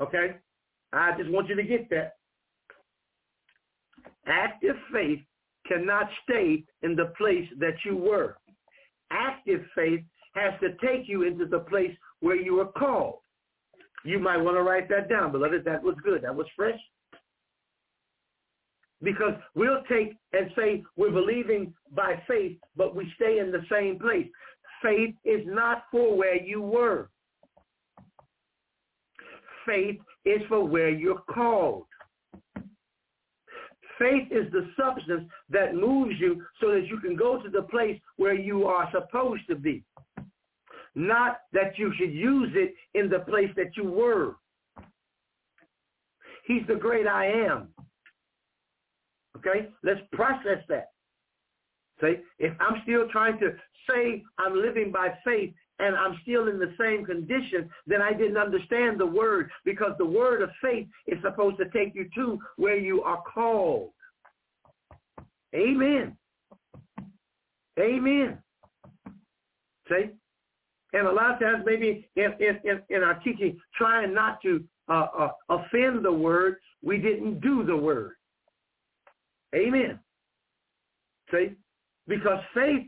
Okay? 0.00 0.36
I 0.92 1.16
just 1.16 1.30
want 1.30 1.48
you 1.48 1.56
to 1.56 1.62
get 1.62 1.88
that. 1.90 2.14
Active 4.26 4.76
faith 4.92 5.20
cannot 5.66 6.08
stay 6.24 6.64
in 6.82 6.96
the 6.96 7.12
place 7.18 7.48
that 7.58 7.74
you 7.84 7.96
were. 7.96 8.36
Active 9.10 9.62
faith 9.74 10.00
has 10.34 10.52
to 10.60 10.70
take 10.86 11.08
you 11.08 11.22
into 11.22 11.46
the 11.46 11.60
place 11.60 11.94
where 12.20 12.36
you 12.36 12.54
were 12.54 12.66
called. 12.66 13.18
You 14.04 14.18
might 14.18 14.38
want 14.38 14.56
to 14.56 14.62
write 14.62 14.88
that 14.88 15.08
down, 15.08 15.32
beloved. 15.32 15.64
That 15.64 15.82
was 15.82 15.94
good. 16.02 16.22
That 16.22 16.34
was 16.34 16.46
fresh. 16.56 16.78
Because 19.02 19.34
we'll 19.54 19.82
take 19.88 20.16
and 20.32 20.50
say 20.56 20.82
we're 20.96 21.10
believing 21.10 21.72
by 21.92 22.22
faith, 22.28 22.58
but 22.76 22.94
we 22.94 23.10
stay 23.16 23.38
in 23.38 23.50
the 23.50 23.64
same 23.70 23.98
place. 23.98 24.26
Faith 24.82 25.14
is 25.24 25.40
not 25.46 25.84
for 25.90 26.16
where 26.16 26.36
you 26.36 26.60
were. 26.60 27.08
Faith 29.66 30.00
is 30.24 30.40
for 30.48 30.64
where 30.64 30.90
you're 30.90 31.22
called. 31.32 31.84
Faith 33.98 34.28
is 34.30 34.50
the 34.50 34.66
substance 34.78 35.28
that 35.50 35.74
moves 35.74 36.14
you 36.18 36.42
so 36.58 36.70
that 36.70 36.86
you 36.86 36.98
can 37.00 37.14
go 37.14 37.42
to 37.42 37.50
the 37.50 37.62
place 37.62 38.00
where 38.16 38.32
you 38.34 38.66
are 38.66 38.90
supposed 38.92 39.46
to 39.48 39.54
be. 39.54 39.84
Not 40.94 41.40
that 41.52 41.78
you 41.78 41.92
should 41.96 42.12
use 42.12 42.50
it 42.54 42.74
in 42.94 43.08
the 43.08 43.20
place 43.20 43.50
that 43.56 43.76
you 43.76 43.84
were. 43.84 44.36
He's 46.46 46.66
the 46.66 46.74
great 46.74 47.06
I 47.06 47.26
am. 47.26 47.68
Okay? 49.36 49.68
Let's 49.82 50.00
process 50.12 50.58
that. 50.68 50.88
See, 52.00 52.14
if 52.38 52.52
I'm 52.60 52.80
still 52.82 53.08
trying 53.10 53.38
to 53.40 53.54
say 53.88 54.22
I'm 54.38 54.60
living 54.60 54.90
by 54.90 55.14
faith 55.24 55.52
and 55.78 55.94
I'm 55.94 56.18
still 56.22 56.48
in 56.48 56.58
the 56.58 56.74
same 56.78 57.04
condition, 57.04 57.70
then 57.86 58.02
I 58.02 58.12
didn't 58.12 58.36
understand 58.36 58.98
the 58.98 59.06
word 59.06 59.50
because 59.64 59.92
the 59.98 60.06
word 60.06 60.42
of 60.42 60.50
faith 60.62 60.86
is 61.06 61.18
supposed 61.22 61.58
to 61.58 61.68
take 61.70 61.94
you 61.94 62.08
to 62.16 62.38
where 62.56 62.78
you 62.78 63.02
are 63.02 63.22
called. 63.22 63.90
Amen. 65.54 66.16
Amen. 67.78 68.38
See? 69.88 70.10
And 70.92 71.06
a 71.06 71.12
lot 71.12 71.34
of 71.34 71.40
times 71.40 71.62
maybe 71.64 72.08
in, 72.16 72.32
in, 72.40 72.80
in 72.88 73.02
our 73.02 73.14
teaching, 73.20 73.58
trying 73.76 74.12
not 74.12 74.40
to 74.42 74.64
uh, 74.88 75.06
uh, 75.16 75.30
offend 75.48 76.04
the 76.04 76.12
word, 76.12 76.56
we 76.82 76.98
didn't 76.98 77.40
do 77.40 77.64
the 77.64 77.76
word. 77.76 78.12
Amen. 79.54 79.98
See? 81.30 81.50
Because 82.06 82.40
faith 82.54 82.86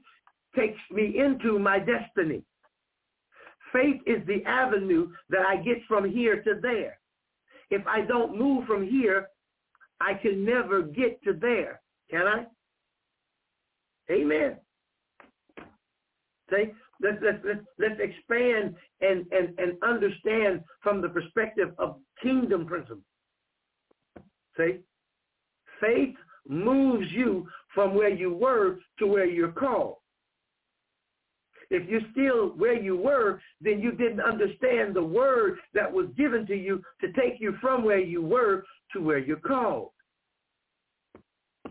takes 0.56 0.78
me 0.90 1.18
into 1.18 1.58
my 1.58 1.78
destiny. 1.78 2.42
Faith 3.72 4.00
is 4.06 4.26
the 4.26 4.44
avenue 4.44 5.10
that 5.30 5.46
I 5.46 5.56
get 5.56 5.78
from 5.88 6.10
here 6.10 6.42
to 6.42 6.60
there. 6.60 6.98
If 7.70 7.86
I 7.86 8.02
don't 8.02 8.38
move 8.38 8.66
from 8.66 8.86
here, 8.86 9.28
I 10.00 10.14
can 10.14 10.44
never 10.44 10.82
get 10.82 11.22
to 11.22 11.32
there. 11.32 11.80
Can 12.10 12.26
I? 12.26 12.46
Amen. 14.10 14.56
See, 16.50 16.64
let's, 17.02 17.18
let's, 17.22 17.60
let's, 17.78 18.00
expand 18.00 18.74
and, 19.00 19.26
and, 19.32 19.58
and 19.58 19.72
understand 19.82 20.60
from 20.80 21.00
the 21.00 21.08
perspective 21.08 21.70
of 21.78 21.96
kingdom 22.22 22.66
principles. 22.66 23.02
See, 24.56 24.78
faith 25.80 26.14
moves 26.48 27.06
you 27.10 27.48
from 27.74 27.94
where 27.94 28.10
you 28.10 28.34
were 28.34 28.78
to 28.98 29.06
where 29.06 29.26
you're 29.26 29.52
called. 29.52 29.96
If 31.70 31.88
you're 31.88 32.02
still 32.12 32.50
where 32.50 32.78
you 32.78 32.96
were, 32.96 33.40
then 33.62 33.80
you 33.80 33.92
didn't 33.92 34.20
understand 34.20 34.94
the 34.94 35.02
word 35.02 35.58
that 35.72 35.90
was 35.90 36.06
given 36.18 36.46
to 36.46 36.54
you 36.54 36.82
to 37.00 37.10
take 37.12 37.40
you 37.40 37.54
from 37.62 37.82
where 37.82 38.00
you 38.00 38.20
were 38.22 38.64
to 38.92 39.00
where 39.00 39.18
you're 39.18 39.38
called. 39.38 39.90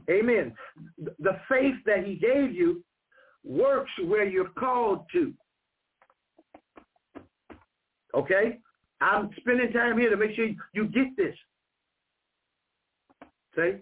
Amen. 0.10 0.54
The 0.98 1.38
faith 1.48 1.76
that 1.86 2.04
he 2.06 2.16
gave 2.16 2.52
you 2.52 2.84
works 3.44 3.92
where 4.06 4.26
you're 4.26 4.50
called 4.50 5.06
to. 5.14 5.34
Okay? 8.14 8.60
I'm 9.00 9.30
spending 9.40 9.72
time 9.72 9.98
here 9.98 10.10
to 10.10 10.18
make 10.18 10.36
sure 10.36 10.50
you 10.74 10.88
get 10.88 11.16
this. 11.18 11.36
See? 13.56 13.78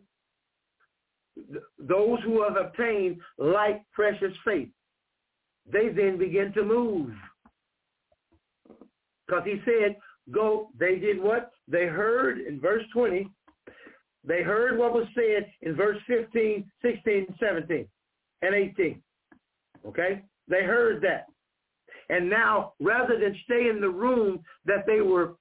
Those 1.77 2.19
who 2.23 2.43
have 2.43 2.57
obtained 2.57 3.19
like 3.37 3.81
precious 3.93 4.33
faith 4.43 4.69
they 5.71 5.89
then 5.89 6.17
begin 6.17 6.51
to 6.53 6.63
move. 6.63 7.11
Because 9.27 9.43
he 9.45 9.61
said, 9.65 9.95
go, 10.31 10.69
they 10.79 10.97
did 10.97 11.21
what? 11.21 11.51
They 11.67 11.85
heard 11.85 12.39
in 12.39 12.59
verse 12.59 12.83
20, 12.93 13.27
they 14.23 14.41
heard 14.41 14.77
what 14.77 14.93
was 14.93 15.07
said 15.15 15.49
in 15.61 15.75
verse 15.75 15.97
15, 16.07 16.69
16, 16.81 17.35
17, 17.39 17.87
and 18.41 18.55
18. 18.55 19.01
Okay? 19.85 20.23
They 20.47 20.63
heard 20.63 21.01
that. 21.03 21.27
And 22.09 22.29
now, 22.29 22.73
rather 22.79 23.19
than 23.19 23.35
stay 23.45 23.69
in 23.69 23.79
the 23.79 23.89
room 23.89 24.39
that 24.65 24.85
they 24.87 25.01
were, 25.01 25.35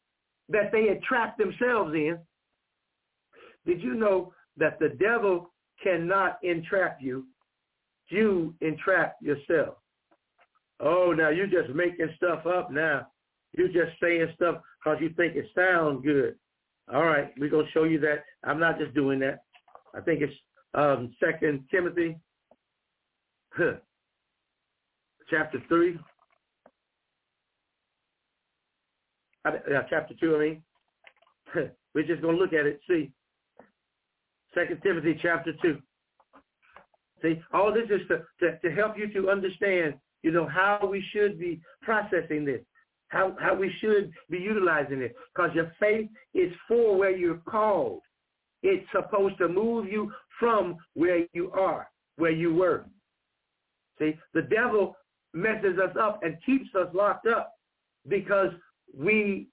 that 0.51 0.70
they 0.70 0.86
had 0.86 1.03
trapped 1.03 1.39
themselves 1.39 1.95
in, 1.95 2.18
did 3.66 3.82
you 3.82 3.95
know 3.95 4.32
that 4.57 4.78
the 4.78 4.91
devil 5.01 5.53
cannot 5.82 6.39
entrap 6.43 6.99
you? 7.01 7.26
You 8.11 8.55
entrap 8.61 9.16
yourself. 9.20 9.76
Oh, 10.80 11.12
now 11.16 11.30
you're 11.30 11.47
just 11.47 11.74
making 11.74 12.09
stuff 12.16 12.47
up 12.47 12.70
now. 12.70 13.09
You're 13.57 13.68
just 13.68 13.99
saying 14.01 14.28
stuff 14.34 14.62
because 14.82 14.99
you 15.01 15.11
think 15.16 15.36
it 15.36 15.47
sounds 15.55 16.05
good. 16.05 16.36
All 16.93 17.05
right, 17.05 17.32
we're 17.39 17.51
going 17.51 17.66
to 17.66 17.72
show 17.72 17.84
you 17.84 17.99
that. 18.01 18.24
I'm 18.45 18.61
not 18.61 18.78
just 18.78 18.95
doing 18.95 19.18
that. 19.20 19.41
I 19.95 20.01
think 20.01 20.22
it's 20.22 20.32
um, 20.74 21.14
Second 21.22 21.64
Timothy. 21.70 22.16
Chapter 25.31 25.62
3. 25.68 25.99
Uh, 29.45 29.51
chapter 29.89 30.14
2, 30.20 30.37
I 30.37 30.39
mean. 30.39 30.62
We're 31.95 32.07
just 32.07 32.22
going 32.22 32.37
to 32.37 32.43
look 32.43 32.53
at 32.53 32.66
it, 32.66 32.81
see. 32.89 33.11
Second 34.55 34.81
Timothy 34.83 35.18
chapter 35.20 35.53
2. 35.62 35.79
See, 37.22 37.41
all 37.53 37.72
this 37.72 37.85
is 37.91 38.07
to, 38.09 38.22
to, 38.41 38.59
to 38.59 38.74
help 38.74 38.97
you 38.97 39.12
to 39.12 39.31
understand, 39.31 39.95
you 40.22 40.31
know, 40.31 40.47
how 40.47 40.89
we 40.91 41.03
should 41.12 41.39
be 41.39 41.61
processing 41.83 42.45
this, 42.45 42.61
how, 43.09 43.37
how 43.41 43.55
we 43.55 43.72
should 43.81 44.12
be 44.31 44.39
utilizing 44.39 45.01
it. 45.03 45.16
Because 45.35 45.51
your 45.55 45.72
faith 45.81 46.09
is 46.35 46.53
for 46.68 46.97
where 46.97 47.16
you're 47.16 47.43
called. 47.49 48.01
It's 48.62 48.87
supposed 48.93 49.39
to 49.39 49.49
move 49.49 49.87
you 49.87 50.12
from 50.39 50.76
where 50.95 51.24
you 51.33 51.51
are, 51.53 51.89
where 52.16 52.31
you 52.31 52.55
were. 52.55 52.87
See, 53.99 54.14
the 54.35 54.43
devil 54.43 54.97
messes 55.35 55.79
us 55.79 55.95
up 56.01 56.20
and 56.22 56.37
keeps 56.45 56.68
us 56.74 56.89
locked 56.95 57.26
up 57.26 57.53
because 58.09 58.51
we 58.97 59.49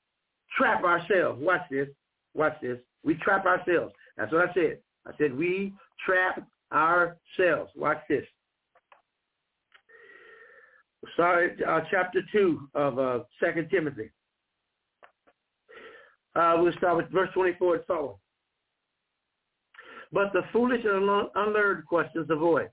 trap 0.57 0.84
ourselves. 0.84 1.41
Watch 1.41 1.61
this. 1.69 1.88
Watch 2.34 2.55
this. 2.61 2.78
We 3.03 3.15
trap 3.15 3.45
ourselves. 3.45 3.93
That's 4.17 4.32
what 4.32 4.49
I 4.49 4.53
said. 4.53 4.80
I 5.05 5.11
said 5.17 5.36
we 5.36 5.73
trap 6.05 6.47
ourselves. 6.71 7.71
Watch 7.76 7.99
this. 8.09 8.26
Sorry, 11.15 11.51
uh, 11.67 11.82
chapter 11.91 12.21
2 12.32 12.69
of 12.73 12.99
uh, 12.99 13.19
2 13.39 13.67
Timothy. 13.69 14.09
Uh, 16.36 16.55
we'll 16.57 16.73
start 16.73 16.97
with 16.97 17.09
verse 17.09 17.30
24 17.34 17.76
and 17.76 17.86
following. 17.86 18.15
But 20.11 20.34
the 20.34 20.41
foolish 20.51 20.82
and 20.84 21.30
unlearned 21.36 21.86
questions 21.86 22.28
avoid, 22.30 22.69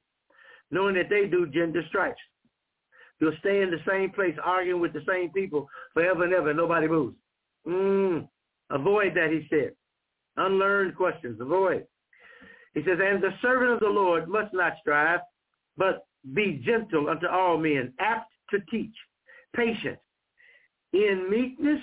knowing 0.70 0.94
that 0.94 1.10
they 1.10 1.26
do 1.26 1.46
gender 1.46 1.82
stripes. 1.88 2.20
You'll 3.22 3.36
stay 3.38 3.62
in 3.62 3.70
the 3.70 3.78
same 3.88 4.10
place 4.10 4.34
arguing 4.42 4.80
with 4.80 4.92
the 4.92 5.04
same 5.08 5.30
people 5.30 5.68
forever 5.94 6.24
and 6.24 6.34
ever. 6.34 6.52
Nobody 6.52 6.88
moves. 6.88 7.14
Mm, 7.64 8.28
avoid 8.68 9.14
that, 9.14 9.30
he 9.30 9.46
said. 9.48 9.76
Unlearned 10.36 10.96
questions. 10.96 11.40
Avoid. 11.40 11.86
He 12.74 12.80
says, 12.80 12.98
and 13.00 13.22
the 13.22 13.30
servant 13.40 13.70
of 13.70 13.78
the 13.78 13.86
Lord 13.86 14.26
must 14.26 14.52
not 14.52 14.72
strive, 14.80 15.20
but 15.76 16.04
be 16.34 16.60
gentle 16.66 17.08
unto 17.08 17.28
all 17.28 17.58
men, 17.58 17.92
apt 18.00 18.32
to 18.50 18.58
teach, 18.68 18.94
patient, 19.54 19.98
in 20.92 21.28
meekness, 21.30 21.80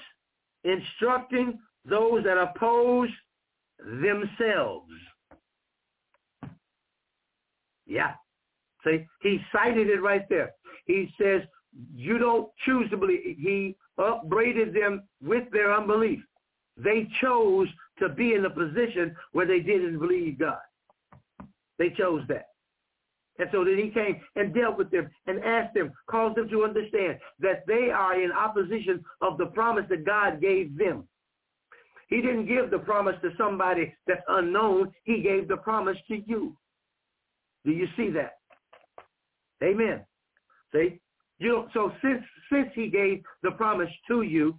instructing 0.65 1.57
those 1.85 2.21
that 2.25 2.37
oppose 2.37 3.09
themselves. 3.79 4.91
Yeah. 7.87 8.15
See, 8.83 9.05
he 9.21 9.39
cited 9.53 9.87
it 9.89 10.01
right 10.01 10.27
there. 10.27 10.51
He 10.89 11.07
says, 11.21 11.43
you 11.93 12.17
don't 12.17 12.49
choose 12.65 12.89
to 12.89 12.97
believe. 12.97 13.37
He 13.39 13.75
upbraided 13.99 14.73
them 14.73 15.03
with 15.21 15.43
their 15.51 15.71
unbelief. 15.71 16.19
They 16.77 17.07
chose 17.21 17.67
to 17.99 18.09
be 18.09 18.33
in 18.33 18.43
a 18.45 18.49
position 18.49 19.15
where 19.31 19.45
they 19.45 19.59
didn't 19.59 19.99
believe 19.99 20.39
God. 20.39 20.57
They 21.77 21.91
chose 21.91 22.23
that. 22.29 22.47
And 23.37 23.49
so 23.51 23.63
then 23.63 23.77
he 23.77 23.91
came 23.91 24.19
and 24.35 24.51
dealt 24.51 24.79
with 24.79 24.89
them 24.89 25.11
and 25.27 25.43
asked 25.43 25.75
them, 25.75 25.93
caused 26.09 26.37
them 26.37 26.49
to 26.49 26.63
understand 26.63 27.19
that 27.39 27.65
they 27.67 27.91
are 27.91 28.19
in 28.19 28.31
opposition 28.31 29.05
of 29.21 29.37
the 29.37 29.45
promise 29.45 29.85
that 29.89 30.07
God 30.07 30.41
gave 30.41 30.75
them. 30.75 31.07
He 32.07 32.19
didn't 32.19 32.47
give 32.47 32.71
the 32.71 32.79
promise 32.79 33.15
to 33.21 33.29
somebody 33.37 33.93
that's 34.07 34.23
unknown. 34.27 34.91
He 35.03 35.21
gave 35.21 35.47
the 35.47 35.57
promise 35.57 35.97
to 36.07 36.17
you. 36.25 36.57
Do 37.63 37.71
you 37.71 37.87
see 37.95 38.09
that? 38.09 38.39
Amen. 39.63 40.03
See? 40.73 40.99
You 41.39 41.67
so 41.73 41.91
since 42.01 42.23
since 42.51 42.69
he 42.75 42.89
gave 42.89 43.23
the 43.43 43.51
promise 43.51 43.89
to 44.09 44.23
you, 44.23 44.57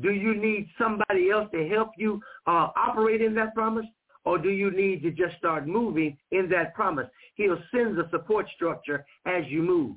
do 0.00 0.12
you 0.12 0.34
need 0.34 0.68
somebody 0.78 1.30
else 1.30 1.48
to 1.52 1.68
help 1.68 1.90
you 1.96 2.20
uh, 2.46 2.68
operate 2.76 3.20
in 3.20 3.34
that 3.34 3.54
promise? 3.54 3.86
Or 4.24 4.38
do 4.38 4.48
you 4.48 4.70
need 4.70 5.02
to 5.02 5.10
just 5.10 5.36
start 5.36 5.66
moving 5.68 6.16
in 6.30 6.48
that 6.48 6.74
promise? 6.74 7.08
He'll 7.34 7.58
send 7.70 7.98
the 7.98 8.08
support 8.10 8.46
structure 8.54 9.04
as 9.26 9.44
you 9.48 9.62
move. 9.62 9.96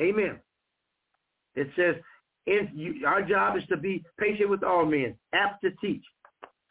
Amen. 0.00 0.40
It 1.54 1.68
says, 1.76 1.94
you, 2.46 3.06
our 3.06 3.22
job 3.22 3.56
is 3.56 3.62
to 3.68 3.76
be 3.76 4.04
patient 4.18 4.50
with 4.50 4.64
all 4.64 4.84
men, 4.84 5.14
apt 5.32 5.62
to 5.62 5.70
teach. 5.80 6.02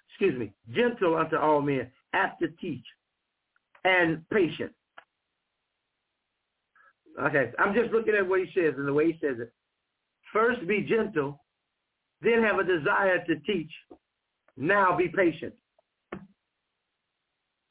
Excuse 0.09 0.37
me, 0.37 0.51
gentle 0.75 1.15
unto 1.15 1.37
all 1.37 1.61
men, 1.61 1.89
apt 2.13 2.41
to 2.41 2.49
teach, 2.59 2.83
and 3.85 4.27
patient. 4.29 4.73
Okay, 7.19 7.51
I'm 7.59 7.73
just 7.73 7.91
looking 7.91 8.15
at 8.15 8.27
what 8.27 8.39
he 8.39 8.45
says 8.55 8.73
and 8.77 8.87
the 8.87 8.93
way 8.93 9.11
he 9.11 9.19
says 9.21 9.37
it. 9.39 9.51
First, 10.31 10.65
be 10.67 10.81
gentle, 10.81 11.43
then 12.21 12.43
have 12.43 12.59
a 12.59 12.63
desire 12.63 13.23
to 13.25 13.35
teach, 13.39 13.71
now 14.55 14.95
be 14.95 15.09
patient. 15.09 15.53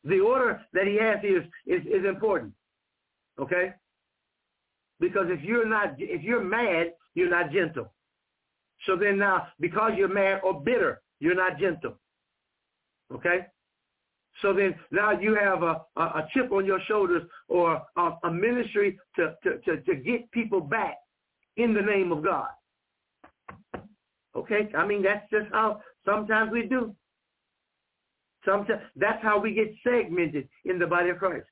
The 0.04 0.20
order 0.20 0.60
that 0.72 0.86
he 0.86 0.96
has 0.96 1.18
here 1.22 1.42
is, 1.42 1.46
is, 1.66 1.86
is 1.86 2.06
important. 2.06 2.52
Okay? 3.38 3.72
Because 4.98 5.26
if 5.28 5.42
you're 5.42 5.66
not, 5.66 5.94
if 5.98 6.22
you're 6.22 6.44
mad, 6.44 6.92
you're 7.14 7.30
not 7.30 7.52
gentle. 7.52 7.92
So 8.86 8.96
then 8.96 9.18
now, 9.18 9.48
because 9.58 9.92
you're 9.96 10.08
mad 10.08 10.40
or 10.42 10.60
bitter, 10.60 11.02
you're 11.18 11.34
not 11.34 11.58
gentle. 11.58 11.98
Okay? 13.12 13.46
So 14.42 14.54
then 14.54 14.74
now 14.90 15.12
you 15.18 15.34
have 15.34 15.62
a, 15.62 15.82
a, 15.96 16.26
chip 16.32 16.50
on 16.50 16.64
your 16.64 16.80
shoulders 16.88 17.22
or 17.48 17.82
a, 17.96 18.10
a 18.24 18.30
ministry 18.30 18.98
to, 19.16 19.34
to, 19.42 19.58
to, 19.58 19.82
to 19.82 19.94
get 19.96 20.30
people 20.30 20.60
back 20.60 20.96
in 21.56 21.74
the 21.74 21.82
name 21.82 22.10
of 22.10 22.24
God. 22.24 22.48
Okay? 24.34 24.68
I 24.76 24.86
mean, 24.86 25.02
that's 25.02 25.28
just 25.30 25.46
how 25.52 25.82
sometimes 26.06 26.50
we 26.52 26.62
do. 26.62 26.94
Sometimes 28.44 28.80
that's 28.96 29.22
how 29.22 29.38
we 29.38 29.52
get 29.52 29.74
segmented 29.84 30.48
in 30.64 30.78
the 30.78 30.86
body 30.86 31.10
of 31.10 31.18
Christ. 31.18 31.46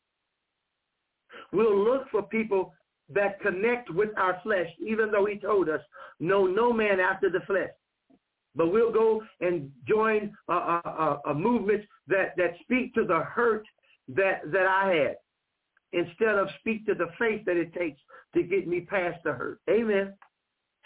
We'll 1.52 1.84
look 1.84 2.08
for 2.10 2.22
people 2.22 2.72
that 3.10 3.40
connect 3.40 3.90
with 3.90 4.10
our 4.16 4.38
flesh, 4.42 4.68
even 4.78 5.10
though 5.10 5.26
he 5.26 5.38
told 5.38 5.68
us, 5.68 5.80
know 6.20 6.46
no 6.46 6.72
man 6.72 7.00
after 7.00 7.30
the 7.30 7.40
flesh. 7.46 7.70
But 8.58 8.72
we'll 8.72 8.92
go 8.92 9.22
and 9.40 9.70
join 9.88 10.32
a, 10.48 10.52
a, 10.52 11.20
a, 11.26 11.34
movement 11.34 11.84
that, 12.08 12.34
that 12.36 12.54
speak 12.62 12.92
to 12.94 13.04
the 13.04 13.20
hurt 13.20 13.64
that, 14.08 14.40
that 14.50 14.66
I 14.66 14.92
had 14.92 15.16
instead 15.92 16.34
of 16.34 16.48
speak 16.58 16.84
to 16.86 16.94
the 16.94 17.06
faith 17.20 17.44
that 17.46 17.56
it 17.56 17.72
takes 17.72 18.00
to 18.34 18.42
get 18.42 18.66
me 18.66 18.80
past 18.80 19.20
the 19.24 19.32
hurt. 19.32 19.60
Amen. 19.70 20.12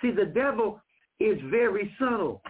See, 0.02 0.10
the 0.10 0.26
devil 0.26 0.82
is 1.18 1.38
very 1.50 1.90
subtle. 1.98 2.42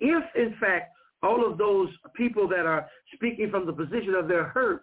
If, 0.00 0.24
in 0.34 0.56
fact, 0.58 0.92
all 1.22 1.48
of 1.48 1.56
those 1.56 1.90
people 2.16 2.48
that 2.48 2.66
are 2.66 2.88
speaking 3.14 3.48
from 3.50 3.64
the 3.64 3.72
position 3.72 4.14
of 4.16 4.26
their 4.26 4.44
hurt 4.44 4.82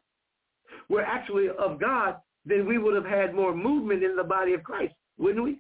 were 0.88 1.02
actually 1.02 1.50
of 1.50 1.82
God, 1.82 2.16
then 2.46 2.66
we 2.66 2.78
would 2.78 2.96
have 2.96 3.06
had 3.06 3.36
more 3.36 3.54
movement 3.54 4.04
in 4.04 4.16
the 4.16 4.24
body 4.24 4.54
of 4.54 4.64
Christ, 4.64 4.94
wouldn't 5.18 5.44
we? 5.44 5.60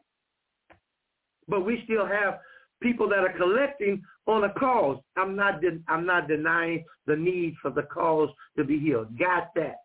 But 1.47 1.65
we 1.65 1.81
still 1.85 2.05
have 2.05 2.39
people 2.81 3.09
that 3.09 3.19
are 3.19 3.33
collecting 3.37 4.03
on 4.27 4.43
a 4.43 4.53
cause. 4.53 4.99
I'm 5.15 5.35
not 5.35 5.61
de- 5.61 5.81
I'm 5.87 6.05
not 6.05 6.27
denying 6.27 6.83
the 7.05 7.15
need 7.15 7.55
for 7.61 7.71
the 7.71 7.83
cause 7.83 8.29
to 8.57 8.63
be 8.63 8.79
healed. 8.79 9.17
Got 9.17 9.53
that. 9.55 9.77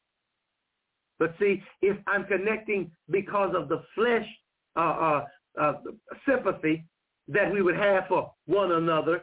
But 1.19 1.35
see, 1.39 1.63
if 1.81 1.97
I'm 2.07 2.25
connecting 2.25 2.91
because 3.11 3.55
of 3.57 3.69
the 3.69 3.83
flesh 3.95 4.27
uh, 4.77 4.81
uh, 4.81 5.25
uh, 5.61 5.73
sympathy 6.29 6.85
that 7.29 7.53
we 7.53 7.63
would 7.63 7.77
have 7.77 8.09
for 8.09 8.33
one 8.47 8.73
another, 8.73 9.23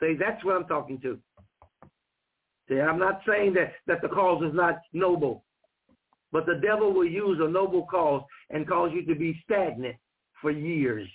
See, 0.00 0.14
that's 0.18 0.44
what 0.44 0.56
I'm 0.56 0.66
talking 0.66 1.00
to. 1.00 1.18
See, 2.68 2.80
I'm 2.80 2.98
not 2.98 3.20
saying 3.26 3.54
that, 3.54 3.72
that 3.86 4.02
the 4.02 4.08
cause 4.08 4.42
is 4.44 4.54
not 4.54 4.78
noble, 4.92 5.44
but 6.32 6.46
the 6.46 6.60
devil 6.62 6.92
will 6.92 7.06
use 7.06 7.38
a 7.40 7.48
noble 7.48 7.86
cause 7.86 8.22
and 8.50 8.68
cause 8.68 8.90
you 8.92 9.06
to 9.06 9.18
be 9.18 9.40
stagnant 9.44 9.96
for 10.40 10.50
years. 10.50 11.08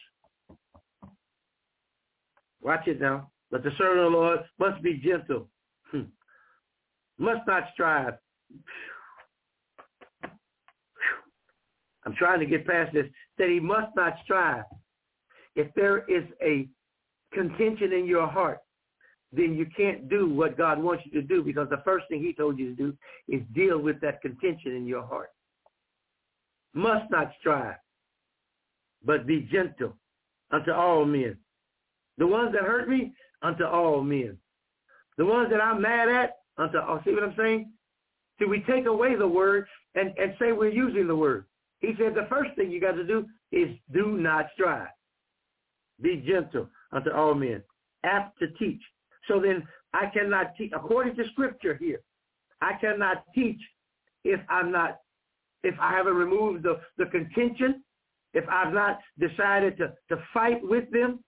Watch 2.61 2.87
it 2.87 3.01
now. 3.01 3.31
But 3.49 3.63
the 3.63 3.71
servant 3.77 4.05
of 4.05 4.11
the 4.11 4.17
Lord 4.17 4.39
must 4.59 4.81
be 4.81 5.01
gentle, 5.03 5.49
hmm. 5.91 6.03
must 7.17 7.45
not 7.45 7.63
strive. 7.73 8.13
I'm 12.05 12.15
trying 12.15 12.39
to 12.39 12.45
get 12.45 12.65
past 12.65 12.93
this. 12.93 13.05
That 13.37 13.49
he 13.49 13.59
must 13.59 13.95
not 13.95 14.15
strive. 14.23 14.63
If 15.55 15.67
there 15.75 16.05
is 16.09 16.23
a 16.41 16.67
contention 17.33 17.91
in 17.91 18.05
your 18.05 18.27
heart, 18.27 18.59
then 19.33 19.53
you 19.53 19.65
can't 19.75 20.09
do 20.09 20.29
what 20.29 20.57
God 20.57 20.81
wants 20.81 21.03
you 21.05 21.21
to 21.21 21.27
do 21.27 21.43
because 21.43 21.69
the 21.69 21.81
first 21.85 22.05
thing 22.09 22.21
he 22.21 22.33
told 22.33 22.59
you 22.59 22.75
to 22.75 22.75
do 22.75 22.97
is 23.27 23.41
deal 23.53 23.79
with 23.79 23.99
that 24.01 24.21
contention 24.21 24.75
in 24.75 24.85
your 24.85 25.05
heart. 25.05 25.29
Must 26.73 27.09
not 27.11 27.31
strive, 27.39 27.75
but 29.03 29.25
be 29.25 29.47
gentle 29.51 29.95
unto 30.51 30.71
all 30.71 31.05
men. 31.05 31.37
The 32.17 32.27
ones 32.27 32.53
that 32.53 32.63
hurt 32.63 32.89
me, 32.89 33.13
unto 33.41 33.63
all 33.63 34.01
men. 34.01 34.37
The 35.17 35.25
ones 35.25 35.49
that 35.51 35.61
I'm 35.61 35.81
mad 35.81 36.09
at, 36.09 36.37
unto 36.57 36.77
all. 36.77 37.01
See 37.03 37.13
what 37.13 37.23
I'm 37.23 37.35
saying? 37.37 37.71
See, 38.39 38.45
we 38.45 38.63
take 38.67 38.85
away 38.85 39.15
the 39.15 39.27
word 39.27 39.65
and, 39.95 40.13
and 40.17 40.33
say 40.39 40.51
we're 40.51 40.69
using 40.69 41.07
the 41.07 41.15
word. 41.15 41.45
He 41.79 41.93
said 41.97 42.13
the 42.13 42.27
first 42.29 42.51
thing 42.55 42.71
you 42.71 42.79
got 42.79 42.93
to 42.93 43.05
do 43.05 43.25
is 43.51 43.69
do 43.93 44.17
not 44.17 44.47
strive. 44.53 44.87
Be 46.01 46.23
gentle 46.27 46.67
unto 46.91 47.11
all 47.11 47.33
men, 47.33 47.63
apt 48.03 48.39
to 48.39 48.47
teach. 48.59 48.81
So 49.27 49.39
then 49.39 49.67
I 49.93 50.07
cannot 50.07 50.55
teach, 50.57 50.71
according 50.75 51.15
to 51.15 51.23
scripture 51.31 51.75
here, 51.75 52.01
I 52.61 52.73
cannot 52.79 53.25
teach 53.33 53.59
if 54.23 54.39
I'm 54.49 54.71
not, 54.71 54.99
if 55.63 55.75
I 55.79 55.91
haven't 55.91 56.13
removed 56.13 56.63
the, 56.63 56.79
the 56.97 57.05
contention, 57.05 57.83
if 58.33 58.47
I've 58.49 58.73
not 58.73 58.99
decided 59.19 59.77
to, 59.77 59.93
to 60.09 60.21
fight 60.33 60.59
with 60.63 60.89
them, 60.91 61.23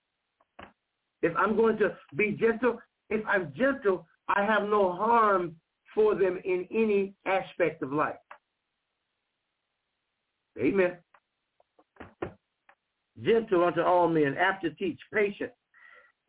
if 1.22 1.34
I'm 1.38 1.56
going 1.56 1.78
to 1.78 1.96
be 2.16 2.38
gentle, 2.40 2.80
if 3.10 3.26
I'm 3.28 3.54
gentle, 3.56 4.06
I 4.28 4.44
have 4.46 4.64
no 4.64 4.92
harm 4.94 5.56
for 5.94 6.16
them 6.16 6.40
in 6.44 6.68
any 6.72 7.14
aspect 7.26 7.84
of 7.84 7.94
life. 7.94 8.16
Amen. 10.60 10.98
Gentle 13.24 13.64
unto 13.64 13.82
all 13.82 14.08
men, 14.08 14.36
apt 14.40 14.64
to 14.64 14.72
teach, 14.72 15.00
patient, 15.14 15.52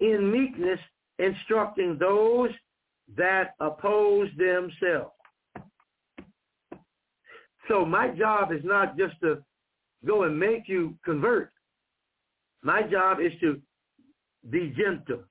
in 0.00 0.30
meekness, 0.30 0.78
instructing 1.18 1.96
those 1.98 2.50
that 3.16 3.54
oppose 3.60 4.28
themselves. 4.36 5.12
So 7.68 7.84
my 7.84 8.08
job 8.08 8.52
is 8.52 8.60
not 8.64 8.96
just 8.98 9.14
to 9.22 9.42
go 10.06 10.24
and 10.24 10.38
make 10.38 10.64
you 10.66 10.94
convert. 11.04 11.52
My 12.62 12.82
job 12.82 13.18
is 13.20 13.32
to 13.40 13.60
be 14.50 14.74
gentle, 14.76 15.24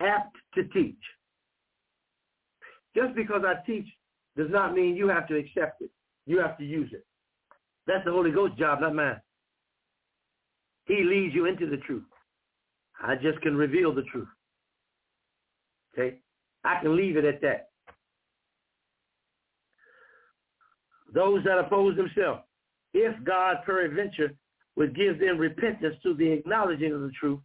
apt 0.00 0.36
to 0.54 0.64
teach. 0.64 0.96
Just 2.96 3.14
because 3.14 3.42
I 3.44 3.54
teach 3.66 3.86
does 4.36 4.50
not 4.50 4.74
mean 4.74 4.96
you 4.96 5.08
have 5.08 5.28
to 5.28 5.36
accept 5.36 5.82
it. 5.82 5.90
You 6.26 6.38
have 6.38 6.58
to 6.58 6.64
use 6.64 6.90
it. 6.92 7.04
That's 7.86 8.04
the 8.04 8.12
Holy 8.12 8.30
Ghost 8.30 8.56
job, 8.58 8.80
not 8.80 8.94
mine. 8.94 9.20
He 10.86 11.02
leads 11.04 11.34
you 11.34 11.46
into 11.46 11.68
the 11.68 11.76
truth. 11.78 12.04
I 13.00 13.14
just 13.14 13.40
can 13.40 13.56
reveal 13.56 13.94
the 13.94 14.02
truth. 14.02 14.28
Okay? 15.92 16.18
I 16.64 16.80
can 16.82 16.96
leave 16.96 17.16
it 17.16 17.24
at 17.24 17.40
that. 17.42 17.68
Those 21.14 21.42
that 21.44 21.58
oppose 21.58 21.96
themselves, 21.96 22.42
if 22.98 23.14
God 23.24 23.58
peradventure 23.64 24.32
would 24.76 24.96
give 24.96 25.20
them 25.20 25.38
repentance 25.38 25.96
to 26.02 26.14
the 26.14 26.30
acknowledging 26.30 26.92
of 26.92 27.00
the 27.00 27.12
truth, 27.18 27.38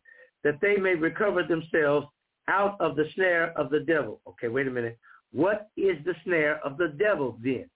that 0.43 0.59
they 0.61 0.77
may 0.77 0.95
recover 0.95 1.43
themselves 1.43 2.07
out 2.47 2.75
of 2.79 2.95
the 2.95 3.05
snare 3.13 3.57
of 3.57 3.69
the 3.69 3.81
devil. 3.81 4.19
Okay, 4.27 4.47
wait 4.47 4.67
a 4.67 4.71
minute. 4.71 4.97
What 5.31 5.69
is 5.77 5.97
the 6.05 6.15
snare 6.23 6.59
of 6.65 6.77
the 6.77 6.89
devil 6.97 7.37
then? 7.43 7.69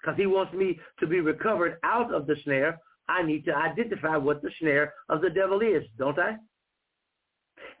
Because 0.00 0.16
he 0.16 0.26
wants 0.26 0.52
me 0.54 0.78
to 0.98 1.06
be 1.06 1.20
recovered 1.20 1.78
out 1.84 2.12
of 2.12 2.26
the 2.26 2.36
snare. 2.44 2.78
I 3.08 3.22
need 3.22 3.44
to 3.44 3.54
identify 3.54 4.16
what 4.16 4.40
the 4.40 4.50
snare 4.58 4.94
of 5.08 5.20
the 5.20 5.30
devil 5.30 5.60
is, 5.60 5.84
don't 5.98 6.18
I? 6.18 6.36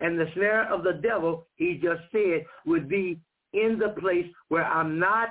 And 0.00 0.18
the 0.18 0.28
snare 0.34 0.70
of 0.72 0.84
the 0.84 0.94
devil, 1.02 1.46
he 1.56 1.80
just 1.82 2.02
said, 2.12 2.44
would 2.66 2.88
be 2.88 3.18
in 3.52 3.78
the 3.78 3.94
place 4.00 4.26
where 4.48 4.64
I'm 4.64 4.98
not 4.98 5.30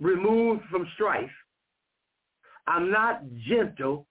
removed 0.00 0.62
from 0.70 0.86
strife. 0.94 1.30
I'm 2.66 2.90
not 2.90 3.22
gentle. 3.46 4.06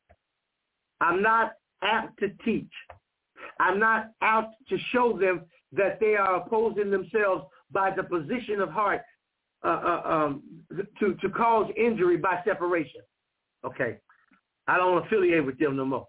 I'm 1.01 1.21
not 1.21 1.53
apt 1.81 2.19
to 2.19 2.29
teach. 2.45 2.71
I'm 3.59 3.79
not 3.79 4.11
out 4.21 4.51
to 4.69 4.77
show 4.91 5.17
them 5.17 5.43
that 5.73 5.99
they 5.99 6.15
are 6.15 6.35
opposing 6.37 6.91
themselves 6.91 7.45
by 7.71 7.91
the 7.95 8.03
position 8.03 8.61
of 8.61 8.69
heart 8.69 9.01
uh, 9.63 9.67
uh, 9.67 10.01
um, 10.05 10.43
to, 10.99 11.15
to 11.15 11.29
cause 11.29 11.71
injury 11.77 12.17
by 12.17 12.41
separation. 12.45 13.01
Okay. 13.65 13.97
I 14.67 14.77
don't 14.77 15.05
affiliate 15.05 15.45
with 15.45 15.57
them 15.57 15.75
no 15.75 15.85
more. 15.85 16.07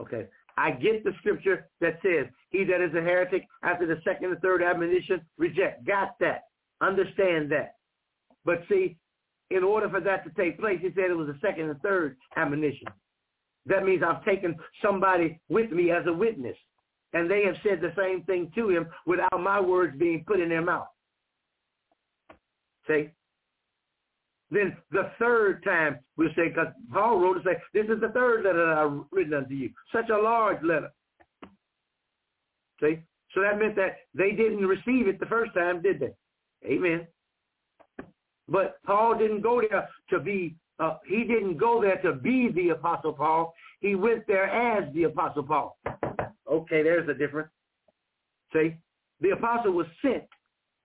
Okay. 0.00 0.26
I 0.56 0.72
get 0.72 1.02
the 1.04 1.12
scripture 1.18 1.68
that 1.80 1.98
says, 2.02 2.26
he 2.50 2.64
that 2.64 2.80
is 2.82 2.94
a 2.94 3.00
heretic 3.00 3.46
after 3.62 3.86
the 3.86 4.00
second 4.04 4.30
and 4.30 4.40
third 4.40 4.62
admonition, 4.62 5.20
reject. 5.38 5.86
Got 5.86 6.18
that. 6.20 6.42
Understand 6.80 7.50
that. 7.52 7.76
But 8.44 8.62
see, 8.68 8.96
in 9.54 9.64
order 9.64 9.88
for 9.88 10.00
that 10.00 10.24
to 10.24 10.30
take 10.30 10.58
place, 10.58 10.78
he 10.80 10.88
said 10.94 11.10
it 11.10 11.16
was 11.16 11.28
the 11.28 11.38
second 11.40 11.70
and 11.70 11.80
third 11.80 12.16
admonition. 12.36 12.86
That 13.66 13.84
means 13.84 14.02
I've 14.02 14.24
taken 14.24 14.56
somebody 14.82 15.40
with 15.48 15.70
me 15.70 15.90
as 15.90 16.06
a 16.06 16.12
witness. 16.12 16.56
And 17.12 17.30
they 17.30 17.44
have 17.44 17.56
said 17.62 17.80
the 17.80 17.92
same 17.96 18.22
thing 18.24 18.50
to 18.54 18.70
him 18.70 18.86
without 19.06 19.40
my 19.40 19.60
words 19.60 19.96
being 19.98 20.24
put 20.26 20.40
in 20.40 20.48
their 20.48 20.62
mouth. 20.62 20.88
See? 22.86 23.10
Then 24.50 24.76
the 24.90 25.10
third 25.18 25.62
time 25.64 25.98
we'll 26.16 26.28
say, 26.36 26.48
because 26.48 26.68
Paul 26.92 27.20
wrote 27.20 27.34
to 27.34 27.44
say, 27.44 27.56
this 27.72 27.86
is 27.86 28.00
the 28.00 28.08
third 28.08 28.44
letter 28.44 28.66
that 28.66 28.78
I've 28.78 29.04
written 29.10 29.34
unto 29.34 29.54
you. 29.54 29.70
Such 29.92 30.08
a 30.10 30.16
large 30.16 30.62
letter. 30.62 30.90
See? 32.80 32.98
So 33.34 33.40
that 33.40 33.58
meant 33.58 33.76
that 33.76 33.96
they 34.14 34.32
didn't 34.32 34.66
receive 34.66 35.06
it 35.08 35.20
the 35.20 35.26
first 35.26 35.54
time, 35.54 35.80
did 35.80 36.00
they? 36.00 36.12
Amen. 36.66 37.06
But 38.52 38.76
Paul 38.84 39.16
didn't 39.18 39.40
go 39.40 39.62
there 39.62 39.88
to 40.10 40.20
be, 40.20 40.54
uh, 40.78 40.98
he 41.06 41.24
didn't 41.24 41.56
go 41.56 41.80
there 41.80 41.96
to 42.02 42.12
be 42.12 42.50
the 42.54 42.68
Apostle 42.68 43.14
Paul. 43.14 43.54
He 43.80 43.94
went 43.94 44.26
there 44.26 44.44
as 44.44 44.92
the 44.92 45.04
Apostle 45.04 45.42
Paul. 45.42 45.78
Okay, 46.48 46.82
there's 46.82 47.08
a 47.08 47.14
difference. 47.14 47.48
See? 48.52 48.76
The 49.22 49.30
apostle 49.30 49.72
was 49.72 49.86
sent. 50.02 50.24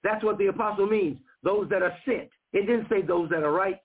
That's 0.03 0.23
what 0.23 0.37
the 0.37 0.47
apostle 0.47 0.87
means. 0.87 1.17
Those 1.43 1.67
that 1.69 1.81
are 1.81 1.93
sent. 2.05 2.29
It 2.53 2.67
didn't 2.67 2.87
say 2.89 3.01
those 3.01 3.29
that 3.31 3.43
are 3.43 3.51
right. 3.51 3.79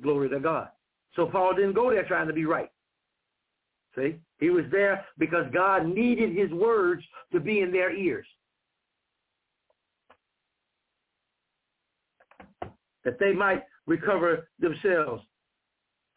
Glory 0.00 0.30
to 0.30 0.40
God. 0.40 0.68
So 1.14 1.26
Paul 1.26 1.54
didn't 1.54 1.74
go 1.74 1.90
there 1.90 2.04
trying 2.04 2.28
to 2.28 2.32
be 2.32 2.46
right. 2.46 2.70
See? 3.96 4.16
He 4.38 4.48
was 4.48 4.64
there 4.70 5.04
because 5.18 5.44
God 5.52 5.86
needed 5.86 6.34
his 6.34 6.50
words 6.50 7.02
to 7.32 7.40
be 7.40 7.60
in 7.60 7.70
their 7.70 7.94
ears. 7.94 8.26
That 13.04 13.18
they 13.18 13.32
might 13.32 13.62
recover 13.86 14.48
themselves 14.58 15.22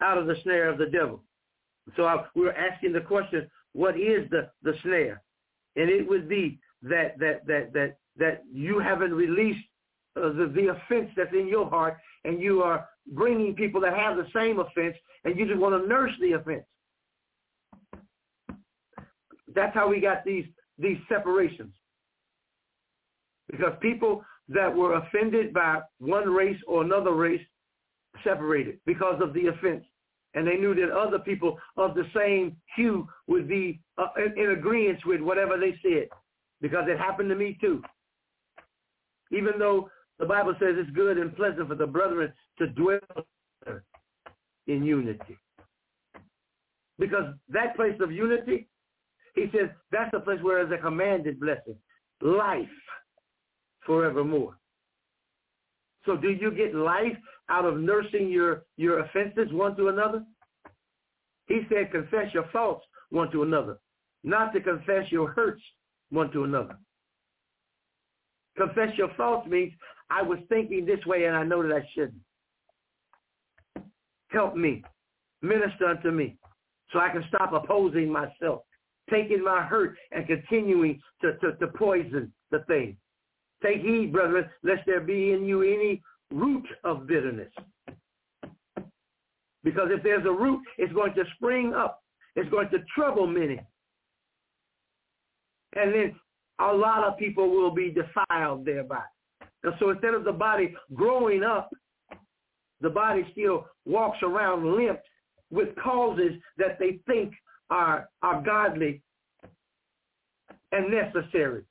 out 0.02 0.18
of 0.18 0.28
the 0.28 0.36
snare 0.44 0.70
of 0.70 0.78
the 0.78 0.88
devil. 0.88 1.24
So 1.96 2.06
I, 2.06 2.26
we 2.36 2.44
were 2.44 2.54
asking 2.54 2.94
the 2.94 3.02
question, 3.02 3.50
what 3.74 4.00
is 4.00 4.30
the, 4.30 4.50
the 4.64 4.74
snare? 4.84 5.22
And 5.76 5.90
it 5.90 6.08
would 6.08 6.28
be 6.28 6.60
that, 6.84 7.18
that, 7.20 7.46
that, 7.48 7.74
that, 7.74 7.98
that 8.18 8.44
you 8.52 8.80
haven't 8.80 9.14
released 9.14 9.66
uh, 10.16 10.30
the, 10.30 10.52
the 10.56 10.68
offense 10.68 11.12
that's 11.16 11.34
in 11.34 11.48
your 11.48 11.70
heart 11.70 11.98
and 12.24 12.42
you 12.42 12.64
are 12.64 12.88
bringing 13.08 13.54
people 13.54 13.82
that 13.82 13.94
have 13.94 14.18
the 14.18 14.28
same 14.34 14.60
offense 14.60 14.96
and 15.24 15.38
you 15.38 15.46
just 15.46 15.60
want 15.60 15.82
to 15.82 15.88
nurse 15.88 16.12
the 16.22 16.34
offense. 16.34 16.64
That's 19.54 19.74
how 19.74 19.88
we 19.88 20.00
got 20.00 20.26
these, 20.26 20.46
these 20.78 20.98
separations. 21.08 21.74
Because 23.50 23.74
people 23.82 24.24
that 24.50 24.74
were 24.74 24.96
offended 24.96 25.54
by 25.54 25.80
one 26.00 26.30
race 26.30 26.60
or 26.68 26.84
another 26.84 27.14
race 27.14 27.42
separated 28.24 28.80
because 28.86 29.22
of 29.22 29.34
the 29.34 29.48
offense 29.48 29.84
and 30.36 30.46
they 30.46 30.58
knew 30.58 30.76
that 30.76 30.92
other 30.92 31.18
people 31.18 31.58
of 31.78 31.96
the 31.96 32.04
same 32.16 32.56
hue 32.76 33.08
would 33.28 33.48
be 33.48 33.80
uh, 33.98 34.08
in, 34.18 34.38
in 34.38 34.52
agreement 34.52 35.00
with 35.06 35.22
whatever 35.22 35.58
they 35.58 35.74
said, 35.82 36.10
because 36.62 36.84
it 36.88 37.00
happened 37.00 37.30
to 37.30 37.36
me 37.36 37.58
too. 37.60 37.82
Even 39.32 39.54
though 39.58 39.90
the 40.20 40.26
Bible 40.26 40.54
says 40.60 40.76
it's 40.78 40.90
good 40.92 41.18
and 41.18 41.36
pleasant 41.36 41.68
for 41.68 41.76
the 41.76 41.88
brethren 41.88 42.32
to 42.60 42.68
dwell 42.68 43.00
in 44.68 44.84
unity. 44.84 45.38
Because 47.00 47.34
that 47.50 47.76
place 47.76 47.96
of 48.02 48.12
unity, 48.12 48.68
he 49.36 49.48
says, 49.54 49.70
that's 49.92 50.12
the 50.12 50.20
place 50.20 50.40
where 50.42 50.66
there's 50.66 50.80
a 50.80 50.84
commanded 50.84 51.40
blessing, 51.40 51.76
life 52.22 52.68
forevermore. 53.86 54.58
So 56.06 56.16
do 56.16 56.30
you 56.30 56.52
get 56.52 56.76
life 56.76 57.18
out 57.50 57.66
of 57.66 57.80
nursing 57.80 58.30
your, 58.30 58.64
your 58.78 59.00
offenses 59.00 59.52
one 59.52 59.76
to 59.78 59.88
another? 59.88 60.24
He 61.48 61.62
said, 61.70 61.92
confess 61.92 62.34
your 62.34 62.46
faults 62.52 62.86
one 63.10 63.32
to 63.32 63.44
another, 63.44 63.78
not 64.24 64.54
to 64.54 64.62
confess 64.62 65.12
your 65.12 65.32
hurts 65.32 65.62
one 66.10 66.32
to 66.32 66.44
another. 66.44 66.78
Confess 68.58 68.90
your 68.98 69.10
faults 69.18 69.48
means 69.48 69.74
I 70.10 70.22
was 70.22 70.40
thinking 70.50 70.86
this 70.86 71.06
way 71.06 71.26
and 71.26 71.36
I 71.36 71.44
know 71.44 71.62
that 71.64 71.76
I 71.76 71.88
shouldn't. 71.94 72.22
Help 74.30 74.56
me. 74.56 74.84
Minister 75.42 75.86
unto 75.88 76.12
me 76.12 76.38
so 76.92 77.00
I 77.00 77.10
can 77.10 77.24
stop 77.28 77.54
opposing 77.54 78.12
myself, 78.12 78.62
taking 79.10 79.44
my 79.44 79.62
hurt 79.62 79.96
and 80.12 80.26
continuing 80.26 81.00
to, 81.22 81.38
to, 81.38 81.56
to 81.58 81.68
poison 81.68 82.32
the 82.52 82.60
thing. 82.68 82.98
Take 83.64 83.82
heed, 83.82 84.12
brethren, 84.12 84.50
lest 84.64 84.82
there 84.86 85.02
be 85.02 85.32
in 85.32 85.46
you 85.46 85.62
any 85.62 86.02
root 86.32 86.66
of 86.84 87.08
bitterness. 87.08 87.52
Because 89.64 89.90
if 89.92 90.04
there's 90.04 90.26
a 90.26 90.32
root, 90.32 90.62
it's 90.78 90.94
going 90.94 91.14
to 91.16 91.24
spring 91.36 91.74
up. 91.74 92.04
It's 92.36 92.50
going 92.50 92.70
to 92.70 92.80
trouble 92.94 93.26
many. 93.26 93.60
And 95.76 95.94
then 95.94 96.16
a 96.60 96.72
lot 96.72 97.04
of 97.04 97.18
people 97.18 97.50
will 97.50 97.74
be 97.74 97.92
defiled 97.92 98.66
thereby. 98.66 99.04
And 99.64 99.74
so 99.80 99.90
instead 99.90 100.14
of 100.14 100.24
the 100.24 100.32
body 100.32 100.76
growing 100.94 101.44
up, 101.44 101.70
the 102.82 102.90
body 102.90 103.26
still 103.32 103.66
walks 103.86 104.20
around 104.22 104.76
limp 104.76 105.00
with 105.50 105.70
causes 105.82 106.34
that 106.58 106.78
they 106.80 107.00
think 107.08 107.34
are, 107.70 108.08
are 108.22 108.42
godly 108.42 109.02
and 110.72 110.92
necessary. 110.92 111.64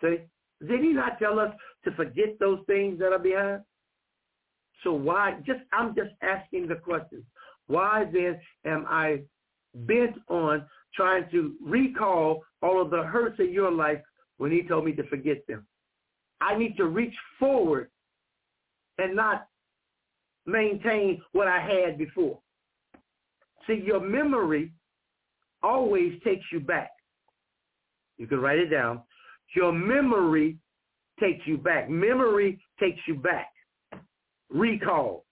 See? 0.00 0.18
Did 0.66 0.80
he 0.80 0.92
not 0.92 1.18
tell 1.18 1.38
us 1.38 1.54
to 1.84 1.92
forget 1.92 2.38
those 2.38 2.60
things 2.66 2.98
that 2.98 3.12
are 3.12 3.18
behind? 3.18 3.62
So 4.82 4.92
why, 4.92 5.38
just, 5.46 5.60
I'm 5.72 5.94
just 5.94 6.10
asking 6.22 6.68
the 6.68 6.76
question. 6.76 7.24
Why 7.66 8.04
then 8.12 8.40
am 8.64 8.86
I 8.88 9.20
bent 9.74 10.16
on 10.28 10.64
trying 10.94 11.30
to 11.30 11.54
recall 11.64 12.42
all 12.62 12.80
of 12.80 12.90
the 12.90 13.02
hurts 13.02 13.38
in 13.38 13.52
your 13.52 13.70
life 13.70 14.00
when 14.38 14.50
he 14.50 14.62
told 14.62 14.84
me 14.84 14.92
to 14.92 15.06
forget 15.08 15.46
them? 15.46 15.66
I 16.40 16.56
need 16.56 16.76
to 16.78 16.86
reach 16.86 17.14
forward 17.38 17.90
and 18.98 19.14
not 19.14 19.46
maintain 20.46 21.20
what 21.32 21.46
I 21.46 21.60
had 21.60 21.98
before. 21.98 22.38
See, 23.66 23.82
your 23.84 24.00
memory 24.00 24.72
always 25.62 26.14
takes 26.24 26.44
you 26.50 26.60
back. 26.60 26.90
You 28.16 28.26
can 28.26 28.40
write 28.40 28.58
it 28.58 28.68
down. 28.68 29.02
Your 29.54 29.72
memory 29.72 30.56
takes 31.18 31.46
you 31.46 31.58
back. 31.58 31.90
Memory 31.90 32.60
takes 32.78 33.00
you 33.06 33.14
back. 33.14 33.50
Recall. 34.50 35.24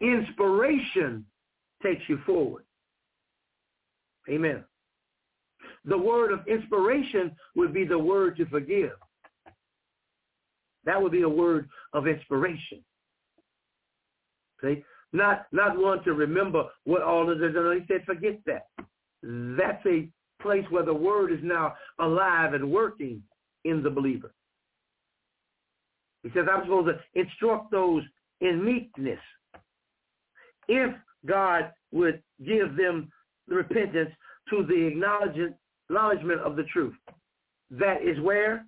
Inspiration 0.00 1.24
takes 1.82 2.02
you 2.08 2.18
forward. 2.24 2.64
Amen. 4.28 4.64
The 5.84 5.98
word 5.98 6.32
of 6.32 6.46
inspiration 6.46 7.34
would 7.56 7.72
be 7.72 7.84
the 7.84 7.98
word 7.98 8.36
to 8.36 8.46
forgive. 8.46 8.92
That 10.84 11.00
would 11.02 11.12
be 11.12 11.22
a 11.22 11.28
word 11.28 11.68
of 11.92 12.06
inspiration. 12.06 12.84
See? 14.62 14.84
Not 15.12 15.46
not 15.52 15.78
one 15.78 16.04
to 16.04 16.12
remember 16.12 16.64
what 16.84 17.02
all 17.02 17.30
of 17.30 17.38
this. 17.38 17.54
He 17.54 17.84
said, 17.88 18.04
forget 18.04 18.38
that. 18.46 18.66
That's 19.22 19.84
a 19.86 20.08
place 20.40 20.64
where 20.70 20.84
the 20.84 20.94
word 20.94 21.32
is 21.32 21.40
now 21.42 21.74
alive 21.98 22.54
and 22.54 22.70
working 22.70 23.22
in 23.64 23.82
the 23.82 23.90
believer. 23.90 24.32
He 26.22 26.30
says, 26.34 26.46
I'm 26.52 26.64
supposed 26.64 26.88
to 26.88 27.20
instruct 27.20 27.70
those 27.70 28.02
in 28.40 28.64
meekness. 28.64 29.20
If 30.68 30.94
God 31.26 31.72
would 31.92 32.22
give 32.44 32.76
them 32.76 33.10
the 33.46 33.56
repentance 33.56 34.10
to 34.50 34.64
the 34.64 34.86
acknowledgement 34.86 36.40
of 36.40 36.56
the 36.56 36.64
truth. 36.64 36.94
That 37.70 38.02
is 38.02 38.20
where? 38.20 38.66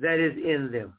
That 0.00 0.18
is 0.18 0.36
in 0.36 0.70
them. 0.72 0.94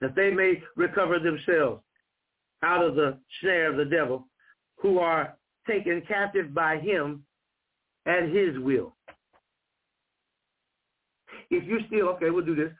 That 0.00 0.14
they 0.14 0.30
may 0.30 0.62
recover 0.76 1.18
themselves 1.18 1.82
out 2.62 2.84
of 2.84 2.94
the 2.94 3.18
snare 3.40 3.70
of 3.70 3.76
the 3.76 3.84
devil, 3.84 4.26
who 4.78 4.98
are 4.98 5.36
taken 5.66 6.02
captive 6.06 6.54
by 6.54 6.78
him 6.78 7.24
at 8.06 8.24
his 8.24 8.58
will. 8.58 8.94
If 11.50 11.64
you 11.64 11.78
still, 11.86 12.08
okay, 12.10 12.30
we'll 12.30 12.44
do 12.44 12.56
this. 12.56 12.72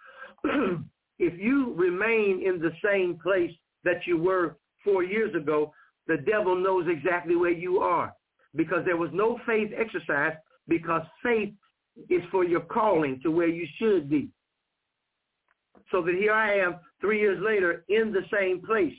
if 1.19 1.39
you 1.39 1.75
remain 1.75 2.43
in 2.45 2.61
the 2.61 2.73
same 2.85 3.19
place 3.23 3.53
that 3.85 4.07
you 4.07 4.19
were 4.19 4.57
four 4.85 5.03
years 5.03 5.35
ago, 5.35 5.73
the 6.07 6.19
devil 6.19 6.57
knows 6.57 6.87
exactly 6.89 7.37
where 7.37 7.53
you 7.53 7.79
are 7.79 8.13
because 8.55 8.85
there 8.85 8.97
was 8.97 9.11
no 9.13 9.39
faith 9.47 9.71
exercise 9.77 10.33
because 10.69 11.03
faith 11.23 11.53
is 12.11 12.23
for 12.31 12.45
your 12.45 12.61
calling 12.61 13.21
to 13.23 13.31
where 13.31 13.49
you 13.49 13.67
should 13.79 14.09
be. 14.09 14.29
So 15.91 16.03
that 16.03 16.15
here 16.15 16.33
I 16.33 16.59
am 16.59 16.77
three 17.01 17.21
years 17.21 17.41
later 17.43 17.85
in 17.89 18.13
the 18.13 18.23
same 18.33 18.61
place. 18.65 18.95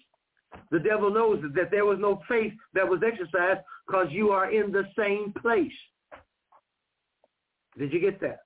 The 0.71 0.79
devil 0.79 1.13
knows 1.13 1.43
that 1.55 1.71
there 1.71 1.85
was 1.85 1.97
no 1.99 2.21
faith 2.27 2.53
that 2.73 2.87
was 2.87 3.01
exercised 3.05 3.61
because 3.85 4.07
you 4.09 4.31
are 4.31 4.51
in 4.51 4.71
the 4.71 4.83
same 4.97 5.33
place. 5.41 5.71
Did 7.77 7.93
you 7.93 7.99
get 7.99 8.19
that? 8.21 8.39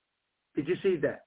Did 0.54 0.68
you 0.68 0.76
see 0.82 0.96
that? 0.96 1.22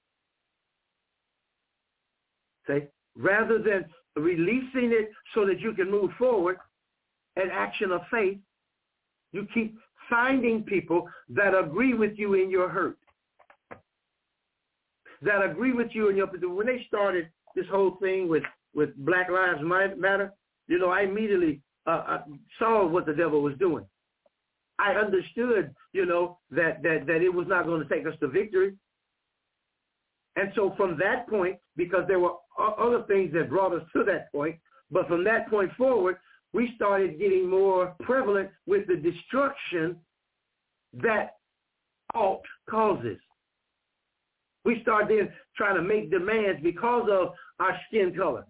See? 2.68 2.84
Rather 3.18 3.60
than 3.60 3.86
releasing 4.16 4.92
it 4.92 5.12
so 5.34 5.46
that 5.46 5.60
you 5.60 5.74
can 5.74 5.90
move 5.90 6.12
forward, 6.18 6.58
an 7.36 7.50
action 7.52 7.92
of 7.92 8.02
faith, 8.12 8.38
you 9.32 9.48
keep 9.54 9.78
finding 10.10 10.64
people 10.64 11.08
that 11.30 11.58
agree 11.58 11.94
with 11.94 12.14
you 12.18 12.36
in 12.36 12.50
your 12.50 12.70
hurt, 12.70 12.98
that 15.22 15.44
agree 15.44 15.74
with 15.74 15.90
you 15.92 16.10
in 16.10 16.16
your, 16.16 16.28
when 16.28 16.68
they 16.68 16.86
started 16.88 17.30
this 17.56 17.66
whole 17.72 17.98
thing 18.02 18.30
with, 18.30 18.44
with 18.74 18.96
Black 18.98 19.30
Lives 19.30 19.60
Matter, 19.62 20.32
you 20.68 20.80
know, 20.80 20.90
I 20.90 21.02
immediately 21.02 21.62
uh, 21.86 22.20
saw 22.60 22.88
what 22.88 23.06
the 23.06 23.14
devil 23.14 23.42
was 23.42 23.54
doing. 23.60 23.86
I 24.80 24.92
understood, 24.94 25.74
you 25.94 26.06
know, 26.06 26.38
that, 26.52 26.84
that, 26.84 27.06
that 27.08 27.22
it 27.22 27.34
was 27.34 27.48
not 27.48 27.66
going 27.66 27.82
to 27.82 27.90
take 27.94 28.06
us 28.06 28.14
to 28.20 28.28
victory. 28.28 28.74
And 30.36 30.52
so 30.56 30.74
from 30.76 30.98
that 31.00 31.30
point, 31.30 31.58
because 31.78 32.04
there 32.08 32.20
were 32.20 32.34
other 32.58 33.04
things 33.08 33.32
that 33.34 33.50
brought 33.50 33.74
us 33.74 33.84
to 33.94 34.04
that 34.04 34.32
point, 34.32 34.58
but 34.92 35.08
from 35.08 35.24
that 35.24 35.50
point 35.50 35.72
forward, 35.78 36.18
we 36.54 36.72
started 36.76 37.20
getting 37.20 37.50
more 37.50 37.96
prevalent 38.02 38.50
with 38.66 38.88
the 38.88 38.96
destruction 38.96 39.98
that 40.94 41.36
alt 42.14 42.44
causes. 42.70 43.18
We 44.64 44.82
started 44.82 45.10
then 45.10 45.34
trying 45.56 45.76
to 45.76 45.82
make 45.82 46.12
demands 46.12 46.62
because 46.64 47.08
of 47.12 47.34
our 47.60 47.80
skin 47.88 48.14
color. 48.16 48.46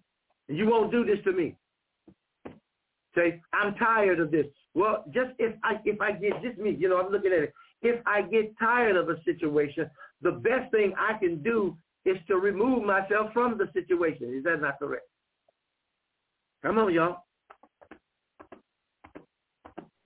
You 0.47 0.67
won't 0.67 0.91
do 0.91 1.03
this 1.05 1.23
to 1.25 1.31
me. 1.31 1.55
Say, 3.15 3.41
I'm 3.53 3.75
tired 3.75 4.19
of 4.19 4.31
this. 4.31 4.45
Well, 4.73 5.05
just 5.13 5.31
if 5.39 5.55
I 5.63 5.75
if 5.85 6.01
I 6.01 6.11
get 6.11 6.41
just 6.43 6.57
me, 6.57 6.75
you 6.77 6.89
know, 6.89 6.97
I'm 6.97 7.11
looking 7.11 7.31
at 7.31 7.43
it. 7.43 7.53
If 7.81 8.01
I 8.05 8.21
get 8.23 8.57
tired 8.59 8.97
of 8.97 9.09
a 9.09 9.21
situation, 9.23 9.89
the 10.21 10.31
best 10.31 10.71
thing 10.71 10.93
I 10.97 11.17
can 11.17 11.41
do 11.41 11.77
is 12.05 12.17
to 12.27 12.37
remove 12.37 12.83
myself 12.83 13.31
from 13.33 13.57
the 13.57 13.69
situation. 13.73 14.33
Is 14.35 14.43
that 14.43 14.61
not 14.61 14.79
correct? 14.79 15.05
Come 16.63 16.77
on, 16.77 16.93
y'all. 16.93 17.17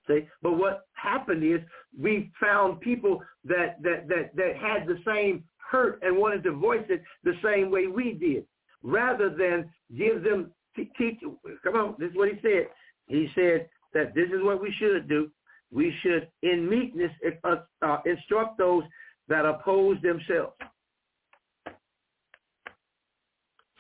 See? 0.08 0.28
But 0.42 0.54
what 0.54 0.82
happened 0.94 1.44
is 1.44 1.62
we 1.98 2.32
found 2.42 2.82
people 2.82 3.22
that, 3.46 3.82
that, 3.84 4.08
that, 4.08 4.36
that 4.36 4.56
had 4.60 4.88
the 4.88 4.98
same 5.06 5.44
hurt 5.58 6.00
and 6.02 6.18
wanted 6.18 6.44
to 6.44 6.52
voice 6.52 6.86
it 6.90 7.02
the 7.24 7.34
same 7.44 7.70
way 7.70 7.88
we 7.88 8.14
did, 8.14 8.46
rather 8.82 9.30
than 9.30 9.70
give 9.96 10.24
them, 10.24 10.52
teach, 10.76 11.20
come 11.64 11.76
on, 11.76 11.96
this 12.00 12.10
is 12.10 12.18
what 12.18 12.30
he 12.30 12.40
said. 12.42 12.68
He 13.10 13.28
said 13.36 13.68
that 13.94 14.16
this 14.16 14.30
is 14.30 14.42
what 14.42 14.62
we 14.62 14.74
should 14.80 15.10
do. 15.10 15.30
We 15.72 15.94
should, 16.02 16.30
in 16.42 16.70
meekness, 16.70 17.12
uh, 17.44 17.58
uh, 17.82 17.98
instruct 18.06 18.58
those 18.58 18.84
that 19.28 19.46
oppose 19.46 19.98
themselves. 20.02 20.54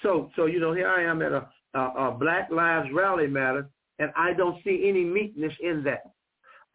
So, 0.04 0.30
so 0.36 0.46
you 0.46 0.60
know, 0.60 0.74
here 0.74 0.88
I 0.88 1.04
am 1.04 1.22
at 1.22 1.32
a, 1.32 1.48
a, 1.74 1.80
a 1.80 2.18
Black 2.20 2.50
Lives 2.52 2.90
Rally 2.94 3.28
Matter, 3.28 3.70
and 4.00 4.12
I 4.16 4.34
don't 4.34 4.64
see 4.64 4.86
any 4.88 5.04
meekness 5.04 5.54
in 5.62 5.84
that. 5.84 6.04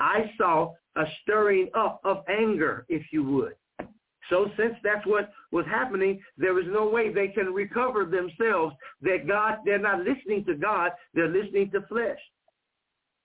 I 0.00 0.30
saw 0.36 0.72
a 0.96 1.04
stirring 1.22 1.70
up 1.74 2.00
of 2.04 2.24
anger, 2.28 2.84
if 2.88 3.02
you 3.12 3.24
would. 3.24 3.54
So 4.30 4.50
since 4.56 4.74
that's 4.82 5.06
what 5.06 5.30
was 5.52 5.66
happening, 5.66 6.20
there 6.38 6.58
is 6.58 6.66
no 6.68 6.88
way 6.88 7.12
they 7.12 7.28
can 7.28 7.52
recover 7.52 8.04
themselves 8.04 8.74
that 9.02 9.26
God, 9.28 9.58
they're 9.64 9.78
not 9.78 10.00
listening 10.00 10.44
to 10.46 10.54
God, 10.54 10.92
they're 11.12 11.28
listening 11.28 11.70
to 11.72 11.82
flesh. 11.82 12.18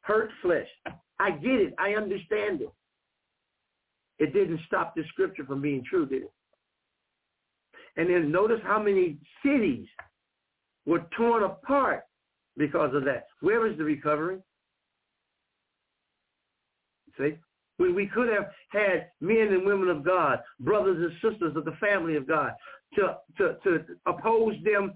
Hurt 0.01 0.29
flesh. 0.41 0.67
I 1.19 1.31
get 1.31 1.59
it. 1.59 1.73
I 1.77 1.91
understand 1.91 2.61
it. 2.61 2.69
It 4.19 4.33
didn't 4.33 4.59
stop 4.67 4.95
the 4.95 5.03
scripture 5.09 5.45
from 5.45 5.61
being 5.61 5.83
true, 5.89 6.05
did 6.05 6.23
it? 6.23 6.33
And 7.95 8.09
then 8.09 8.31
notice 8.31 8.59
how 8.63 8.81
many 8.81 9.17
cities 9.43 9.87
were 10.85 11.05
torn 11.15 11.43
apart 11.43 12.03
because 12.57 12.93
of 12.93 13.05
that. 13.05 13.27
Where 13.41 13.67
is 13.67 13.77
the 13.77 13.83
recovery? 13.83 14.39
See? 17.17 17.35
When 17.77 17.95
we 17.95 18.07
could 18.07 18.27
have 18.29 18.47
had 18.69 19.09
men 19.21 19.53
and 19.53 19.65
women 19.65 19.89
of 19.89 20.03
God, 20.03 20.39
brothers 20.59 20.97
and 20.97 21.31
sisters 21.31 21.55
of 21.55 21.63
the 21.63 21.77
family 21.79 22.17
of 22.17 22.27
God, 22.27 22.51
to, 22.95 23.17
to, 23.37 23.55
to 23.63 23.85
oppose 24.05 24.55
them, 24.65 24.93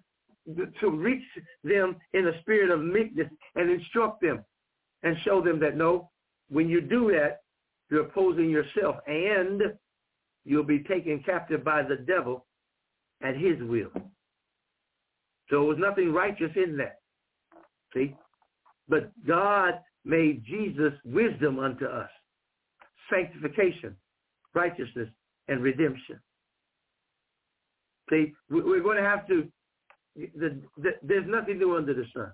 to 0.81 0.89
reach 0.89 1.23
them 1.63 1.95
in 2.13 2.27
a 2.27 2.41
spirit 2.41 2.71
of 2.71 2.83
meekness 2.83 3.29
and 3.55 3.69
instruct 3.71 4.21
them 4.21 4.43
and 5.03 5.17
show 5.23 5.41
them 5.41 5.59
that 5.59 5.77
no, 5.77 6.09
when 6.49 6.69
you 6.69 6.81
do 6.81 7.11
that, 7.11 7.41
you're 7.89 8.05
opposing 8.05 8.49
yourself 8.49 8.95
and 9.07 9.61
you'll 10.45 10.63
be 10.63 10.83
taken 10.83 11.21
captive 11.25 11.63
by 11.63 11.83
the 11.83 11.97
devil 11.97 12.45
at 13.21 13.35
his 13.35 13.61
will. 13.61 13.91
So 15.49 15.59
there 15.59 15.61
was 15.61 15.77
nothing 15.79 16.13
righteous 16.13 16.51
in 16.55 16.77
that. 16.77 16.99
See? 17.93 18.15
But 18.87 19.11
God 19.25 19.79
made 20.05 20.43
Jesus 20.45 20.93
wisdom 21.05 21.59
unto 21.59 21.85
us 21.85 22.09
sanctification. 23.09 23.95
righteousness, 24.53 25.09
and 25.47 25.61
redemption. 25.61 26.19
See, 28.09 28.33
we're 28.49 28.83
going 28.83 28.97
to 28.97 29.03
have 29.03 29.27
to, 29.27 29.47
the, 30.15 30.61
the, 30.77 30.91
there's 31.01 31.27
nothing 31.27 31.57
new 31.57 31.75
under 31.75 31.93
the 31.93 32.05
sun. 32.15 32.31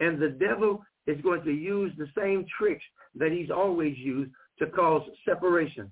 And 0.00 0.20
the 0.20 0.30
devil 0.30 0.82
is 1.06 1.20
going 1.22 1.42
to 1.44 1.52
use 1.52 1.92
the 1.98 2.06
same 2.16 2.44
tricks 2.58 2.84
that 3.14 3.32
he's 3.32 3.50
always 3.50 3.96
used 3.98 4.30
to 4.58 4.66
cause 4.66 5.02
separation. 5.24 5.90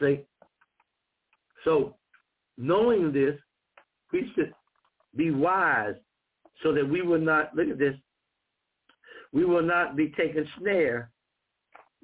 See? 0.00 0.20
So, 1.64 1.94
knowing 2.58 3.12
this, 3.12 3.36
we 4.12 4.30
should 4.34 4.52
be 5.16 5.30
wise 5.30 5.94
so 6.62 6.72
that 6.72 6.88
we 6.88 7.02
will 7.02 7.20
not, 7.20 7.54
look 7.54 7.68
at 7.68 7.78
this, 7.78 7.94
we 9.32 9.44
will 9.44 9.62
not 9.62 9.96
be 9.96 10.12
taken 10.16 10.46
snare 10.58 11.10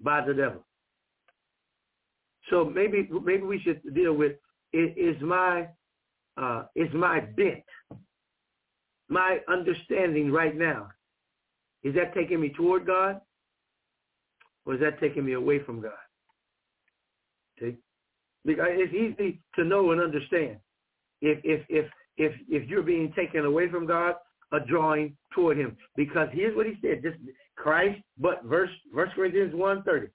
by 0.03 0.24
the 0.24 0.34
devil. 0.34 0.64
So 2.51 2.64
maybe 2.64 3.09
maybe 3.24 3.42
we 3.42 3.61
should 3.61 3.80
deal 3.94 4.12
with 4.12 4.32
is 4.72 5.16
my 5.22 5.68
uh, 6.36 6.64
is 6.74 6.88
my 6.92 7.20
bent, 7.20 7.62
my 9.11 9.38
understanding 9.48 10.30
right 10.30 10.56
now, 10.56 10.88
is 11.82 11.94
that 11.94 12.14
taking 12.14 12.40
me 12.40 12.50
toward 12.50 12.86
God, 12.86 13.20
or 14.64 14.74
is 14.74 14.80
that 14.80 15.00
taking 15.00 15.24
me 15.24 15.32
away 15.34 15.62
from 15.62 15.80
God? 15.80 15.92
See, 17.58 17.76
because 18.44 18.68
it's 18.70 18.94
easy 18.94 19.40
to 19.56 19.64
know 19.64 19.92
and 19.92 20.00
understand 20.00 20.58
if 21.20 21.38
if 21.44 21.64
if 21.68 21.86
if 22.16 22.32
if 22.48 22.68
you're 22.68 22.82
being 22.82 23.12
taken 23.14 23.44
away 23.44 23.70
from 23.70 23.86
God, 23.86 24.14
a 24.52 24.61
drawing 24.61 25.16
toward 25.34 25.58
Him. 25.58 25.76
Because 25.96 26.28
here's 26.32 26.56
what 26.56 26.66
He 26.66 26.74
said: 26.80 27.02
just 27.02 27.18
Christ, 27.56 28.00
but 28.18 28.44
verse 28.44 28.70
First 28.94 29.14
Corinthians 29.14 29.54
one 29.54 29.82
thirty 29.82 30.08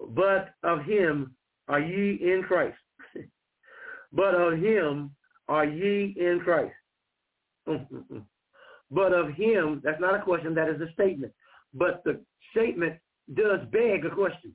but 0.00 0.50
of 0.62 0.84
him 0.84 1.34
are 1.68 1.80
ye 1.80 2.18
in 2.20 2.42
Christ. 2.46 2.78
but 4.12 4.34
of 4.34 4.58
him 4.58 5.10
are 5.48 5.64
ye 5.64 6.14
in 6.18 6.40
Christ. 6.42 6.74
But 8.90 9.12
of 9.12 9.34
him, 9.34 9.80
that's 9.84 10.00
not 10.00 10.14
a 10.14 10.22
question, 10.22 10.54
that 10.54 10.68
is 10.68 10.80
a 10.80 10.92
statement. 10.92 11.32
But 11.74 12.02
the 12.04 12.20
statement 12.52 12.94
does 13.34 13.60
beg 13.70 14.04
a 14.04 14.10
question. 14.10 14.54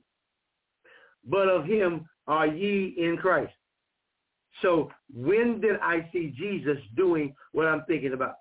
But 1.24 1.48
of 1.48 1.64
him 1.64 2.06
are 2.26 2.46
ye 2.46 2.94
in 2.98 3.16
Christ. 3.16 3.52
So 4.62 4.90
when 5.12 5.60
did 5.60 5.76
I 5.82 6.08
see 6.12 6.34
Jesus 6.36 6.78
doing 6.96 7.34
what 7.52 7.66
I'm 7.66 7.84
thinking 7.86 8.12
about? 8.12 8.36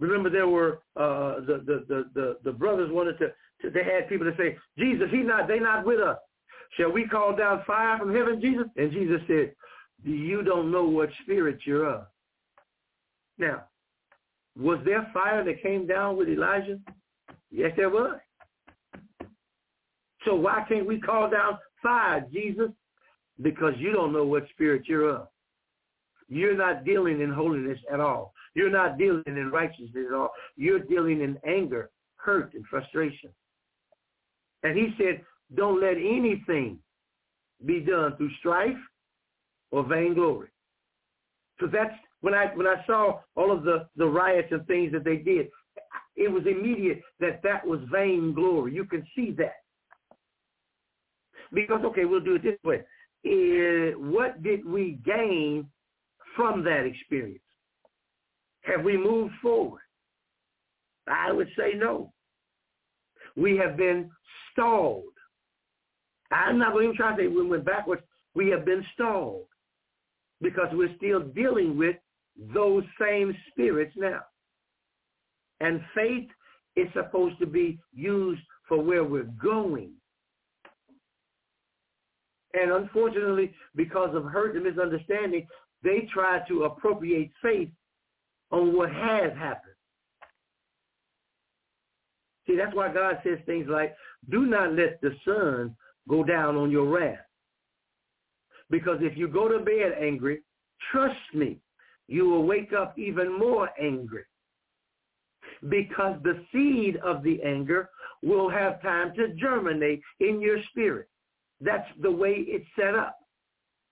Remember, 0.00 0.28
there 0.28 0.48
were 0.48 0.80
uh, 0.96 1.40
the, 1.40 1.62
the, 1.64 1.84
the 1.88 2.04
the 2.14 2.36
the 2.44 2.52
brothers 2.52 2.90
wanted 2.92 3.18
to, 3.18 3.28
to 3.62 3.70
they 3.70 3.84
had 3.84 4.08
people 4.08 4.30
to 4.30 4.36
say, 4.36 4.56
Jesus, 4.76 5.08
he 5.10 5.18
not 5.18 5.48
they 5.48 5.58
not 5.58 5.86
with 5.86 6.00
us. 6.00 6.18
Shall 6.76 6.90
we 6.90 7.06
call 7.06 7.36
down 7.36 7.62
fire 7.66 7.98
from 7.98 8.14
heaven, 8.14 8.40
Jesus? 8.40 8.66
And 8.76 8.90
Jesus 8.90 9.20
said, 9.28 9.54
you 10.02 10.42
don't 10.42 10.72
know 10.72 10.84
what 10.84 11.08
spirit 11.22 11.60
you're 11.64 11.88
of. 11.88 12.06
Now, 13.38 13.64
was 14.56 14.78
there 14.84 15.10
fire 15.12 15.44
that 15.44 15.62
came 15.62 15.86
down 15.86 16.16
with 16.16 16.28
Elijah? 16.28 16.78
Yes, 17.50 17.72
there 17.76 17.90
was. 17.90 18.18
So 20.24 20.34
why 20.34 20.64
can't 20.68 20.86
we 20.86 21.00
call 21.00 21.28
down 21.28 21.58
fire, 21.82 22.24
Jesus? 22.32 22.70
Because 23.42 23.74
you 23.78 23.92
don't 23.92 24.12
know 24.12 24.24
what 24.24 24.48
spirit 24.50 24.82
you're 24.86 25.10
of. 25.10 25.28
You're 26.28 26.56
not 26.56 26.84
dealing 26.84 27.20
in 27.20 27.30
holiness 27.30 27.78
at 27.92 28.00
all. 28.00 28.32
You're 28.54 28.70
not 28.70 28.96
dealing 28.96 29.24
in 29.26 29.50
righteousness 29.50 30.06
at 30.08 30.14
all. 30.14 30.30
You're 30.56 30.78
dealing 30.78 31.20
in 31.20 31.38
anger, 31.46 31.90
hurt, 32.16 32.54
and 32.54 32.64
frustration. 32.66 33.30
And 34.62 34.76
he 34.76 34.94
said, 34.96 35.20
don't 35.54 35.80
let 35.80 35.96
anything 35.96 36.78
be 37.66 37.80
done 37.80 38.16
through 38.16 38.30
strife 38.38 38.76
or 39.70 39.84
vainglory. 39.84 40.48
So 41.60 41.66
that's 41.66 41.94
when 42.24 42.32
I 42.32 42.46
when 42.54 42.66
I 42.66 42.82
saw 42.86 43.20
all 43.36 43.52
of 43.52 43.64
the 43.64 43.86
the 43.96 44.06
riots 44.06 44.48
and 44.50 44.66
things 44.66 44.92
that 44.92 45.04
they 45.04 45.18
did, 45.18 45.48
it 46.16 46.32
was 46.32 46.44
immediate 46.46 47.02
that 47.20 47.42
that 47.42 47.66
was 47.66 47.80
vainglory. 47.92 48.72
You 48.72 48.86
can 48.86 49.06
see 49.14 49.32
that 49.32 49.56
because 51.52 51.84
okay, 51.84 52.06
we'll 52.06 52.20
do 52.24 52.36
it 52.36 52.42
this 52.42 52.56
way. 52.64 52.80
Uh, 53.26 53.98
what 53.98 54.42
did 54.42 54.64
we 54.64 54.98
gain 55.04 55.68
from 56.34 56.64
that 56.64 56.86
experience? 56.86 57.42
Have 58.62 58.82
we 58.82 58.96
moved 58.96 59.34
forward? 59.42 59.82
I 61.06 61.30
would 61.30 61.48
say 61.58 61.72
no. 61.76 62.10
We 63.36 63.58
have 63.58 63.76
been 63.76 64.10
stalled. 64.50 65.12
I'm 66.30 66.58
not 66.58 66.72
going 66.72 66.90
to 66.90 66.96
try 66.96 67.14
to 67.14 67.22
say 67.22 67.26
we 67.26 67.46
went 67.46 67.66
backwards. 67.66 68.02
We 68.34 68.48
have 68.48 68.64
been 68.64 68.82
stalled 68.94 69.44
because 70.40 70.68
we're 70.72 70.96
still 70.96 71.20
dealing 71.20 71.76
with 71.76 71.96
those 72.36 72.84
same 73.00 73.34
spirits 73.50 73.94
now. 73.96 74.20
And 75.60 75.80
faith 75.94 76.28
is 76.76 76.88
supposed 76.92 77.38
to 77.38 77.46
be 77.46 77.78
used 77.92 78.42
for 78.68 78.82
where 78.82 79.04
we're 79.04 79.30
going. 79.40 79.92
And 82.54 82.70
unfortunately, 82.70 83.52
because 83.74 84.14
of 84.14 84.24
hurt 84.24 84.54
and 84.54 84.64
misunderstanding, 84.64 85.46
they 85.82 86.08
try 86.12 86.40
to 86.48 86.64
appropriate 86.64 87.30
faith 87.42 87.70
on 88.50 88.76
what 88.76 88.90
has 88.90 89.32
happened. 89.36 89.74
See, 92.46 92.56
that's 92.56 92.74
why 92.74 92.92
God 92.92 93.18
says 93.24 93.38
things 93.46 93.66
like, 93.68 93.94
do 94.30 94.46
not 94.46 94.72
let 94.74 95.00
the 95.00 95.10
sun 95.24 95.74
go 96.08 96.22
down 96.22 96.56
on 96.56 96.70
your 96.70 96.86
wrath. 96.86 97.18
Because 98.70 98.98
if 99.00 99.16
you 99.16 99.28
go 99.28 99.48
to 99.48 99.64
bed 99.64 99.92
angry, 100.00 100.42
trust 100.92 101.16
me, 101.32 101.58
you 102.08 102.28
will 102.28 102.44
wake 102.44 102.72
up 102.72 102.98
even 102.98 103.38
more 103.38 103.70
angry. 103.80 104.24
Because 105.68 106.20
the 106.22 106.44
seed 106.52 106.96
of 107.04 107.22
the 107.22 107.42
anger 107.42 107.88
will 108.22 108.50
have 108.50 108.82
time 108.82 109.14
to 109.16 109.34
germinate 109.34 110.02
in 110.20 110.40
your 110.40 110.58
spirit. 110.70 111.08
That's 111.60 111.88
the 112.00 112.10
way 112.10 112.44
it's 112.46 112.66
set 112.76 112.94
up. 112.94 113.16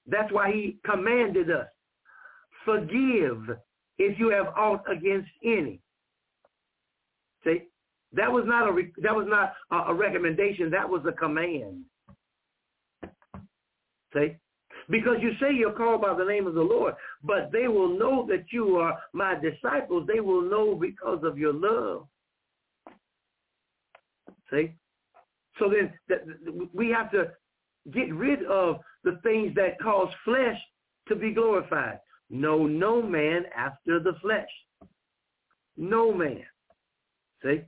That's 0.06 0.32
why 0.32 0.50
he 0.50 0.78
commanded 0.84 1.50
us, 1.50 1.68
forgive 2.64 3.56
if 3.98 4.18
you 4.18 4.30
have 4.30 4.48
aught 4.56 4.82
against 4.90 5.30
any. 5.44 5.80
See, 7.44 7.62
that 8.12 8.30
was 8.30 8.44
not 8.46 8.68
a 8.68 8.82
that 9.02 9.14
was 9.14 9.26
not 9.28 9.54
a, 9.70 9.94
recommendation. 9.94 10.70
That 10.70 10.88
was 10.88 11.02
a 11.06 11.12
command. 11.12 11.84
See? 14.12 14.36
Because 14.92 15.16
you 15.22 15.30
say 15.40 15.54
you're 15.54 15.72
called 15.72 16.02
by 16.02 16.12
the 16.12 16.24
name 16.24 16.46
of 16.46 16.52
the 16.52 16.60
Lord, 16.60 16.94
but 17.24 17.50
they 17.50 17.66
will 17.66 17.98
know 17.98 18.26
that 18.28 18.44
you 18.52 18.76
are 18.76 18.98
my 19.14 19.34
disciples. 19.34 20.06
They 20.06 20.20
will 20.20 20.42
know 20.42 20.74
because 20.74 21.24
of 21.24 21.38
your 21.38 21.54
love. 21.54 22.06
See? 24.50 24.74
So 25.58 25.70
then 25.70 25.94
we 26.74 26.90
have 26.90 27.10
to 27.12 27.30
get 27.90 28.14
rid 28.14 28.44
of 28.44 28.80
the 29.02 29.18
things 29.22 29.54
that 29.54 29.80
cause 29.80 30.12
flesh 30.26 30.58
to 31.08 31.16
be 31.16 31.32
glorified. 31.32 31.98
No, 32.28 32.66
no 32.66 33.00
man 33.00 33.46
after 33.56 33.98
the 33.98 34.12
flesh. 34.20 34.50
No 35.78 36.12
man. 36.12 36.44
See? 37.42 37.62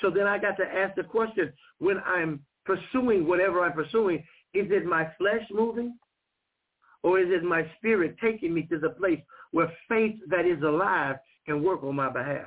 So 0.00 0.08
then 0.08 0.26
I 0.26 0.38
got 0.38 0.56
to 0.56 0.64
ask 0.64 0.96
the 0.96 1.04
question, 1.04 1.52
when 1.78 1.98
I'm 1.98 2.40
pursuing 2.64 3.26
whatever 3.26 3.62
I'm 3.62 3.74
pursuing, 3.74 4.24
is 4.54 4.66
it 4.70 4.86
my 4.86 5.10
flesh 5.18 5.42
moving? 5.52 5.98
Or 7.04 7.20
is 7.20 7.28
it 7.28 7.44
my 7.44 7.70
spirit 7.76 8.16
taking 8.20 8.54
me 8.54 8.62
to 8.70 8.78
the 8.78 8.88
place 8.88 9.20
where 9.52 9.70
faith 9.88 10.16
that 10.28 10.46
is 10.46 10.60
alive 10.62 11.16
can 11.44 11.62
work 11.62 11.84
on 11.84 11.94
my 11.94 12.10
behalf? 12.10 12.46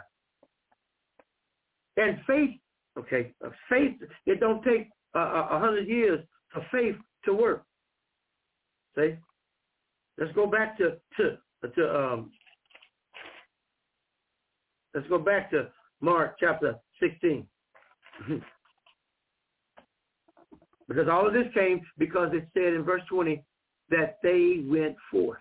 And 1.96 2.18
faith, 2.26 2.50
okay, 2.98 3.34
faith, 3.70 3.94
it 4.26 4.40
don't 4.40 4.64
take 4.64 4.90
a 5.16 5.20
uh, 5.20 5.60
hundred 5.60 5.88
years 5.88 6.26
for 6.52 6.66
faith 6.72 6.96
to 7.26 7.34
work. 7.34 7.64
See? 8.98 9.16
Let's 10.18 10.34
go 10.34 10.48
back 10.48 10.76
to, 10.80 10.98
to, 11.18 11.38
to 11.76 11.96
um, 11.96 12.32
let's 14.96 15.08
go 15.08 15.20
back 15.20 15.52
to 15.52 15.68
Mark 16.02 16.36
chapter 16.40 16.76
16. 17.00 17.46
Because 20.88 21.10
all 21.12 21.28
of 21.28 21.34
this 21.34 21.48
came 21.54 21.82
because 21.98 22.30
it 22.32 22.48
said 22.54 22.74
in 22.74 22.84
verse 22.84 23.02
20 23.10 23.44
that 23.90 24.18
they 24.24 24.64
went 24.66 24.96
forth. 25.12 25.40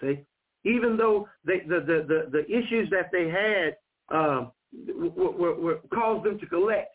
See? 0.00 0.24
Even 0.64 0.96
though 0.96 1.28
they, 1.44 1.60
the, 1.60 1.80
the, 1.80 2.04
the, 2.06 2.30
the 2.30 2.44
issues 2.46 2.90
that 2.90 3.10
they 3.12 3.28
had 3.28 3.76
were, 4.10 5.30
were, 5.30 5.54
were 5.54 5.80
caused 5.94 6.24
them 6.24 6.38
to 6.38 6.46
collect, 6.46 6.94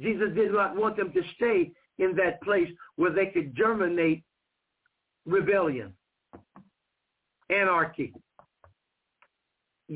Jesus 0.00 0.34
did 0.34 0.52
not 0.52 0.76
want 0.76 0.96
them 0.96 1.12
to 1.12 1.22
stay 1.36 1.72
in 1.98 2.14
that 2.16 2.42
place 2.42 2.68
where 2.96 3.12
they 3.12 3.26
could 3.26 3.56
germinate 3.56 4.22
rebellion, 5.24 5.92
anarchy. 7.50 8.12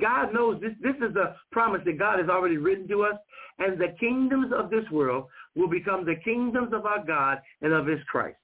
God 0.01 0.33
knows 0.33 0.61
this. 0.61 0.73
This 0.81 0.97
is 0.97 1.17
a 1.17 1.37
promise 1.51 1.83
that 1.85 1.99
God 1.99 2.21
has 2.21 2.29
already 2.29 2.59
written 2.59 2.87
to 2.89 3.03
us. 3.03 3.17
And 3.59 3.79
the 3.79 3.95
kingdoms 3.99 4.53
of 4.57 4.71
this 4.71 4.89
world 4.91 5.27
will 5.55 5.69
become 5.69 6.05
the 6.05 6.17
kingdoms 6.25 6.73
of 6.73 6.87
our 6.87 7.05
God 7.05 7.39
and 7.61 7.73
of 7.73 7.87
his 7.87 7.99
Christ. 8.05 8.39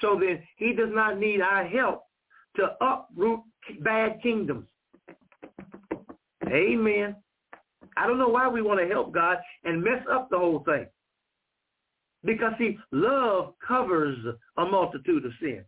So 0.00 0.18
then 0.18 0.42
he 0.56 0.72
does 0.72 0.90
not 0.90 1.18
need 1.18 1.40
our 1.40 1.64
help 1.64 2.04
to 2.56 2.76
uproot 2.80 3.40
bad 3.80 4.20
kingdoms. 4.22 4.66
Amen. 6.46 7.16
I 7.96 8.06
don't 8.06 8.18
know 8.18 8.28
why 8.28 8.48
we 8.48 8.62
want 8.62 8.80
to 8.80 8.86
help 8.86 9.12
God 9.12 9.38
and 9.64 9.82
mess 9.82 10.02
up 10.10 10.30
the 10.30 10.38
whole 10.38 10.60
thing. 10.60 10.86
Because 12.24 12.52
see, 12.58 12.78
love 12.92 13.54
covers 13.66 14.16
a 14.56 14.64
multitude 14.64 15.24
of 15.24 15.32
sin. 15.40 15.64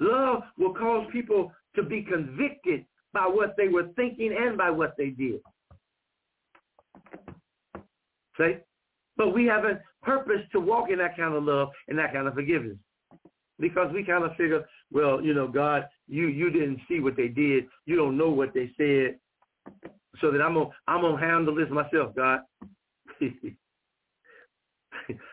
Love 0.00 0.42
will 0.58 0.74
cause 0.74 1.06
people 1.12 1.52
to 1.76 1.82
be 1.82 2.02
convicted 2.02 2.84
by 3.12 3.26
what 3.26 3.54
they 3.56 3.68
were 3.68 3.88
thinking 3.96 4.34
and 4.38 4.58
by 4.58 4.70
what 4.70 4.94
they 4.98 5.10
did. 5.10 5.40
See? 8.38 8.56
But 9.16 9.34
we 9.34 9.46
haven't 9.46 9.80
purpose 10.02 10.42
to 10.52 10.60
walk 10.60 10.90
in 10.90 10.98
that 10.98 11.16
kind 11.16 11.34
of 11.34 11.44
love 11.44 11.68
and 11.88 11.98
that 11.98 12.12
kind 12.12 12.26
of 12.26 12.34
forgiveness. 12.34 12.76
Because 13.58 13.92
we 13.92 14.04
kind 14.04 14.24
of 14.24 14.34
figure, 14.36 14.64
well, 14.92 15.22
you 15.22 15.32
know, 15.32 15.46
God, 15.46 15.88
you 16.08 16.26
you 16.26 16.50
didn't 16.50 16.80
see 16.88 17.00
what 17.00 17.16
they 17.16 17.28
did. 17.28 17.66
You 17.86 17.96
don't 17.96 18.18
know 18.18 18.30
what 18.30 18.52
they 18.52 18.70
said. 18.76 19.18
So 20.20 20.30
that 20.30 20.42
I'm 20.42 20.54
gonna 20.54 20.70
I'm 20.88 21.02
gonna 21.02 21.18
handle 21.20 21.54
this 21.54 21.70
myself, 21.70 22.14
God. 22.16 22.40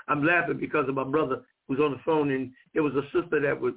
I'm 0.07 0.23
laughing 0.23 0.57
because 0.59 0.87
of 0.87 0.95
my 0.95 1.03
brother 1.03 1.41
who's 1.67 1.79
on 1.79 1.91
the 1.91 1.99
phone 2.05 2.31
and 2.31 2.51
it 2.73 2.81
was 2.81 2.93
a 2.93 3.03
sister 3.05 3.39
that 3.39 3.59
would 3.59 3.75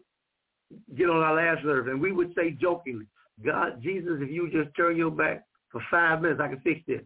get 0.97 1.11
on 1.11 1.23
our 1.23 1.35
last 1.37 1.65
nerve 1.65 1.89
and 1.89 2.01
we 2.01 2.13
would 2.13 2.33
say 2.35 2.51
jokingly, 2.51 3.07
God, 3.45 3.83
Jesus, 3.83 4.19
if 4.21 4.31
you 4.31 4.51
just 4.51 4.75
turn 4.77 4.97
your 4.97 5.11
back 5.11 5.45
for 5.71 5.83
five 5.91 6.23
minutes, 6.23 6.41
I 6.43 6.49
can 6.49 6.61
fix 6.61 6.81
this. 6.87 7.03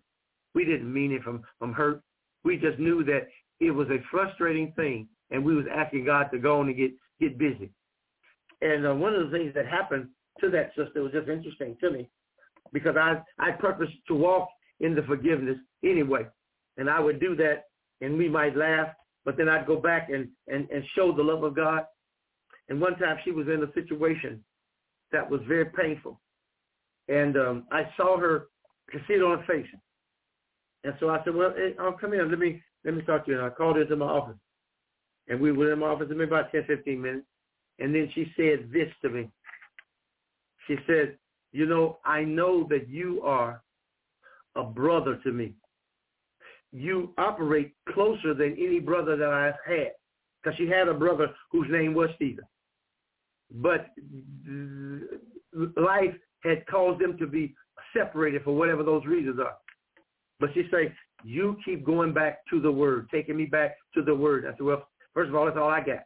We 0.55 0.65
didn't 0.65 0.93
mean 0.93 1.13
it 1.13 1.23
from, 1.23 1.43
from 1.59 1.73
hurt. 1.73 2.03
We 2.45 2.57
just 2.57 2.79
knew 2.79 3.05
that 3.05 3.29
it 3.61 3.71
was 3.71 3.89
a 3.89 4.03
frustrating 4.11 4.73
thing, 4.77 5.09
and 5.31 5.45
we 5.45 5.55
was 5.55 5.67
asking 5.73 6.05
God 6.05 6.29
to 6.33 6.39
go 6.39 6.61
on 6.61 6.69
and 6.69 6.77
get, 6.77 6.93
get 7.21 7.39
busy. 7.39 7.71
And 8.61 8.87
uh, 8.87 8.95
one 8.95 9.15
of 9.15 9.31
the 9.31 9.37
things 9.37 9.53
that 9.55 9.67
happened 9.67 10.09
to 10.41 10.51
that 10.51 10.71
sister 10.77 11.03
was 11.03 11.13
just 11.13 11.29
interesting 11.29 11.77
to 11.81 11.91
me 11.91 12.09
because 12.73 12.97
I, 12.97 13.21
I 13.39 13.53
purposed 13.53 13.95
to 14.09 14.15
walk 14.15 14.49
in 14.81 14.95
the 14.95 15.03
forgiveness 15.03 15.57
anyway. 15.85 16.27
And 16.77 16.89
I 16.89 17.01
would 17.01 17.21
do 17.21 17.35
that, 17.37 17.65
and 18.01 18.17
we 18.17 18.29
might 18.29 18.57
laugh, 18.57 18.89
but 19.25 19.37
then 19.37 19.49
I'd 19.49 19.67
go 19.67 19.81
back 19.81 20.11
and, 20.11 20.29
and, 20.47 20.69
and 20.71 20.85
show 20.95 21.13
the 21.13 21.23
love 21.23 21.43
of 21.43 21.57
God. 21.57 21.85
And 22.69 22.81
one 22.81 22.97
time 22.99 23.17
she 23.25 23.31
was 23.31 23.49
in 23.49 23.63
a 23.63 23.73
situation 23.73 24.45
that 25.13 25.29
was 25.29 25.41
very 25.49 25.67
painful. 25.67 26.21
And 27.09 27.37
um, 27.37 27.65
I 27.73 27.89
saw 27.97 28.19
her, 28.19 28.49
could 28.91 29.03
see 29.09 29.15
it 29.15 29.23
on 29.23 29.39
her 29.39 29.47
face. 29.47 29.67
And 30.85 30.95
so 31.01 31.11
I 31.11 31.23
said, 31.25 31.35
well, 31.35 31.53
hey, 31.57 31.75
I'll 31.79 31.93
come 31.93 32.13
in. 32.13 32.31
Let 32.31 32.39
me 32.39 32.63
let 32.85 32.95
me 32.95 33.03
talk 33.03 33.25
to 33.25 33.33
you. 33.33 33.39
And 33.39 33.47
I 33.47 33.51
called 33.51 33.77
her 33.77 33.83
into 33.83 33.97
my 33.97 34.07
office. 34.07 34.37
And 35.29 35.41
we 35.41 35.53
were 35.53 35.73
in 35.73 35.81
my 35.81 35.89
office 35.89 36.07
maybe 36.11 36.25
about 36.25 36.53
10, 36.53 36.65
15 36.67 37.01
minutes. 37.01 37.27
And 37.79 37.95
then 37.95 38.11
she 38.15 38.33
said 38.37 38.71
this 38.73 38.89
to 39.03 39.11
me. 39.11 39.31
She 40.67 40.77
said, 40.87 41.19
you 41.53 41.67
know, 41.67 41.99
I 42.05 42.23
know 42.23 42.67
that 42.71 42.89
you 42.89 43.23
are 43.23 43.63
a 44.55 44.63
brother 44.63 45.19
to 45.25 45.33
me. 45.33 45.55
You 46.73 47.13
operate 47.19 47.75
closer 47.93 48.35
than 48.35 48.53
any 48.59 48.79
brother 48.79 49.17
that 49.17 49.29
I've 49.29 49.55
had. 49.67 49.93
Because 50.43 50.57
she 50.57 50.69
had 50.69 50.89
a 50.89 50.95
brother 50.95 51.29
whose 51.51 51.67
name 51.71 51.95
was 51.95 52.11
Stephen 52.17 52.45
but 53.51 53.91
life 55.77 56.15
had 56.43 56.67
caused 56.67 57.01
them 57.01 57.17
to 57.19 57.27
be 57.27 57.55
separated 57.97 58.43
for 58.45 58.55
whatever 58.55 58.83
those 58.83 59.05
reasons 59.07 59.41
are. 59.41 59.57
But 60.41 60.51
she 60.55 60.65
say, 60.71 60.93
you 61.25 61.57
keep 61.65 61.85
going 61.85 62.13
back 62.13 62.39
to 62.51 62.61
the 62.61 62.71
word, 62.71 63.09
taking 63.11 63.37
me 63.37 63.45
back 63.45 63.77
to 63.95 64.03
the 64.03 64.15
word. 64.15 64.47
I 64.47 64.51
said, 64.53 64.63
well, 64.63 64.87
first 65.15 65.31
of 65.31 65.35
all, 65.35 65.47
that's 65.47 65.57
all 65.57 65.69
I 65.69 65.81
got. 65.81 66.05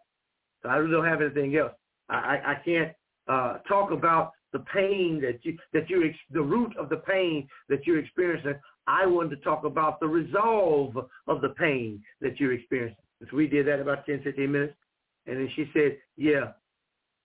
So 0.63 0.69
I 0.69 0.77
really 0.77 0.93
don't 0.93 1.07
have 1.07 1.21
anything 1.21 1.57
else. 1.57 1.73
I, 2.09 2.15
I, 2.15 2.53
I 2.53 2.55
can't 2.65 2.93
uh, 3.29 3.59
talk 3.69 3.91
about 3.91 4.33
the 4.53 4.61
pain 4.73 5.21
that 5.23 5.41
you, 5.43 5.57
that 5.73 5.89
you, 5.89 6.13
the 6.31 6.43
root 6.43 6.77
of 6.77 6.89
the 6.89 6.97
pain 6.97 7.49
that 7.69 7.87
you're 7.87 7.99
experiencing. 7.99 8.55
I 8.87 9.07
wanted 9.07 9.31
to 9.31 9.43
talk 9.43 9.65
about 9.65 10.01
the 10.01 10.09
resolve 10.09 10.97
of 11.27 11.41
the 11.41 11.51
pain 11.51 12.03
that 12.21 12.41
you're 12.41 12.53
experiencing. 12.53 12.97
So 13.31 13.37
we 13.37 13.47
did 13.47 13.67
that 13.67 13.81
about 13.81 14.07
10, 14.07 14.23
15 14.23 14.51
minutes. 14.51 14.75
And 15.27 15.37
then 15.37 15.49
she 15.55 15.67
said, 15.73 15.99
yeah, 16.17 16.53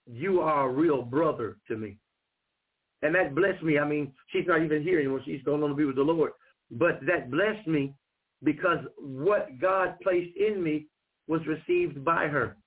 you 0.05 0.39
are 0.41 0.70
a 0.70 0.72
real 0.72 1.01
brother 1.01 1.58
to 1.68 1.78
me. 1.78 1.97
And 3.01 3.14
that 3.16 3.36
blessed 3.36 3.64
me. 3.64 3.80
I 3.80 3.88
mean, 3.88 4.14
she's 4.32 4.45
not 4.47 4.62
even 4.62 4.84
here 4.84 4.99
anymore. 4.99 5.22
She's 5.26 5.43
going 5.43 5.64
on 5.64 5.70
to 5.70 5.76
be 5.76 5.86
with 5.86 5.95
the 5.95 6.01
Lord. 6.01 6.32
But 6.72 6.99
that 7.05 7.32
blessed 7.32 7.68
me 7.68 7.93
because 8.43 8.80
what 8.99 9.59
God 9.59 9.95
placed 10.03 10.36
in 10.38 10.61
me 10.61 10.88
was 11.28 11.41
received 11.47 12.03
by 12.03 12.28
her. 12.28 12.57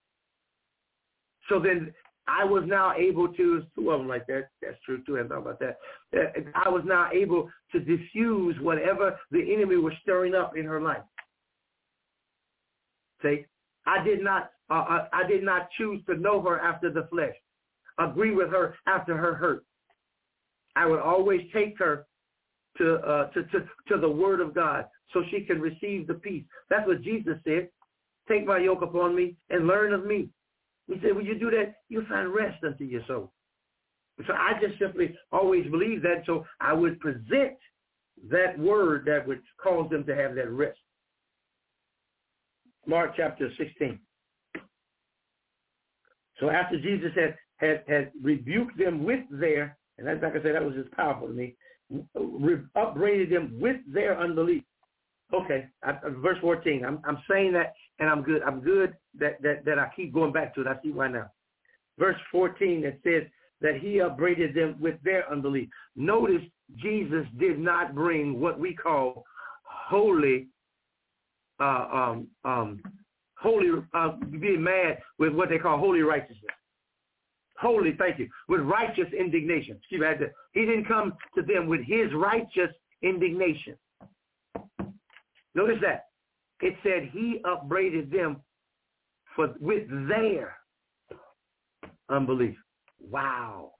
So 1.49 1.59
then 1.59 1.93
I 2.29 2.45
was 2.45 2.65
now 2.67 2.95
able 2.97 3.29
to, 3.35 3.63
two 3.75 3.91
of 3.91 4.01
them 4.01 4.09
like 4.09 4.27
that, 4.27 4.49
that's 4.63 4.77
true 4.85 5.03
too, 5.05 5.19
I 5.19 5.27
thought 5.27 5.39
about 5.39 5.61
that. 5.61 5.79
Uh, 6.17 6.41
I 6.55 6.69
was 6.69 6.83
now 6.85 7.11
able 7.13 7.51
to 7.73 7.81
diffuse 7.81 8.57
whatever 8.61 9.19
the 9.31 9.55
enemy 9.55 9.77
was 9.77 9.93
stirring 10.03 10.35
up 10.35 10.57
in 10.57 10.65
her 10.65 10.81
life. 10.81 11.03
See, 13.23 13.45
I 13.87 14.03
did 14.05 14.23
not 14.23 14.51
uh, 14.71 14.85
uh, 14.89 15.09
I 15.13 15.27
did 15.27 15.43
not 15.43 15.69
choose 15.77 16.01
to 16.07 16.17
know 16.17 16.41
her 16.43 16.61
after 16.61 16.91
the 16.91 17.09
flesh, 17.11 17.35
agree 17.99 18.33
with 18.33 18.51
her 18.51 18.77
after 18.87 19.17
her 19.17 19.35
hurt. 19.35 19.65
I 20.77 20.87
would 20.87 21.01
always 21.01 21.41
take 21.53 21.77
her 21.79 22.07
to, 22.79 22.95
uh, 22.97 23.27
to, 23.31 23.43
to, 23.45 23.61
to 23.89 24.01
the 24.01 24.09
word 24.09 24.41
of 24.41 24.55
God 24.55 24.87
so 25.13 25.23
she 25.31 25.41
can 25.43 25.61
receive 25.61 26.07
the 26.07 26.15
peace. 26.15 26.45
That's 26.69 26.87
what 26.87 27.03
Jesus 27.03 27.35
said. 27.45 27.69
Take 28.29 28.47
my 28.47 28.59
yoke 28.59 28.83
upon 28.83 29.15
me 29.17 29.37
and 29.51 29.67
learn 29.67 29.93
of 29.93 30.07
me. 30.07 30.29
He 30.87 30.95
said, 31.03 31.15
when 31.15 31.27
you 31.27 31.39
do 31.39 31.51
that, 31.51 31.75
you'll 31.89 32.07
find 32.07 32.33
rest 32.35 32.63
unto 32.65 32.85
your 32.85 33.03
soul. 33.07 33.33
So 34.27 34.33
I 34.33 34.53
just 34.61 34.79
simply 34.79 35.17
always 35.33 35.71
believe 35.71 36.03
that. 36.03 36.25
So 36.27 36.45
I 36.61 36.73
would 36.73 37.01
present 37.01 37.57
that 38.31 38.59
word 38.59 39.05
that 39.07 39.27
would 39.27 39.41
cause 39.63 39.89
them 39.91 40.05
to 40.05 40.15
have 40.15 40.35
that 40.35 40.51
rest. 40.51 40.79
Mark 42.87 43.13
chapter 43.17 43.51
16. 43.57 43.99
So 46.39 46.51
after 46.51 46.81
Jesus 46.81 47.13
had, 47.15 47.37
had, 47.57 47.85
had 47.87 48.13
rebuked 48.23 48.79
them 48.79 49.05
with 49.05 49.21
their, 49.31 49.77
and 49.99 50.07
that's 50.07 50.23
like 50.23 50.33
I 50.33 50.43
said, 50.43 50.55
that 50.55 50.65
was 50.65 50.75
just 50.75 50.91
powerful 50.93 51.29
to 51.29 51.35
me, 51.35 51.55
upbraided 52.77 53.31
them 53.31 53.59
with 53.61 53.77
their 53.93 54.19
unbelief. 54.19 54.63
Okay, 55.33 55.69
I, 55.85 55.93
verse 56.23 56.39
14. 56.41 56.85
I'm, 56.85 57.01
I'm 57.05 57.19
saying 57.31 57.53
that, 57.53 57.75
and 57.99 58.09
I'm 58.09 58.23
good. 58.23 58.43
I'm 58.43 58.61
good 58.61 58.97
that, 59.19 59.41
that, 59.43 59.65
that 59.65 59.79
I 59.79 59.89
keep 59.95 60.13
going 60.13 60.33
back 60.33 60.55
to 60.55 60.63
it. 60.63 60.67
I 60.67 60.81
see 60.83 60.91
why 60.91 61.09
now. 61.09 61.31
Verse 61.99 62.17
14, 62.33 62.85
it 62.85 63.01
says 63.05 63.31
that 63.61 63.81
he 63.81 64.01
upbraided 64.01 64.55
them 64.55 64.77
with 64.81 64.97
their 65.05 65.31
unbelief. 65.31 65.69
Notice 65.95 66.43
Jesus 66.77 67.27
did 67.39 67.59
not 67.59 67.95
bring 67.95 68.41
what 68.41 68.59
we 68.59 68.75
call 68.75 69.25
holy 69.65 70.49
uh, 71.61 71.87
um, 71.93 72.29
um, 72.45 72.81
holy, 73.35 73.69
uh, 73.95 74.13
being 74.41 74.63
mad 74.63 74.99
with 75.19 75.33
what 75.35 75.49
they 75.49 75.59
call 75.59 75.79
holy 75.79 76.01
righteousness. 76.01 76.55
Holy, 77.61 77.93
thank 77.99 78.19
you, 78.19 78.29
with 78.49 78.61
righteous 78.61 79.13
indignation. 79.13 79.77
Excuse 79.77 80.01
me, 80.01 80.27
he 80.53 80.65
didn't 80.65 80.87
come 80.87 81.13
to 81.35 81.43
them 81.43 81.67
with 81.67 81.83
his 81.85 82.13
righteous 82.15 82.71
indignation. 83.03 83.77
Notice 85.55 85.79
that. 85.83 86.07
It 86.63 86.75
said 86.83 87.11
he 87.13 87.41
upbraided 87.45 88.11
them 88.11 88.39
for 89.37 89.55
with 89.61 89.89
their 90.09 90.57
unbelief. 92.09 92.57
Wow. 92.99 93.73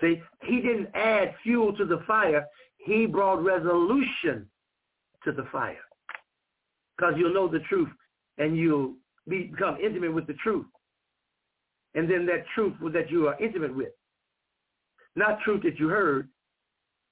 See, 0.00 0.22
he 0.44 0.60
didn't 0.60 0.88
add 0.94 1.34
fuel 1.42 1.74
to 1.76 1.84
the 1.84 2.02
fire. 2.06 2.46
He 2.76 3.06
brought 3.06 3.42
resolution 3.42 4.46
to 5.24 5.32
the 5.32 5.46
fire 5.50 5.76
because 6.96 7.14
you'll 7.16 7.34
know 7.34 7.48
the 7.48 7.60
truth 7.60 7.88
and 8.38 8.56
you'll 8.56 8.94
be, 9.28 9.44
become 9.44 9.76
intimate 9.82 10.14
with 10.14 10.26
the 10.26 10.34
truth. 10.34 10.66
And 11.94 12.10
then 12.10 12.26
that 12.26 12.44
truth 12.54 12.74
that 12.92 13.10
you 13.10 13.28
are 13.28 13.40
intimate 13.42 13.74
with, 13.74 13.92
not 15.16 15.40
truth 15.40 15.62
that 15.64 15.78
you 15.78 15.88
heard. 15.88 16.28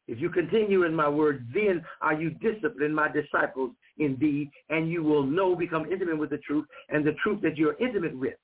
If 0.09 0.21
you 0.21 0.31
continue 0.31 0.85
in 0.85 0.95
my 0.95 1.09
word, 1.09 1.49
then 1.53 1.85
are 2.01 2.15
you 2.15 2.31
disciplined, 2.31 2.95
my 2.95 3.09
disciples, 3.09 3.73
indeed, 3.99 4.51
and 4.71 4.89
you 4.89 5.03
will 5.03 5.25
know, 5.25 5.57
become 5.57 5.91
intimate 5.91 6.19
with 6.19 6.31
the 6.31 6.39
truth, 6.39 6.67
and 6.91 7.05
the 7.05 7.15
truth 7.23 7.41
that 7.43 7.57
you're 7.57 7.77
intimate 7.81 8.17
with 8.17 8.35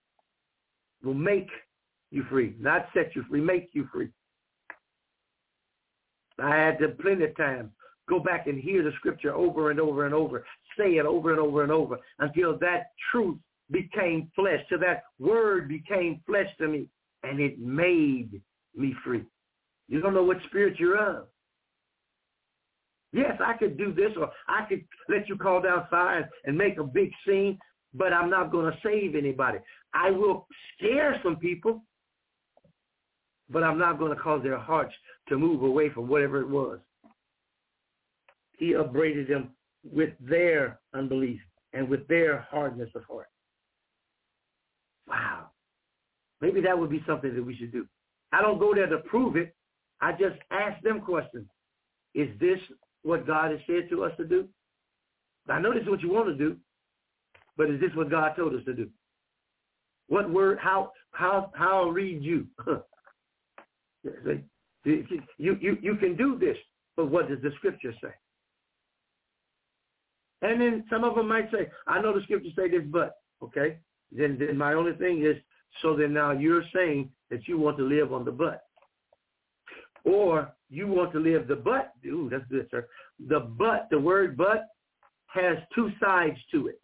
will 1.05 1.15
make 1.15 1.49
you 2.11 2.25
free, 2.29 2.57
not 2.59 2.89
set 2.95 3.15
you 3.15 3.25
free, 3.29 3.41
make 3.41 3.71
you 3.73 3.89
free. 3.93 4.09
I 6.39 6.57
had 6.57 6.79
to 6.81 6.89
plenty 6.89 7.25
of 7.25 7.37
times 7.37 7.71
go 8.09 8.19
back 8.19 8.47
and 8.47 8.61
hear 8.61 8.83
the 8.83 8.93
scripture 8.97 9.35
over 9.35 9.71
and 9.71 9.79
over 9.79 10.07
and 10.07 10.15
over, 10.15 10.45
say 10.77 10.97
it 10.97 11.07
over 11.07 11.31
and 11.31 11.41
over 11.41 11.63
and 11.63 11.73
over 11.73 11.99
until 12.19 12.59
that 12.59 12.91
truth 13.11 13.39
became 13.71 14.31
flesh, 14.35 14.61
till 14.69 14.81
that 14.81 15.05
word 15.19 15.69
became 15.69 16.21
flesh 16.27 16.49
to 16.59 16.69
me, 16.69 16.89
and 17.23 17.41
it 17.41 17.59
made 17.59 18.41
me 18.77 18.95
free. 19.05 19.25
You 19.89 20.01
don't 20.01 20.15
know 20.15 20.25
what 20.25 20.39
spirit 20.47 20.79
you're 20.79 20.99
of. 20.99 21.27
Yes, 23.13 23.39
I 23.45 23.53
could 23.55 23.77
do 23.77 23.93
this, 23.93 24.13
or 24.19 24.31
I 24.49 24.65
could 24.65 24.85
let 25.09 25.29
you 25.29 25.37
call 25.37 25.61
down 25.61 25.87
fire 25.91 26.29
and 26.45 26.57
make 26.57 26.79
a 26.79 26.85
big 26.85 27.11
scene, 27.27 27.59
but 27.93 28.13
I'm 28.13 28.31
not 28.31 28.51
going 28.51 28.73
to 28.73 28.79
save 28.83 29.15
anybody. 29.15 29.59
I 29.93 30.11
will 30.11 30.47
scare 30.77 31.21
some 31.23 31.37
people, 31.37 31.83
but 33.51 33.63
I'm 33.63 33.79
not 33.79 33.99
going 33.99 34.17
to 34.17 34.23
cause 34.23 34.43
their 34.43 34.59
hearts 34.59 34.95
to 35.29 35.39
move 35.39 35.63
away 35.63 35.91
from 35.91 36.09
whatever 36.09 36.41
it 36.41 36.49
was. 36.49 36.79
He 38.59 38.75
upbraided 38.75 39.29
them 39.29 39.51
with 39.85 40.11
their 40.21 40.81
unbelief 40.95 41.41
and 41.75 41.89
with 41.89 42.07
their 42.09 42.47
hardness 42.51 42.89
of 42.95 43.05
heart. 43.05 43.29
Wow. 45.07 45.51
Maybe 46.41 46.61
that 46.63 46.79
would 46.79 46.91
be 46.91 47.03
something 47.07 47.35
that 47.35 47.45
we 47.45 47.57
should 47.57 47.73
do. 47.73 47.87
I 48.33 48.43
don't 48.43 48.59
go 48.59 48.75
there 48.75 48.87
to 48.87 48.99
prove 48.99 49.37
it. 49.37 49.55
I 50.01 50.13
just 50.13 50.37
ask 50.51 50.83
them 50.83 51.01
questions. 51.01 51.47
Is 52.15 52.29
this 52.41 52.59
what 53.03 53.27
God 53.27 53.51
has 53.53 53.61
said 53.67 53.89
to 53.91 54.05
us 54.05 54.13
to 54.17 54.25
do? 54.25 54.49
I 55.49 55.61
know 55.61 55.73
this 55.73 55.83
is 55.83 55.89
what 55.89 56.01
you 56.01 56.13
want 56.13 56.29
to 56.29 56.35
do, 56.37 56.57
but 57.57 57.71
is 57.71 57.81
this 57.81 57.91
what 57.95 58.11
God 58.11 58.33
told 58.37 58.55
us 58.55 58.65
to 58.65 58.75
do? 58.75 58.89
What 60.09 60.31
word? 60.31 60.59
How 60.61 60.93
how 61.13 61.51
how 61.55 61.89
read 61.89 62.23
you? 62.23 62.47
you 64.85 65.17
you 65.39 65.79
you 65.81 65.97
can 65.97 66.17
do 66.17 66.39
this, 66.39 66.57
but 66.97 67.11
what 67.11 67.29
does 67.29 67.41
the 67.43 67.51
scripture 67.57 67.95
say? 68.03 68.13
And 70.43 70.61
then 70.61 70.85
some 70.91 71.05
of 71.05 71.15
them 71.15 71.29
might 71.29 71.51
say, 71.53 71.71
I 71.87 72.03
know 72.03 72.13
the 72.13 72.23
scripture 72.25 72.51
say 72.57 72.69
this, 72.69 72.83
but 72.91 73.17
okay. 73.43 73.79
Then 74.17 74.37
then 74.39 74.57
my 74.57 74.75
only 74.75 74.93
thing 74.93 75.25
is, 75.25 75.37
so 75.81 75.97
then 75.97 76.13
now 76.13 76.33
you're 76.33 76.65
saying 76.75 77.11
that 77.31 77.49
you 77.49 77.59
want 77.59 77.77
to 77.79 77.85
live 77.85 78.13
on 78.13 78.25
the 78.25 78.33
butt. 78.33 78.63
Or 80.05 80.53
you 80.69 80.87
want 80.89 81.13
to 81.13 81.19
live 81.19 81.49
the 81.49 81.57
butt. 81.57 81.93
Ooh, 82.07 82.29
that's 82.31 82.45
good, 82.51 82.67
sir. 82.71 82.89
The 83.29 83.41
butt, 83.41 83.89
the 83.91 83.99
word 83.99 84.37
butt 84.37 84.67
has 85.29 85.57
two 85.75 85.91
sides 86.01 86.39
to 86.51 86.69
it. 86.69 86.81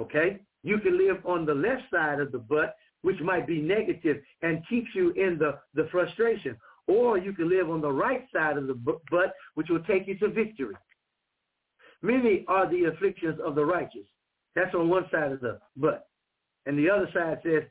Okay? 0.00 0.40
You 0.62 0.78
can 0.78 0.98
live 0.98 1.24
on 1.24 1.46
the 1.46 1.54
left 1.54 1.82
side 1.90 2.20
of 2.20 2.32
the 2.32 2.38
butt, 2.38 2.76
which 3.02 3.20
might 3.20 3.46
be 3.46 3.60
negative 3.60 4.18
and 4.42 4.66
keeps 4.68 4.90
you 4.94 5.10
in 5.12 5.38
the, 5.38 5.58
the 5.74 5.88
frustration. 5.90 6.56
Or 6.86 7.16
you 7.16 7.32
can 7.32 7.48
live 7.48 7.70
on 7.70 7.80
the 7.80 7.90
right 7.90 8.26
side 8.32 8.56
of 8.56 8.66
the 8.66 8.74
butt, 8.74 9.34
which 9.54 9.68
will 9.68 9.82
take 9.84 10.06
you 10.06 10.18
to 10.18 10.28
victory. 10.28 10.74
Many 12.02 12.44
are 12.48 12.68
the 12.68 12.84
afflictions 12.84 13.38
of 13.44 13.54
the 13.54 13.64
righteous. 13.64 14.06
That's 14.54 14.74
on 14.74 14.88
one 14.88 15.06
side 15.10 15.32
of 15.32 15.40
the 15.40 15.58
but. 15.76 16.09
And 16.66 16.78
the 16.78 16.90
other 16.90 17.08
side 17.12 17.38
says, 17.42 17.62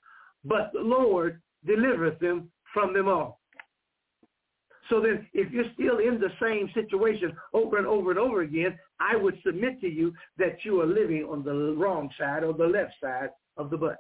but 0.44 0.72
the 0.74 0.82
Lord 0.82 1.42
delivereth 1.66 2.20
them 2.20 2.50
from 2.74 2.94
them 2.94 3.08
all. 3.08 3.40
So 4.90 5.00
then 5.00 5.28
if 5.34 5.52
you're 5.52 5.72
still 5.74 6.00
in 6.00 6.20
the 6.20 6.32
same 6.42 6.70
situation 6.74 7.34
over 7.54 7.78
and 7.78 7.86
over 7.86 8.10
and 8.10 8.20
over 8.20 8.42
again, 8.42 8.78
I 9.00 9.16
would 9.16 9.38
submit 9.46 9.80
to 9.82 9.88
you 9.88 10.14
that 10.38 10.58
you 10.64 10.82
are 10.82 10.88
living 10.88 11.24
on 11.30 11.44
the 11.44 11.76
wrong 11.78 12.10
side 12.20 12.44
or 12.44 12.54
the 12.54 12.66
left 12.66 12.94
side 13.02 13.30
of 13.58 13.70
the 13.70 13.78
butt. 13.78 13.98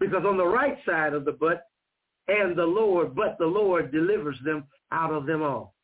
Because 0.00 0.24
on 0.26 0.36
the 0.36 0.46
right 0.46 0.76
side 0.84 1.14
of 1.14 1.24
the 1.24 1.32
butt, 1.32 1.62
and 2.28 2.56
the 2.56 2.64
Lord, 2.64 3.14
but 3.14 3.36
the 3.38 3.46
Lord 3.46 3.92
delivers 3.92 4.36
them 4.44 4.64
out 4.90 5.12
of 5.12 5.26
them 5.26 5.42
all. 5.42 5.75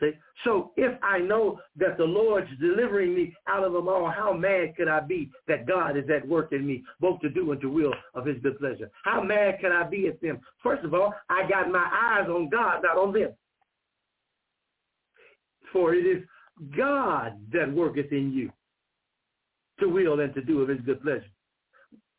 See? 0.00 0.12
So 0.44 0.72
if 0.76 0.98
I 1.02 1.18
know 1.18 1.60
that 1.76 1.98
the 1.98 2.04
Lord's 2.04 2.48
delivering 2.60 3.14
me 3.14 3.34
out 3.46 3.64
of 3.64 3.72
them 3.72 3.88
all, 3.88 4.10
how 4.10 4.32
mad 4.32 4.74
could 4.76 4.88
I 4.88 5.00
be 5.00 5.30
that 5.46 5.66
God 5.66 5.96
is 5.96 6.08
at 6.08 6.26
work 6.26 6.52
in 6.52 6.66
me, 6.66 6.82
both 7.00 7.20
to 7.20 7.28
do 7.28 7.52
and 7.52 7.60
to 7.60 7.68
will 7.68 7.92
of 8.14 8.24
his 8.24 8.38
good 8.42 8.58
pleasure? 8.58 8.90
How 9.04 9.22
mad 9.22 9.58
can 9.60 9.72
I 9.72 9.84
be 9.84 10.08
at 10.08 10.20
them? 10.20 10.40
First 10.62 10.84
of 10.84 10.94
all, 10.94 11.14
I 11.28 11.48
got 11.48 11.70
my 11.70 11.86
eyes 11.92 12.28
on 12.28 12.48
God, 12.48 12.82
not 12.82 12.96
on 12.96 13.12
them. 13.12 13.32
For 15.72 15.94
it 15.94 16.06
is 16.06 16.24
God 16.76 17.38
that 17.52 17.72
worketh 17.72 18.10
in 18.10 18.32
you 18.32 18.50
to 19.80 19.88
will 19.88 20.20
and 20.20 20.34
to 20.34 20.42
do 20.42 20.62
of 20.62 20.68
his 20.68 20.80
good 20.80 21.02
pleasure. 21.02 21.24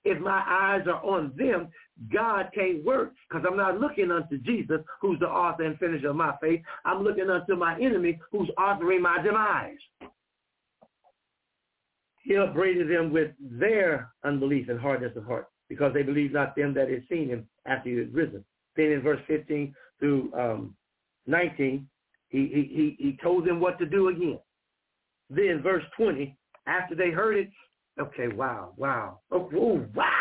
If 0.03 0.19
my 0.19 0.43
eyes 0.47 0.87
are 0.87 1.03
on 1.03 1.33
them, 1.37 1.69
God 2.11 2.49
can't 2.53 2.83
work 2.83 3.13
because 3.29 3.45
I'm 3.47 3.57
not 3.57 3.79
looking 3.79 4.11
unto 4.11 4.37
Jesus, 4.39 4.79
who's 5.01 5.19
the 5.19 5.27
author 5.27 5.63
and 5.63 5.77
finisher 5.77 6.09
of 6.09 6.15
my 6.15 6.33
faith. 6.41 6.61
I'm 6.85 7.03
looking 7.03 7.29
unto 7.29 7.55
my 7.55 7.79
enemy, 7.79 8.19
who's 8.31 8.49
authoring 8.57 9.01
my 9.01 9.21
demise. 9.21 9.77
He 12.23 12.35
upbraided 12.35 12.89
them 12.89 13.11
with 13.11 13.31
their 13.39 14.11
unbelief 14.23 14.69
and 14.69 14.79
hardness 14.79 15.15
of 15.15 15.25
heart 15.25 15.47
because 15.69 15.93
they 15.93 16.03
believed 16.03 16.33
not 16.33 16.55
them 16.55 16.73
that 16.73 16.89
had 16.89 17.03
seen 17.09 17.29
him 17.29 17.47
after 17.65 17.89
he 17.89 17.97
had 17.97 18.13
risen. 18.13 18.43
Then 18.75 18.87
in 18.87 19.01
verse 19.01 19.21
15 19.27 19.73
through 19.99 20.31
um, 20.33 20.75
19, 21.27 21.87
he, 22.29 22.37
he, 22.37 22.95
he 22.97 23.17
told 23.21 23.45
them 23.45 23.59
what 23.59 23.77
to 23.79 23.85
do 23.85 24.09
again. 24.09 24.39
Then 25.29 25.61
verse 25.61 25.83
20, 25.97 26.37
after 26.67 26.95
they 26.95 27.09
heard 27.09 27.37
it, 27.37 27.49
okay, 27.99 28.27
wow, 28.27 28.73
wow, 28.77 29.19
oh, 29.31 29.49
oh 29.55 29.85
wow. 29.95 30.20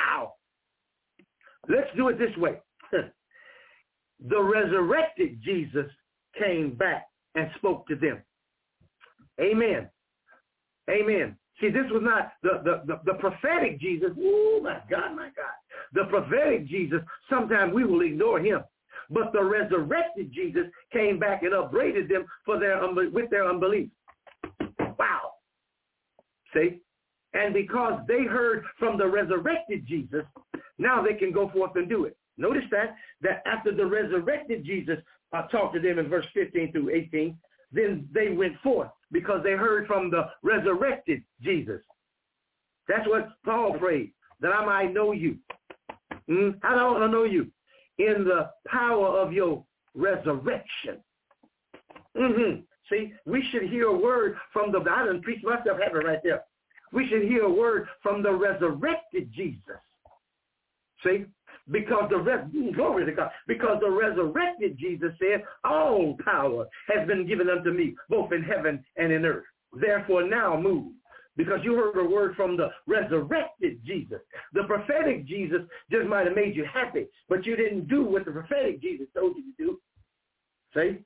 Let's 1.68 1.88
do 1.96 2.08
it 2.08 2.18
this 2.18 2.36
way. 2.36 2.58
the 2.92 4.42
resurrected 4.42 5.40
Jesus 5.42 5.86
came 6.38 6.74
back 6.74 7.06
and 7.34 7.50
spoke 7.56 7.86
to 7.88 7.96
them. 7.96 8.22
Amen. 9.40 9.88
Amen. 10.90 11.36
See, 11.60 11.68
this 11.68 11.84
was 11.90 12.02
not 12.02 12.32
the, 12.42 12.62
the, 12.64 12.82
the, 12.86 13.00
the, 13.04 13.18
prophetic 13.18 13.80
Jesus. 13.80 14.10
Oh, 14.18 14.60
my 14.62 14.78
God, 14.90 15.14
my 15.14 15.28
God. 15.36 15.54
The 15.92 16.04
prophetic 16.08 16.66
Jesus, 16.66 17.00
sometimes 17.28 17.74
we 17.74 17.84
will 17.84 18.00
ignore 18.00 18.40
him. 18.40 18.60
But 19.10 19.32
the 19.32 19.42
resurrected 19.42 20.32
Jesus 20.32 20.66
came 20.92 21.18
back 21.18 21.42
and 21.42 21.52
upbraided 21.52 22.08
them 22.08 22.24
for 22.46 22.58
their 22.58 22.80
with 23.10 23.28
their 23.30 23.48
unbelief. 23.48 23.90
Wow. 24.98 25.32
See? 26.54 26.80
And 27.34 27.52
because 27.52 28.00
they 28.06 28.24
heard 28.24 28.64
from 28.78 28.96
the 28.96 29.06
resurrected 29.06 29.86
Jesus, 29.86 30.24
now 30.80 31.02
they 31.02 31.14
can 31.14 31.30
go 31.30 31.50
forth 31.50 31.72
and 31.76 31.88
do 31.88 32.06
it. 32.06 32.16
Notice 32.38 32.64
that, 32.70 32.96
that 33.20 33.42
after 33.46 33.70
the 33.70 33.84
resurrected 33.84 34.64
Jesus 34.64 34.98
uh, 35.32 35.42
talked 35.48 35.74
to 35.74 35.80
them 35.80 35.98
in 35.98 36.08
verse 36.08 36.24
15 36.32 36.72
through 36.72 36.90
18, 36.90 37.36
then 37.70 38.08
they 38.12 38.30
went 38.30 38.54
forth 38.62 38.88
because 39.12 39.42
they 39.44 39.52
heard 39.52 39.86
from 39.86 40.10
the 40.10 40.22
resurrected 40.42 41.22
Jesus. 41.42 41.80
That's 42.88 43.06
what 43.06 43.28
Paul 43.44 43.78
prayed, 43.78 44.12
that 44.40 44.52
I 44.52 44.64
might 44.64 44.94
know 44.94 45.12
you. 45.12 45.36
Mm? 46.28 46.54
How 46.62 46.74
do 46.74 46.80
I 46.80 46.84
want 46.84 47.02
to 47.02 47.08
know 47.08 47.24
you? 47.24 47.48
In 47.98 48.24
the 48.24 48.50
power 48.66 49.06
of 49.06 49.32
your 49.32 49.62
resurrection. 49.94 50.96
Mm-hmm. 52.16 52.60
See, 52.90 53.12
we 53.26 53.44
should 53.52 53.64
hear 53.64 53.88
a 53.88 53.96
word 53.96 54.36
from 54.52 54.72
the, 54.72 54.80
I 54.90 55.04
didn't 55.04 55.22
preach 55.22 55.44
myself 55.44 55.78
heaven 55.82 56.06
right 56.06 56.18
there. 56.24 56.42
We 56.92 57.06
should 57.06 57.22
hear 57.22 57.44
a 57.44 57.52
word 57.52 57.86
from 58.02 58.22
the 58.22 58.32
resurrected 58.32 59.30
Jesus. 59.32 59.78
See? 61.04 61.24
Because 61.70 62.10
the 62.10 62.72
glory 62.74 63.06
to 63.06 63.12
God. 63.12 63.30
Because 63.46 63.78
the 63.80 63.90
resurrected 63.90 64.78
Jesus 64.78 65.12
said, 65.20 65.44
all 65.64 66.16
power 66.24 66.66
has 66.88 67.06
been 67.06 67.26
given 67.26 67.48
unto 67.48 67.70
me, 67.70 67.94
both 68.08 68.32
in 68.32 68.42
heaven 68.42 68.84
and 68.96 69.12
in 69.12 69.24
earth. 69.24 69.44
Therefore 69.72 70.26
now 70.26 70.60
move. 70.60 70.92
Because 71.36 71.60
you 71.62 71.74
heard 71.74 71.96
a 71.96 72.10
word 72.10 72.34
from 72.34 72.56
the 72.56 72.70
resurrected 72.86 73.80
Jesus. 73.86 74.18
The 74.52 74.64
prophetic 74.64 75.26
Jesus 75.26 75.60
just 75.90 76.06
might 76.06 76.26
have 76.26 76.34
made 76.34 76.56
you 76.56 76.64
happy, 76.72 77.06
but 77.28 77.46
you 77.46 77.56
didn't 77.56 77.88
do 77.88 78.04
what 78.04 78.24
the 78.24 78.32
prophetic 78.32 78.82
Jesus 78.82 79.06
told 79.14 79.36
you 79.36 79.44
to 79.44 79.64
do. 79.64 79.80
See? 80.74 80.98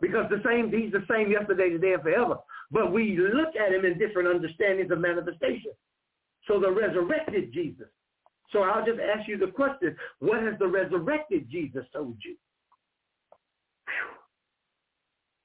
Because 0.00 0.26
the 0.28 0.42
same, 0.44 0.70
he's 0.70 0.92
the 0.92 1.04
same 1.10 1.30
yesterday, 1.30 1.70
today, 1.70 1.94
and 1.94 2.02
forever. 2.02 2.36
But 2.70 2.92
we 2.92 3.16
look 3.16 3.56
at 3.56 3.72
him 3.72 3.84
in 3.84 3.98
different 3.98 4.28
understandings 4.28 4.90
of 4.90 5.00
manifestation. 5.00 5.72
So 6.46 6.60
the 6.60 6.70
resurrected 6.70 7.52
Jesus. 7.52 7.88
So 8.52 8.62
I'll 8.62 8.84
just 8.84 9.00
ask 9.00 9.28
you 9.28 9.38
the 9.38 9.48
question, 9.48 9.96
what 10.20 10.42
has 10.42 10.54
the 10.58 10.66
resurrected 10.66 11.50
Jesus 11.50 11.84
told 11.92 12.16
you? 12.24 12.36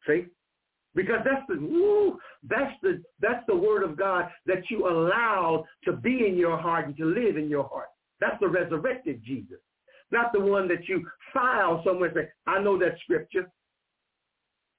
See? 0.08 0.26
Because 0.94 1.20
that's 1.24 1.46
the 1.48 1.56
woo, 1.56 2.18
that's 2.44 2.74
the 2.82 3.02
that's 3.22 3.46
the 3.48 3.56
word 3.56 3.84
of 3.84 3.98
God 3.98 4.30
that 4.46 4.70
you 4.70 4.90
allow 4.90 5.66
to 5.86 5.94
be 5.94 6.28
in 6.28 6.36
your 6.36 6.58
heart 6.58 6.88
and 6.88 6.98
to 6.98 7.06
live 7.06 7.38
in 7.38 7.50
your 7.50 7.64
heart. 7.64 7.88
That's 8.20 8.40
the 8.42 8.48
resurrected 8.48 9.22
Jesus. 9.24 9.60
Not 10.12 10.34
the 10.34 10.42
one 10.42 10.68
that 10.68 10.88
you 10.90 11.08
file 11.34 11.82
somewhere 11.86 12.10
and 12.10 12.18
say, 12.18 12.30
I 12.46 12.62
know 12.62 12.78
that 12.80 13.00
scripture. 13.04 13.50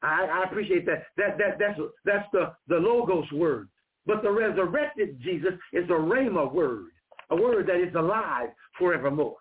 I, 0.03 0.25
I 0.25 0.45
appreciate 0.45 0.85
that. 0.87 1.05
That 1.17 1.39
that 1.39 1.59
that's 1.59 1.81
that's 2.05 2.29
the, 2.33 2.53
the 2.69 2.77
logos 2.77 3.31
word. 3.33 3.69
But 4.05 4.23
the 4.23 4.31
resurrected 4.31 5.21
Jesus 5.21 5.53
is 5.73 5.89
a 5.89 5.93
rhema 5.93 6.53
word, 6.53 6.91
a 7.33 7.37
word 7.37 7.67
that 7.67 7.81
is 7.81 7.95
alive 7.95 8.49
forevermore. 8.79 9.37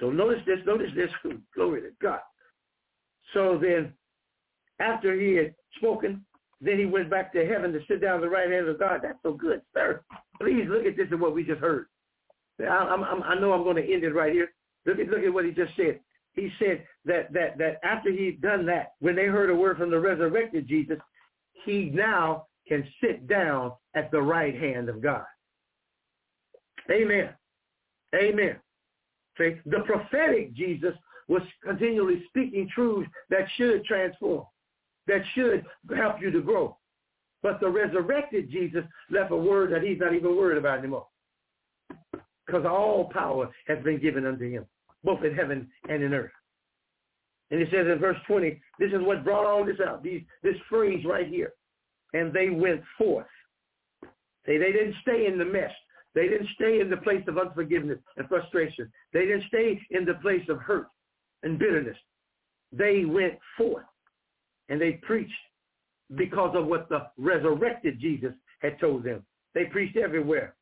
So 0.00 0.10
notice 0.10 0.40
this, 0.46 0.58
notice 0.66 0.90
this, 0.96 1.10
glory 1.54 1.82
to 1.82 1.90
God. 2.02 2.20
So 3.34 3.58
then, 3.60 3.92
after 4.80 5.18
he 5.18 5.34
had 5.34 5.54
spoken, 5.76 6.24
then 6.60 6.78
he 6.78 6.86
went 6.86 7.10
back 7.10 7.32
to 7.34 7.46
heaven 7.46 7.72
to 7.72 7.80
sit 7.86 8.00
down 8.00 8.16
at 8.16 8.20
the 8.22 8.28
right 8.28 8.50
hand 8.50 8.68
of 8.68 8.78
God. 8.78 9.00
That's 9.02 9.18
so 9.22 9.32
good, 9.32 9.62
sir. 9.74 10.02
Please 10.40 10.64
look 10.68 10.86
at 10.86 10.96
this 10.96 11.06
and 11.10 11.20
what 11.20 11.34
we 11.34 11.44
just 11.44 11.60
heard. 11.60 11.86
I, 12.60 12.64
I'm, 12.64 13.22
I 13.22 13.34
know 13.38 13.52
I'm 13.52 13.62
going 13.62 13.76
to 13.76 13.92
end 13.92 14.04
it 14.04 14.14
right 14.14 14.32
here. 14.32 14.48
Look 14.86 14.98
at 14.98 15.08
look 15.08 15.22
at 15.22 15.32
what 15.32 15.44
he 15.44 15.52
just 15.52 15.76
said. 15.76 16.00
He 16.34 16.50
said 16.58 16.84
that 17.04 17.32
that 17.32 17.58
that 17.58 17.80
after 17.84 18.10
he'd 18.10 18.40
done 18.40 18.66
that, 18.66 18.94
when 19.00 19.14
they 19.14 19.26
heard 19.26 19.50
a 19.50 19.54
word 19.54 19.78
from 19.78 19.90
the 19.90 20.00
resurrected 20.00 20.66
Jesus, 20.66 20.98
he 21.64 21.90
now 21.94 22.46
can 22.66 22.86
sit 23.02 23.28
down 23.28 23.72
at 23.94 24.10
the 24.10 24.20
right 24.20 24.54
hand 24.54 24.88
of 24.88 25.02
God. 25.02 25.24
Amen. 26.90 27.30
Amen. 28.14 28.56
See, 29.38 29.56
the 29.66 29.80
prophetic 29.80 30.54
Jesus 30.54 30.94
was 31.28 31.42
continually 31.62 32.24
speaking 32.28 32.68
truths 32.74 33.08
that 33.30 33.46
should 33.56 33.84
transform, 33.84 34.44
that 35.06 35.22
should 35.34 35.64
help 35.96 36.20
you 36.20 36.30
to 36.30 36.40
grow. 36.40 36.76
But 37.42 37.60
the 37.60 37.68
resurrected 37.68 38.50
Jesus 38.50 38.84
left 39.10 39.30
a 39.30 39.36
word 39.36 39.72
that 39.72 39.82
he's 39.82 39.98
not 39.98 40.14
even 40.14 40.36
worried 40.36 40.58
about 40.58 40.80
anymore. 40.80 41.06
Because 42.46 42.66
all 42.66 43.08
power 43.12 43.48
has 43.68 43.82
been 43.84 44.00
given 44.00 44.26
unto 44.26 44.50
him, 44.50 44.66
both 45.04 45.24
in 45.24 45.34
heaven 45.34 45.68
and 45.88 46.02
in 46.02 46.12
earth. 46.12 46.32
And 47.50 47.60
it 47.60 47.68
says 47.70 47.86
in 47.90 47.98
verse 47.98 48.18
20, 48.26 48.60
this 48.78 48.92
is 48.92 49.00
what 49.00 49.24
brought 49.24 49.46
all 49.46 49.64
this 49.64 49.80
out, 49.84 50.02
these, 50.02 50.22
this 50.42 50.56
phrase 50.68 51.04
right 51.04 51.26
here. 51.26 51.52
And 52.12 52.32
they 52.32 52.50
went 52.50 52.82
forth. 52.98 53.26
See, 54.46 54.58
they 54.58 54.72
didn't 54.72 54.96
stay 55.02 55.26
in 55.26 55.38
the 55.38 55.44
mess. 55.44 55.70
They 56.14 56.28
didn't 56.28 56.48
stay 56.54 56.80
in 56.80 56.90
the 56.90 56.96
place 56.96 57.22
of 57.28 57.38
unforgiveness 57.38 57.98
and 58.16 58.28
frustration. 58.28 58.90
They 59.12 59.26
didn't 59.26 59.44
stay 59.48 59.80
in 59.90 60.04
the 60.04 60.14
place 60.14 60.48
of 60.48 60.58
hurt 60.58 60.88
and 61.42 61.58
bitterness. 61.58 61.96
They 62.72 63.04
went 63.04 63.34
forth 63.56 63.84
and 64.68 64.80
they 64.80 64.92
preached 65.02 65.32
because 66.16 66.54
of 66.56 66.66
what 66.66 66.88
the 66.88 67.06
resurrected 67.16 68.00
Jesus 68.00 68.32
had 68.60 68.78
told 68.80 69.04
them. 69.04 69.24
They 69.54 69.64
preached 69.64 69.96
everywhere. 69.96 70.54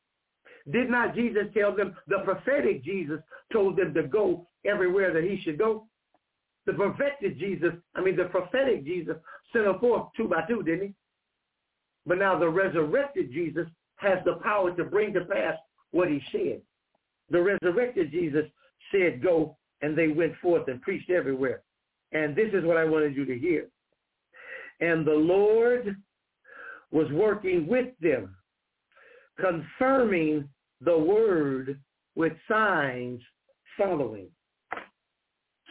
Did 0.71 0.89
not 0.89 1.15
Jesus 1.15 1.43
tell 1.55 1.75
them, 1.75 1.95
the 2.07 2.19
prophetic 2.23 2.83
Jesus 2.83 3.19
told 3.51 3.77
them 3.77 3.93
to 3.93 4.03
go 4.03 4.47
everywhere 4.65 5.13
that 5.13 5.23
he 5.23 5.41
should 5.43 5.57
go? 5.57 5.87
The 6.65 6.73
prophetic 6.73 7.39
Jesus, 7.39 7.71
I 7.95 8.01
mean 8.01 8.15
the 8.15 8.25
prophetic 8.25 8.85
Jesus 8.85 9.15
sent 9.51 9.65
them 9.65 9.79
forth 9.79 10.09
two 10.15 10.27
by 10.27 10.41
two, 10.47 10.61
didn't 10.61 10.87
he? 10.87 10.93
But 12.09 12.17
now 12.17 12.37
the 12.39 12.49
resurrected 12.49 13.31
Jesus 13.31 13.67
has 13.97 14.17
the 14.25 14.39
power 14.43 14.75
to 14.75 14.83
bring 14.83 15.13
to 15.13 15.25
pass 15.25 15.53
what 15.91 16.09
he 16.09 16.19
said. 16.31 16.59
The 17.29 17.39
resurrected 17.39 18.09
Jesus 18.09 18.45
said, 18.91 19.21
go, 19.21 19.55
and 19.83 19.95
they 19.95 20.07
went 20.07 20.33
forth 20.41 20.67
and 20.69 20.81
preached 20.81 21.11
everywhere. 21.11 21.61
And 22.11 22.35
this 22.35 22.49
is 22.51 22.65
what 22.65 22.77
I 22.77 22.83
wanted 22.83 23.15
you 23.15 23.25
to 23.25 23.37
hear. 23.37 23.67
And 24.81 25.05
the 25.05 25.11
Lord 25.11 25.97
was 26.89 27.11
working 27.11 27.67
with 27.67 27.89
them, 28.01 28.35
confirming 29.39 30.49
the 30.81 30.97
word 30.97 31.79
with 32.15 32.33
signs 32.49 33.21
following. 33.77 34.29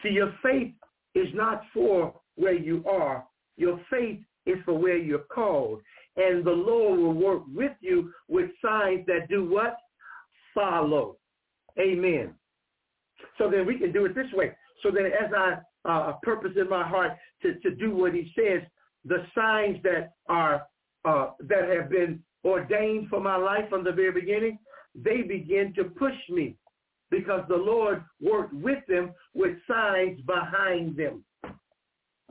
See, 0.01 0.09
your 0.09 0.33
faith 0.41 0.71
is 1.15 1.27
not 1.33 1.63
for 1.73 2.13
where 2.35 2.55
you 2.55 2.81
are. 2.89 3.25
Your 3.57 3.81
faith 3.89 4.19
is 4.45 4.55
for 4.63 4.79
where 4.79 4.97
you're 4.97 5.19
called 5.19 5.81
and 6.15 6.43
the 6.43 6.51
Lord 6.51 6.99
will 6.99 7.13
work 7.13 7.43
with 7.53 7.71
you 7.81 8.11
with 8.27 8.49
signs 8.63 9.05
that 9.07 9.29
do 9.29 9.49
what? 9.49 9.77
Follow. 10.53 11.17
Amen. 11.79 12.33
So 13.37 13.49
then 13.49 13.65
we 13.65 13.77
can 13.77 13.91
do 13.91 14.05
it 14.05 14.15
this 14.15 14.31
way. 14.33 14.51
So 14.83 14.91
then 14.91 15.05
as 15.05 15.31
I 15.35 15.57
uh, 15.85 16.13
purpose 16.23 16.51
in 16.59 16.69
my 16.69 16.87
heart 16.87 17.11
to, 17.41 17.55
to 17.59 17.75
do 17.75 17.95
what 17.95 18.13
he 18.13 18.31
says, 18.35 18.61
the 19.05 19.25
signs 19.33 19.77
that 19.83 20.13
are 20.27 20.63
uh, 21.05 21.31
that 21.47 21.69
have 21.69 21.89
been 21.89 22.21
ordained 22.43 23.07
for 23.09 23.21
my 23.21 23.37
life 23.37 23.69
from 23.69 23.85
the 23.85 23.91
very 23.91 24.11
beginning, 24.11 24.59
they 24.93 25.21
begin 25.21 25.73
to 25.75 25.85
push 25.85 26.15
me 26.29 26.57
because 27.09 27.41
the 27.47 27.55
Lord 27.55 28.03
worked 28.21 28.53
with 28.53 28.79
them 28.87 29.13
with 29.33 29.55
signs 29.67 30.19
behind 30.21 30.97
them. 30.97 31.23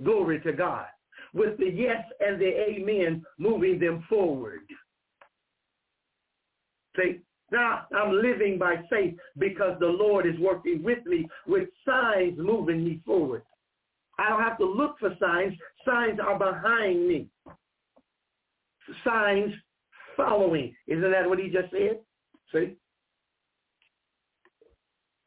Glory 0.03 0.41
to 0.41 0.53
God 0.53 0.87
with 1.35 1.59
the 1.59 1.71
yes 1.71 2.05
and 2.21 2.41
the 2.41 2.49
amen 2.49 3.25
moving 3.39 3.79
them 3.79 4.05
forward. 4.09 4.61
See, 6.97 7.21
now 7.51 7.87
I'm 7.95 8.13
living 8.13 8.59
by 8.59 8.77
faith 8.91 9.15
because 9.39 9.79
the 9.81 9.87
Lord 9.87 10.27
is 10.27 10.39
working 10.39 10.83
with 10.83 11.05
me 11.07 11.27
with 11.47 11.69
signs 11.87 12.39
moving 12.39 12.85
me 12.85 13.01
forward. 13.07 13.43
I 14.19 14.29
don't 14.29 14.43
have 14.43 14.59
to 14.59 14.65
look 14.65 14.99
for 14.99 15.15
signs. 15.21 15.55
Signs 15.85 16.19
are 16.21 16.39
behind 16.39 17.07
me. 17.07 17.29
Signs 19.05 19.53
following. 20.17 20.75
Isn't 20.89 21.11
that 21.11 21.29
what 21.29 21.39
he 21.39 21.49
just 21.49 21.71
said? 21.71 22.01
See? 22.53 22.77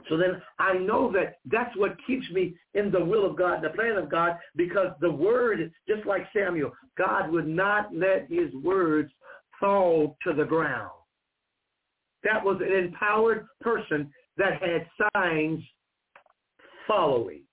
So 0.10 0.18
then 0.18 0.42
I 0.60 0.74
know 0.78 1.12
that 1.14 1.38
that's 1.46 1.76
what 1.78 1.96
keeps 2.06 2.30
me 2.32 2.56
in 2.74 2.92
the 2.92 3.04
will 3.04 3.30
of 3.30 3.38
God, 3.38 3.62
the 3.64 3.70
plan 3.70 3.98
of 3.98 4.10
God, 4.10 4.38
because 4.56 4.92
the 5.00 5.12
word, 5.12 5.72
just 5.88 6.06
like 6.06 6.28
Samuel, 6.36 6.72
God 6.98 7.32
would 7.32 7.48
not 7.48 7.96
let 7.96 8.28
his 8.30 8.54
words 8.56 9.12
fall 9.60 10.18
to 10.24 10.34
the 10.34 10.46
ground. 10.46 10.92
That 12.24 12.44
was 12.44 12.62
an 12.62 12.74
empowered 12.74 13.48
person 13.62 14.12
that 14.38 14.62
had 14.62 14.88
signs 15.14 15.64
following. 16.88 17.44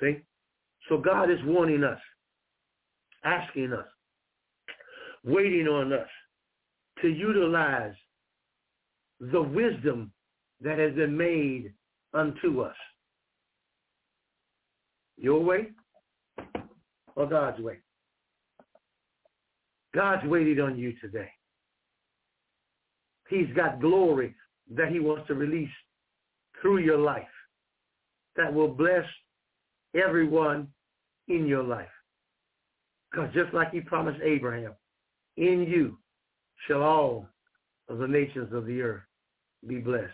See? 0.00 0.18
So 0.88 0.98
God 0.98 1.30
is 1.30 1.38
warning 1.44 1.84
us, 1.84 2.00
asking 3.24 3.72
us, 3.72 3.86
waiting 5.24 5.66
on 5.66 5.92
us 5.92 6.08
to 7.00 7.08
utilize 7.08 7.94
the 9.20 9.40
wisdom 9.40 10.12
that 10.64 10.78
has 10.78 10.94
been 10.94 11.16
made 11.16 11.72
unto 12.14 12.62
us. 12.62 12.74
Your 15.16 15.44
way 15.44 15.68
or 17.14 17.26
God's 17.28 17.60
way? 17.60 17.78
God's 19.94 20.26
waited 20.26 20.58
on 20.58 20.76
you 20.76 20.94
today. 21.00 21.28
He's 23.28 23.46
got 23.54 23.80
glory 23.80 24.34
that 24.74 24.88
he 24.88 24.98
wants 24.98 25.28
to 25.28 25.34
release 25.34 25.70
through 26.60 26.78
your 26.78 26.98
life 26.98 27.22
that 28.36 28.52
will 28.52 28.68
bless 28.68 29.04
everyone 29.94 30.66
in 31.28 31.46
your 31.46 31.62
life. 31.62 31.86
Because 33.10 33.32
just 33.32 33.54
like 33.54 33.70
he 33.70 33.80
promised 33.80 34.20
Abraham, 34.22 34.72
in 35.36 35.66
you 35.68 35.98
shall 36.66 36.82
all 36.82 37.28
of 37.88 37.98
the 37.98 38.08
nations 38.08 38.52
of 38.52 38.66
the 38.66 38.80
earth 38.80 39.02
be 39.66 39.78
blessed. 39.78 40.10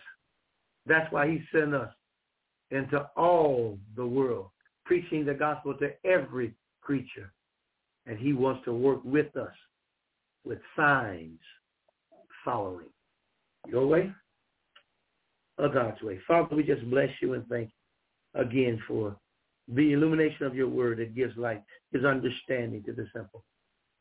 That's 0.85 1.11
why 1.11 1.29
he 1.29 1.41
sent 1.51 1.73
us 1.73 1.93
into 2.71 3.07
all 3.15 3.77
the 3.95 4.05
world, 4.05 4.47
preaching 4.85 5.25
the 5.25 5.33
gospel 5.33 5.73
to 5.75 5.91
every 6.05 6.53
creature. 6.81 7.31
And 8.05 8.17
he 8.17 8.33
wants 8.33 8.65
to 8.65 8.73
work 8.73 9.01
with 9.03 9.35
us 9.35 9.53
with 10.43 10.59
signs 10.75 11.39
following. 12.43 12.87
Your 13.67 13.85
way 13.85 14.11
or 15.57 15.69
God's 15.69 16.01
way. 16.01 16.19
Father, 16.27 16.55
we 16.55 16.63
just 16.63 16.89
bless 16.89 17.09
you 17.21 17.33
and 17.33 17.45
thank 17.47 17.69
you 17.69 18.41
again 18.41 18.81
for 18.87 19.15
the 19.67 19.93
illumination 19.93 20.45
of 20.45 20.55
your 20.55 20.67
word 20.67 20.97
that 20.97 21.15
gives 21.15 21.37
light, 21.37 21.61
gives 21.91 22.03
understanding 22.03 22.83
to 22.83 22.93
the 22.93 23.05
simple. 23.13 23.43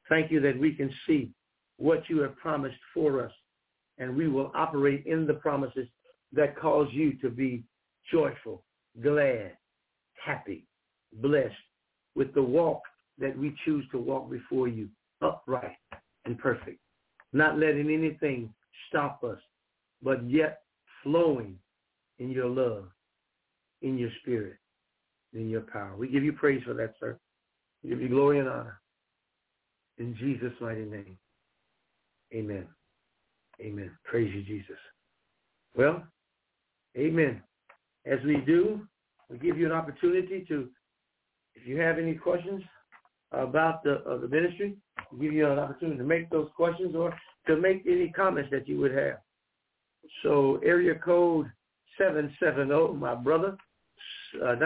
Thank 0.08 0.30
you 0.30 0.40
that 0.40 0.58
we 0.58 0.72
can 0.72 0.90
see 1.06 1.30
what 1.76 2.08
you 2.08 2.20
have 2.20 2.36
promised 2.36 2.78
for 2.94 3.24
us, 3.24 3.32
and 3.98 4.16
we 4.16 4.28
will 4.28 4.50
operate 4.54 5.04
in 5.06 5.26
the 5.26 5.34
promises 5.34 5.86
that 6.32 6.58
cause 6.58 6.88
you 6.92 7.14
to 7.14 7.28
be 7.28 7.64
joyful, 8.10 8.62
glad, 9.02 9.52
happy, 10.24 10.66
blessed 11.14 11.54
with 12.14 12.32
the 12.34 12.42
walk 12.42 12.82
that 13.18 13.36
we 13.36 13.54
choose 13.64 13.84
to 13.92 13.98
walk 13.98 14.30
before 14.30 14.68
you, 14.68 14.88
upright 15.22 15.76
and 16.24 16.38
perfect, 16.38 16.78
not 17.32 17.58
letting 17.58 17.90
anything 17.90 18.52
stop 18.88 19.22
us, 19.24 19.38
but 20.02 20.28
yet 20.28 20.62
flowing 21.02 21.56
in 22.18 22.30
your 22.30 22.48
love, 22.48 22.84
in 23.82 23.98
your 23.98 24.10
spirit, 24.20 24.56
in 25.32 25.48
your 25.48 25.62
power. 25.62 25.94
We 25.96 26.08
give 26.08 26.24
you 26.24 26.32
praise 26.32 26.62
for 26.64 26.74
that, 26.74 26.94
sir. 27.00 27.18
We 27.82 27.90
give 27.90 28.00
you 28.00 28.08
glory 28.08 28.40
and 28.40 28.48
honor. 28.48 28.80
In 29.98 30.16
Jesus' 30.16 30.52
mighty 30.60 30.84
name. 30.84 31.18
Amen. 32.34 32.66
Amen. 33.60 33.90
Praise 34.04 34.32
you, 34.34 34.42
Jesus. 34.42 34.78
Well, 35.76 36.02
Amen. 36.96 37.42
As 38.06 38.18
we 38.24 38.38
do, 38.38 38.86
we 39.28 39.38
give 39.38 39.58
you 39.58 39.66
an 39.66 39.72
opportunity 39.72 40.44
to, 40.48 40.68
if 41.54 41.66
you 41.66 41.78
have 41.78 41.98
any 41.98 42.14
questions 42.14 42.62
about 43.32 43.82
the, 43.84 44.02
uh, 44.04 44.18
the 44.18 44.28
ministry, 44.28 44.76
we 45.12 45.26
give 45.26 45.32
you 45.32 45.50
an 45.50 45.58
opportunity 45.58 45.98
to 45.98 46.04
make 46.04 46.30
those 46.30 46.48
questions 46.56 46.94
or 46.96 47.14
to 47.46 47.56
make 47.56 47.84
any 47.86 48.08
comments 48.08 48.50
that 48.50 48.68
you 48.68 48.78
would 48.80 48.92
have. 48.92 49.18
So 50.22 50.60
area 50.64 50.94
code 50.96 51.50
770, 51.98 52.96
my 52.98 53.14
brother, 53.14 53.56
uh, 54.42 54.56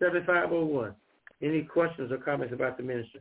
964-7501. 0.00 0.94
Any 1.42 1.62
questions 1.62 2.12
or 2.12 2.18
comments 2.18 2.54
about 2.54 2.76
the 2.76 2.84
ministry? 2.84 3.20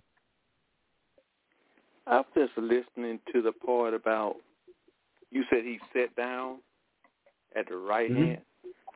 I'm 2.05 2.23
just 2.35 2.51
listening 2.57 3.19
to 3.33 3.41
the 3.41 3.51
part 3.51 3.93
about 3.93 4.35
You 5.31 5.43
said 5.49 5.63
he 5.63 5.79
sat 5.93 6.15
down 6.15 6.57
at 7.55 7.67
the 7.67 7.75
right 7.77 8.09
Mhm. 8.09 8.25
hand 8.25 8.41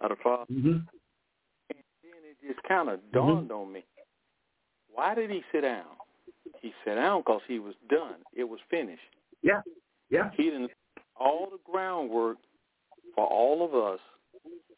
of 0.01 0.09
the 0.09 0.15
Father. 0.17 0.45
Mm-hmm. 0.51 0.67
And 0.67 1.83
then 2.03 2.23
it 2.23 2.37
just 2.41 2.61
kind 2.63 2.89
of 2.89 2.99
dawned 3.11 3.51
on 3.51 3.71
me. 3.71 3.83
Why 4.93 5.13
did 5.15 5.29
he 5.29 5.43
sit 5.51 5.61
down? 5.61 5.85
He 6.61 6.73
sat 6.83 6.95
down 6.95 7.21
because 7.21 7.41
he 7.47 7.59
was 7.59 7.75
done. 7.89 8.15
It 8.33 8.45
was 8.45 8.59
finished. 8.69 9.01
Yeah. 9.41 9.61
Yeah. 10.09 10.31
He 10.31 10.43
didn't 10.43 10.71
all 11.17 11.49
the 11.49 11.59
groundwork 11.69 12.37
for 13.13 13.25
all 13.25 13.63
of 13.63 13.73
us 13.73 13.99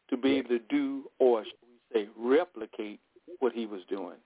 to 0.10 0.18
be 0.18 0.38
able 0.38 0.50
to 0.50 0.60
do, 0.60 1.10
or 1.20 1.44
should 1.44 1.54
we 1.64 1.80
say, 1.94 2.10
replicate 2.16 3.00
what 3.40 3.54
he 3.54 3.66
was 3.66 3.84
doing. 3.86 4.18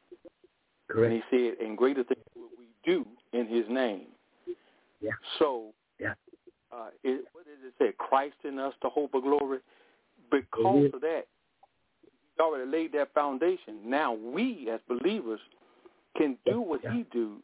And 0.89 1.13
he 1.13 1.23
said, 1.29 1.57
"And 1.59 1.77
greater 1.77 2.03
things 2.03 2.23
will 2.35 2.49
we 2.57 2.65
do 2.83 3.05
in 3.31 3.47
His 3.47 3.67
name." 3.69 4.07
Yeah. 4.99 5.11
So. 5.39 5.73
Uh, 6.73 6.87
it, 7.03 7.25
what 7.33 7.45
did 7.45 7.65
it 7.65 7.73
say? 7.79 7.93
Christ 7.97 8.35
in 8.43 8.59
us, 8.59 8.73
the 8.81 8.89
hope 8.89 9.13
of 9.13 9.23
glory. 9.23 9.59
Because 10.29 10.83
Mhm. 10.85 10.93
of 10.93 11.01
that, 11.01 11.27
He 12.37 12.41
already 12.41 12.69
laid 12.69 12.91
that 12.93 13.13
foundation. 13.13 13.89
Now 13.89 14.13
we, 14.13 14.69
as 14.69 14.79
believers, 14.87 15.41
can 16.15 16.37
do 16.45 16.61
what 16.61 16.81
Yeah. 16.83 16.93
He 16.93 17.03
do, 17.03 17.41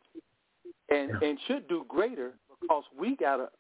and 0.90 1.12
Yeah. 1.12 1.28
and 1.28 1.40
should 1.42 1.68
do 1.68 1.84
greater 1.86 2.34
because 2.62 2.90
we 2.94 3.16
got 3.16 3.40
a 3.40 3.52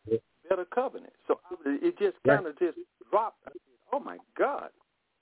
better 0.49 0.65
covenant. 0.65 1.13
So 1.27 1.39
it 1.65 1.97
just 1.97 2.21
kind 2.23 2.47
of 2.47 2.57
just 2.57 2.77
dropped. 3.09 3.45
I 3.45 3.51
said, 3.51 3.77
"Oh 3.91 3.99
my 3.99 4.19
God!" 4.35 4.71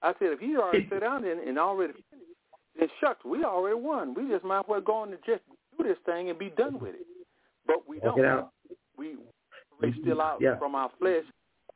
I 0.02 0.14
said, 0.14 0.32
"If 0.34 0.40
He 0.40 0.56
already 0.58 0.88
sat 0.90 1.02
down 1.02 1.24
and, 1.24 1.40
and 1.40 1.58
already 1.58 1.94
finished, 1.94 2.30
then 2.76 2.90
shucks, 3.00 3.26
we 3.26 3.44
already 3.44 3.76
won. 3.76 4.14
We 4.14 4.28
just 4.28 4.44
might 4.46 4.60
as 4.60 4.68
well 4.68 4.82
go 4.82 4.94
on 4.98 5.12
and 5.14 5.24
just 5.24 5.44
do 5.78 5.84
this 5.84 5.98
thing 6.06 6.30
and 6.30 6.38
be 6.38 6.52
done 6.52 6.80
with 6.80 6.96
it." 6.96 7.08
But 7.66 7.88
we 7.88 8.00
don't. 8.00 8.50
We 8.98 9.18
we 9.82 9.90
mm-hmm. 9.90 10.02
still 10.02 10.22
out 10.22 10.40
Yeah. 10.42 10.58
from 10.58 10.76
our 10.76 10.90
flesh. 11.00 11.24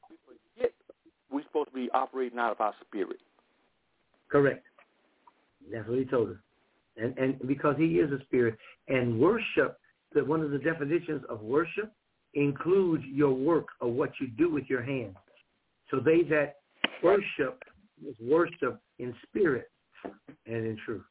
We 0.10 0.16
forget 0.56 0.74
we're 1.32 1.44
supposed 1.44 1.70
to 1.70 1.76
be 1.76 1.90
operating 1.92 2.40
out 2.40 2.52
of 2.52 2.62
our 2.62 2.74
spirit. 2.86 3.20
Correct. 4.30 4.66
That's 5.72 5.88
what 5.88 5.98
he 5.98 6.06
told 6.06 6.32
us. 6.32 6.38
And 6.98 7.18
and 7.18 7.40
because 7.48 7.76
he 7.78 8.00
is 8.00 8.12
a 8.12 8.24
spirit. 8.26 8.58
And 8.88 9.20
worship, 9.20 9.80
that 10.14 10.26
one 10.26 10.42
of 10.42 10.52
the 10.52 10.58
definitions 10.58 11.24
of 11.30 11.42
worship 11.42 11.92
includes 12.34 13.04
your 13.06 13.32
work 13.32 13.68
of 13.82 13.92
what 13.92 14.12
you 14.20 14.28
do 14.28 14.52
with 14.52 14.66
your 14.70 14.82
hands. 14.82 15.16
So 15.92 16.00
they 16.00 16.24
that 16.24 16.58
worship 17.04 17.64
is 18.06 18.16
worship 18.22 18.80
in 19.00 19.14
spirit 19.28 19.70
and 20.46 20.66
in 20.66 20.78
truth. 20.86 21.04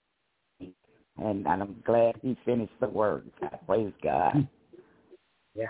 And, 0.60 1.48
and 1.48 1.48
I'm 1.48 1.82
glad 1.86 2.16
he 2.22 2.38
finished 2.46 2.74
the 2.80 2.88
word. 2.88 3.30
Praise 3.66 3.92
God. 4.04 4.48
Yeah, 5.56 5.66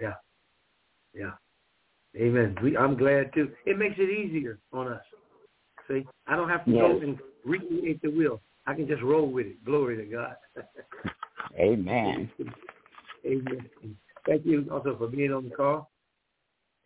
yeah, 0.00 0.14
yeah. 1.14 1.32
Amen. 2.16 2.56
We, 2.62 2.76
I'm 2.76 2.96
glad 2.96 3.32
too. 3.34 3.50
It 3.66 3.78
makes 3.78 3.96
it 3.98 4.10
easier 4.10 4.58
on 4.72 4.88
us. 4.88 5.02
See, 5.88 6.06
I 6.26 6.36
don't 6.36 6.48
have 6.48 6.64
to 6.64 6.72
go 6.72 7.00
and 7.00 7.18
recreate 7.44 8.02
the 8.02 8.10
wheel. 8.10 8.40
I 8.66 8.74
can 8.74 8.86
just 8.86 9.02
roll 9.02 9.30
with 9.30 9.46
it. 9.46 9.64
Glory 9.64 9.96
to 9.96 10.04
God. 10.04 10.36
Amen. 11.58 12.30
Amen. 13.26 13.70
Thank 14.26 14.46
you 14.46 14.66
also 14.70 14.96
for 14.96 15.08
being 15.08 15.32
on 15.32 15.48
the 15.48 15.54
call. 15.54 15.90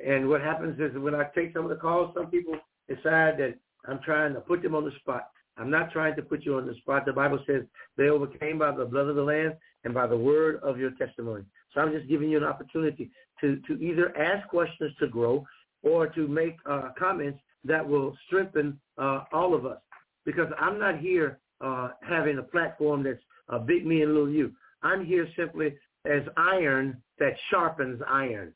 And 0.05 0.29
what 0.29 0.41
happens 0.41 0.79
is 0.81 0.97
when 0.99 1.15
I 1.15 1.25
take 1.35 1.53
some 1.53 1.65
of 1.65 1.71
the 1.71 1.77
calls, 1.77 2.15
some 2.15 2.27
people 2.27 2.55
decide 2.89 3.39
that 3.39 3.55
I'm 3.87 4.01
trying 4.05 4.35
to 4.35 4.41
put 4.41 4.63
them 4.63 4.75
on 4.75 4.85
the 4.85 4.93
spot. 5.01 5.29
I'm 5.57 5.71
not 5.71 5.93
trying 5.93 6.17
to 6.17 6.23
put 6.23 6.45
you 6.45 6.57
on 6.57 6.67
the 6.67 6.75
spot. 6.77 7.07
The 7.07 7.13
Bible 7.13 7.39
says 7.47 7.63
they 7.97 8.09
overcame 8.09 8.59
by 8.59 8.73
the 8.73 8.85
blood 8.85 9.09
of 9.09 9.17
the 9.17 9.23
Lamb 9.23 9.55
and 9.85 9.95
by 9.95 10.07
the 10.07 10.17
word 10.17 10.61
of 10.63 10.79
your 10.79 10.91
testimony. 10.93 11.45
So 11.73 11.81
I'm 11.81 11.93
just 11.93 12.09
giving 12.09 12.31
you 12.31 12.39
an 12.39 12.45
opportunity 12.45 13.11
to, 13.45 13.61
to 13.67 13.83
either 13.83 14.17
ask 14.17 14.49
questions 14.49 14.93
to 14.99 15.07
grow 15.07 15.45
or 15.83 16.07
to 16.09 16.27
make 16.27 16.57
uh, 16.69 16.89
comments 16.99 17.39
that 17.65 17.87
will 17.87 18.17
strengthen 18.27 18.79
uh, 18.99 19.25
all 19.33 19.55
of 19.55 19.67
us. 19.67 19.79
Because 20.25 20.49
I'm 20.59 20.79
not 20.79 20.99
here 20.99 21.39
uh, 21.61 21.91
having 22.03 22.39
a 22.39 22.43
platform 22.43 23.03
that's 23.03 23.21
uh, 23.51 23.59
big 23.59 23.87
me 23.87 24.03
and 24.03 24.15
little 24.15 24.31
you. 24.31 24.53
I'm 24.83 25.05
here 25.05 25.29
simply 25.37 25.75
as 26.07 26.23
iron 26.37 27.03
that 27.19 27.35
sharpens 27.51 28.01
iron. 28.09 28.53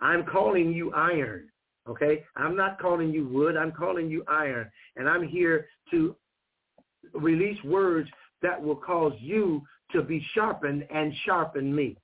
I'm 0.00 0.24
calling 0.24 0.72
you 0.72 0.92
iron, 0.92 1.48
okay? 1.88 2.24
I'm 2.36 2.56
not 2.56 2.80
calling 2.80 3.12
you 3.12 3.28
wood. 3.28 3.56
I'm 3.56 3.72
calling 3.72 4.10
you 4.10 4.24
iron. 4.26 4.68
And 4.96 5.08
I'm 5.08 5.26
here 5.26 5.66
to 5.92 6.16
release 7.14 7.62
words 7.64 8.08
that 8.42 8.60
will 8.60 8.76
cause 8.76 9.12
you 9.18 9.62
to 9.92 10.02
be 10.02 10.24
sharpened 10.34 10.84
and 10.92 11.12
sharpen 11.24 11.74
me. 11.74 11.96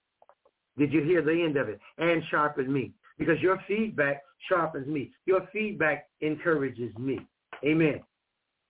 Did 0.78 0.92
you 0.92 1.02
hear 1.02 1.22
the 1.22 1.32
end 1.32 1.56
of 1.56 1.68
it? 1.68 1.80
And 1.98 2.22
sharpen 2.30 2.72
me. 2.72 2.92
Because 3.18 3.40
your 3.40 3.58
feedback 3.66 4.22
sharpens 4.48 4.86
me. 4.86 5.12
Your 5.26 5.48
feedback 5.52 6.06
encourages 6.20 6.96
me. 6.96 7.18
Amen. 7.64 8.00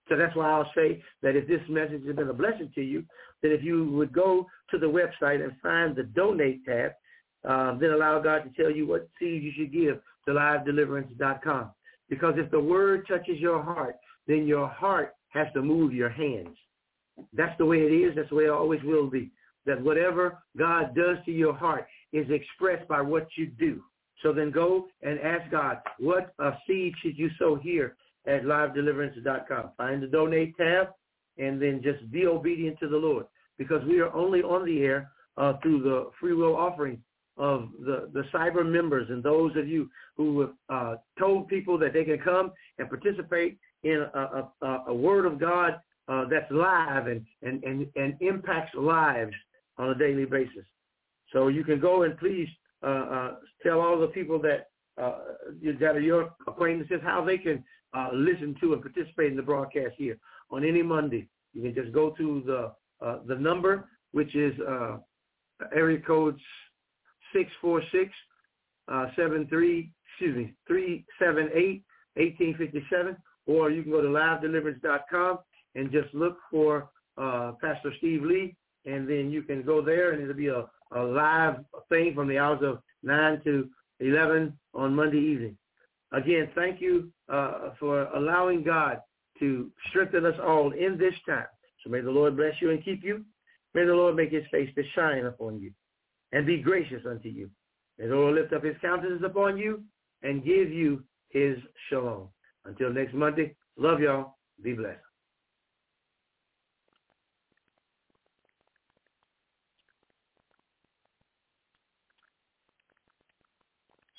So 0.07 0.17
that's 0.17 0.35
why 0.35 0.49
I'll 0.49 0.71
say 0.75 1.03
that 1.21 1.35
if 1.35 1.47
this 1.47 1.61
message 1.69 2.05
has 2.07 2.15
been 2.15 2.29
a 2.29 2.33
blessing 2.33 2.71
to 2.73 2.81
you, 2.81 3.03
that 3.43 3.53
if 3.53 3.63
you 3.63 3.91
would 3.91 4.11
go 4.11 4.47
to 4.71 4.79
the 4.79 4.87
website 4.87 5.43
and 5.43 5.53
find 5.61 5.95
the 5.95 6.03
donate 6.03 6.65
tab, 6.65 6.93
um, 7.45 7.77
then 7.79 7.91
allow 7.91 8.19
God 8.19 8.43
to 8.43 8.61
tell 8.61 8.71
you 8.71 8.87
what 8.87 9.07
seed 9.19 9.43
you 9.43 9.51
should 9.55 9.71
give 9.71 9.99
to 10.25 10.31
livedeliverance.com. 10.31 11.71
Because 12.09 12.33
if 12.37 12.49
the 12.49 12.59
word 12.59 13.07
touches 13.07 13.39
your 13.39 13.61
heart, 13.61 13.95
then 14.27 14.47
your 14.47 14.67
heart 14.67 15.13
has 15.29 15.47
to 15.53 15.61
move 15.61 15.93
your 15.93 16.09
hands. 16.09 16.57
That's 17.33 17.57
the 17.57 17.65
way 17.65 17.77
it 17.77 17.93
is. 17.93 18.15
That's 18.15 18.29
the 18.29 18.35
way 18.35 18.45
it 18.45 18.49
always 18.49 18.81
will 18.83 19.09
be. 19.09 19.31
That 19.65 19.81
whatever 19.81 20.39
God 20.57 20.95
does 20.95 21.17
to 21.25 21.31
your 21.31 21.53
heart 21.53 21.85
is 22.13 22.27
expressed 22.29 22.87
by 22.87 23.01
what 23.01 23.27
you 23.37 23.47
do. 23.47 23.83
So 24.21 24.33
then 24.33 24.51
go 24.51 24.87
and 25.01 25.19
ask 25.19 25.49
God, 25.49 25.77
what 25.97 26.33
uh, 26.39 26.51
seed 26.67 26.93
should 27.01 27.17
you 27.17 27.29
sow 27.39 27.55
here 27.55 27.95
at 28.27 28.43
livedeliverance.com? 28.43 29.71
Find 29.77 30.03
the 30.03 30.07
donate 30.07 30.57
tab 30.57 30.87
and 31.37 31.61
then 31.61 31.81
just 31.81 32.09
be 32.11 32.25
obedient 32.25 32.79
to 32.79 32.89
the 32.89 32.97
Lord 32.97 33.25
because 33.57 33.83
we 33.85 33.99
are 33.99 34.13
only 34.13 34.41
on 34.41 34.65
the 34.65 34.81
air 34.81 35.11
uh, 35.37 35.53
through 35.61 35.83
the 35.83 36.09
free 36.19 36.33
will 36.33 36.55
offering 36.55 37.01
of 37.37 37.69
the, 37.79 38.09
the 38.13 38.23
cyber 38.33 38.69
members 38.69 39.09
and 39.09 39.23
those 39.23 39.55
of 39.55 39.67
you 39.67 39.89
who 40.17 40.41
have 40.41 40.51
uh, 40.69 40.95
told 41.17 41.47
people 41.47 41.77
that 41.77 41.93
they 41.93 42.03
can 42.03 42.19
come 42.19 42.51
and 42.77 42.89
participate 42.89 43.57
in 43.83 44.05
a, 44.13 44.49
a, 44.61 44.83
a 44.87 44.93
word 44.93 45.25
of 45.25 45.39
God 45.39 45.79
uh, 46.09 46.25
that's 46.29 46.51
live 46.51 47.07
and, 47.07 47.25
and, 47.41 47.63
and, 47.63 47.87
and 47.95 48.15
impacts 48.19 48.75
lives 48.75 49.33
on 49.77 49.89
a 49.89 49.95
daily 49.95 50.25
basis. 50.25 50.65
So 51.33 51.47
you 51.47 51.63
can 51.63 51.79
go 51.79 52.03
and 52.03 52.17
please 52.17 52.47
uh, 52.83 52.87
uh, 52.87 53.35
tell 53.63 53.81
all 53.81 53.99
the 53.99 54.07
people 54.07 54.39
that 54.41 54.69
uh, 55.01 55.19
that 55.79 55.95
are 55.95 56.01
your 56.01 56.33
acquaintances 56.47 56.99
how 57.03 57.23
they 57.23 57.37
can 57.37 57.63
uh, 57.93 58.09
listen 58.13 58.55
to 58.59 58.73
and 58.73 58.81
participate 58.81 59.31
in 59.31 59.37
the 59.37 59.43
broadcast 59.43 59.95
here 59.97 60.17
on 60.51 60.65
any 60.65 60.81
Monday. 60.81 61.27
You 61.53 61.61
can 61.61 61.73
just 61.73 61.93
go 61.93 62.11
to 62.11 62.43
the 62.45 63.05
uh, 63.05 63.19
the 63.27 63.35
number, 63.35 63.89
which 64.11 64.35
is 64.35 64.53
uh, 64.59 64.97
area 65.73 65.99
code 65.99 66.37
six 67.33 67.49
four 67.61 67.81
six 67.91 68.11
seven 69.15 69.47
three 69.47 69.91
excuse 70.11 70.35
me 70.35 70.53
three 70.67 71.05
seven 71.17 71.49
eight 71.53 71.83
eighteen 72.17 72.55
fifty 72.57 72.83
seven, 72.89 73.15
or 73.45 73.71
you 73.71 73.83
can 73.83 73.91
go 73.91 74.01
to 74.01 74.07
livedeliverance.com 74.07 75.39
and 75.75 75.91
just 75.91 76.13
look 76.13 76.37
for 76.51 76.89
uh, 77.17 77.53
Pastor 77.61 77.93
Steve 77.97 78.23
Lee, 78.23 78.55
and 78.85 79.07
then 79.07 79.29
you 79.31 79.43
can 79.43 79.63
go 79.63 79.81
there, 79.81 80.11
and 80.11 80.21
it'll 80.21 80.35
be 80.35 80.47
a, 80.47 80.65
a 80.91 81.01
live 81.01 81.57
thing 81.89 82.13
from 82.15 82.27
the 82.27 82.37
hours 82.37 82.59
of 82.63 82.79
nine 83.03 83.41
to 83.43 83.69
eleven 83.99 84.57
on 84.73 84.95
Monday 84.95 85.19
evening. 85.19 85.57
Again, 86.11 86.49
thank 86.55 86.81
you 86.81 87.11
uh, 87.31 87.71
for 87.79 88.03
allowing 88.15 88.63
God 88.63 88.99
to 89.39 89.71
strengthen 89.89 90.25
us 90.25 90.35
all 90.43 90.71
in 90.71 90.97
this 90.97 91.13
time. 91.25 91.45
So 91.83 91.89
may 91.89 92.01
the 92.01 92.11
Lord 92.11 92.35
bless 92.35 92.53
you 92.61 92.71
and 92.71 92.83
keep 92.83 93.03
you. 93.03 93.23
May 93.73 93.85
the 93.85 93.93
Lord 93.93 94.15
make 94.15 94.31
his 94.31 94.43
face 94.51 94.69
to 94.75 94.83
shine 94.95 95.25
upon 95.25 95.59
you 95.59 95.71
and 96.31 96.45
be 96.45 96.57
gracious 96.57 97.03
unto 97.07 97.29
you. 97.29 97.49
May 97.97 98.07
the 98.07 98.15
Lord 98.15 98.35
lift 98.35 98.53
up 98.53 98.63
his 98.63 98.75
countenance 98.81 99.21
upon 99.25 99.57
you 99.57 99.83
and 100.23 100.43
give 100.43 100.71
you 100.71 101.03
his 101.29 101.57
shalom. 101.89 102.29
Until 102.65 102.91
next 102.91 103.13
Monday, 103.13 103.55
love 103.77 103.99
y'all. 103.99 104.37
Be 104.61 104.73
blessed. 104.73 105.08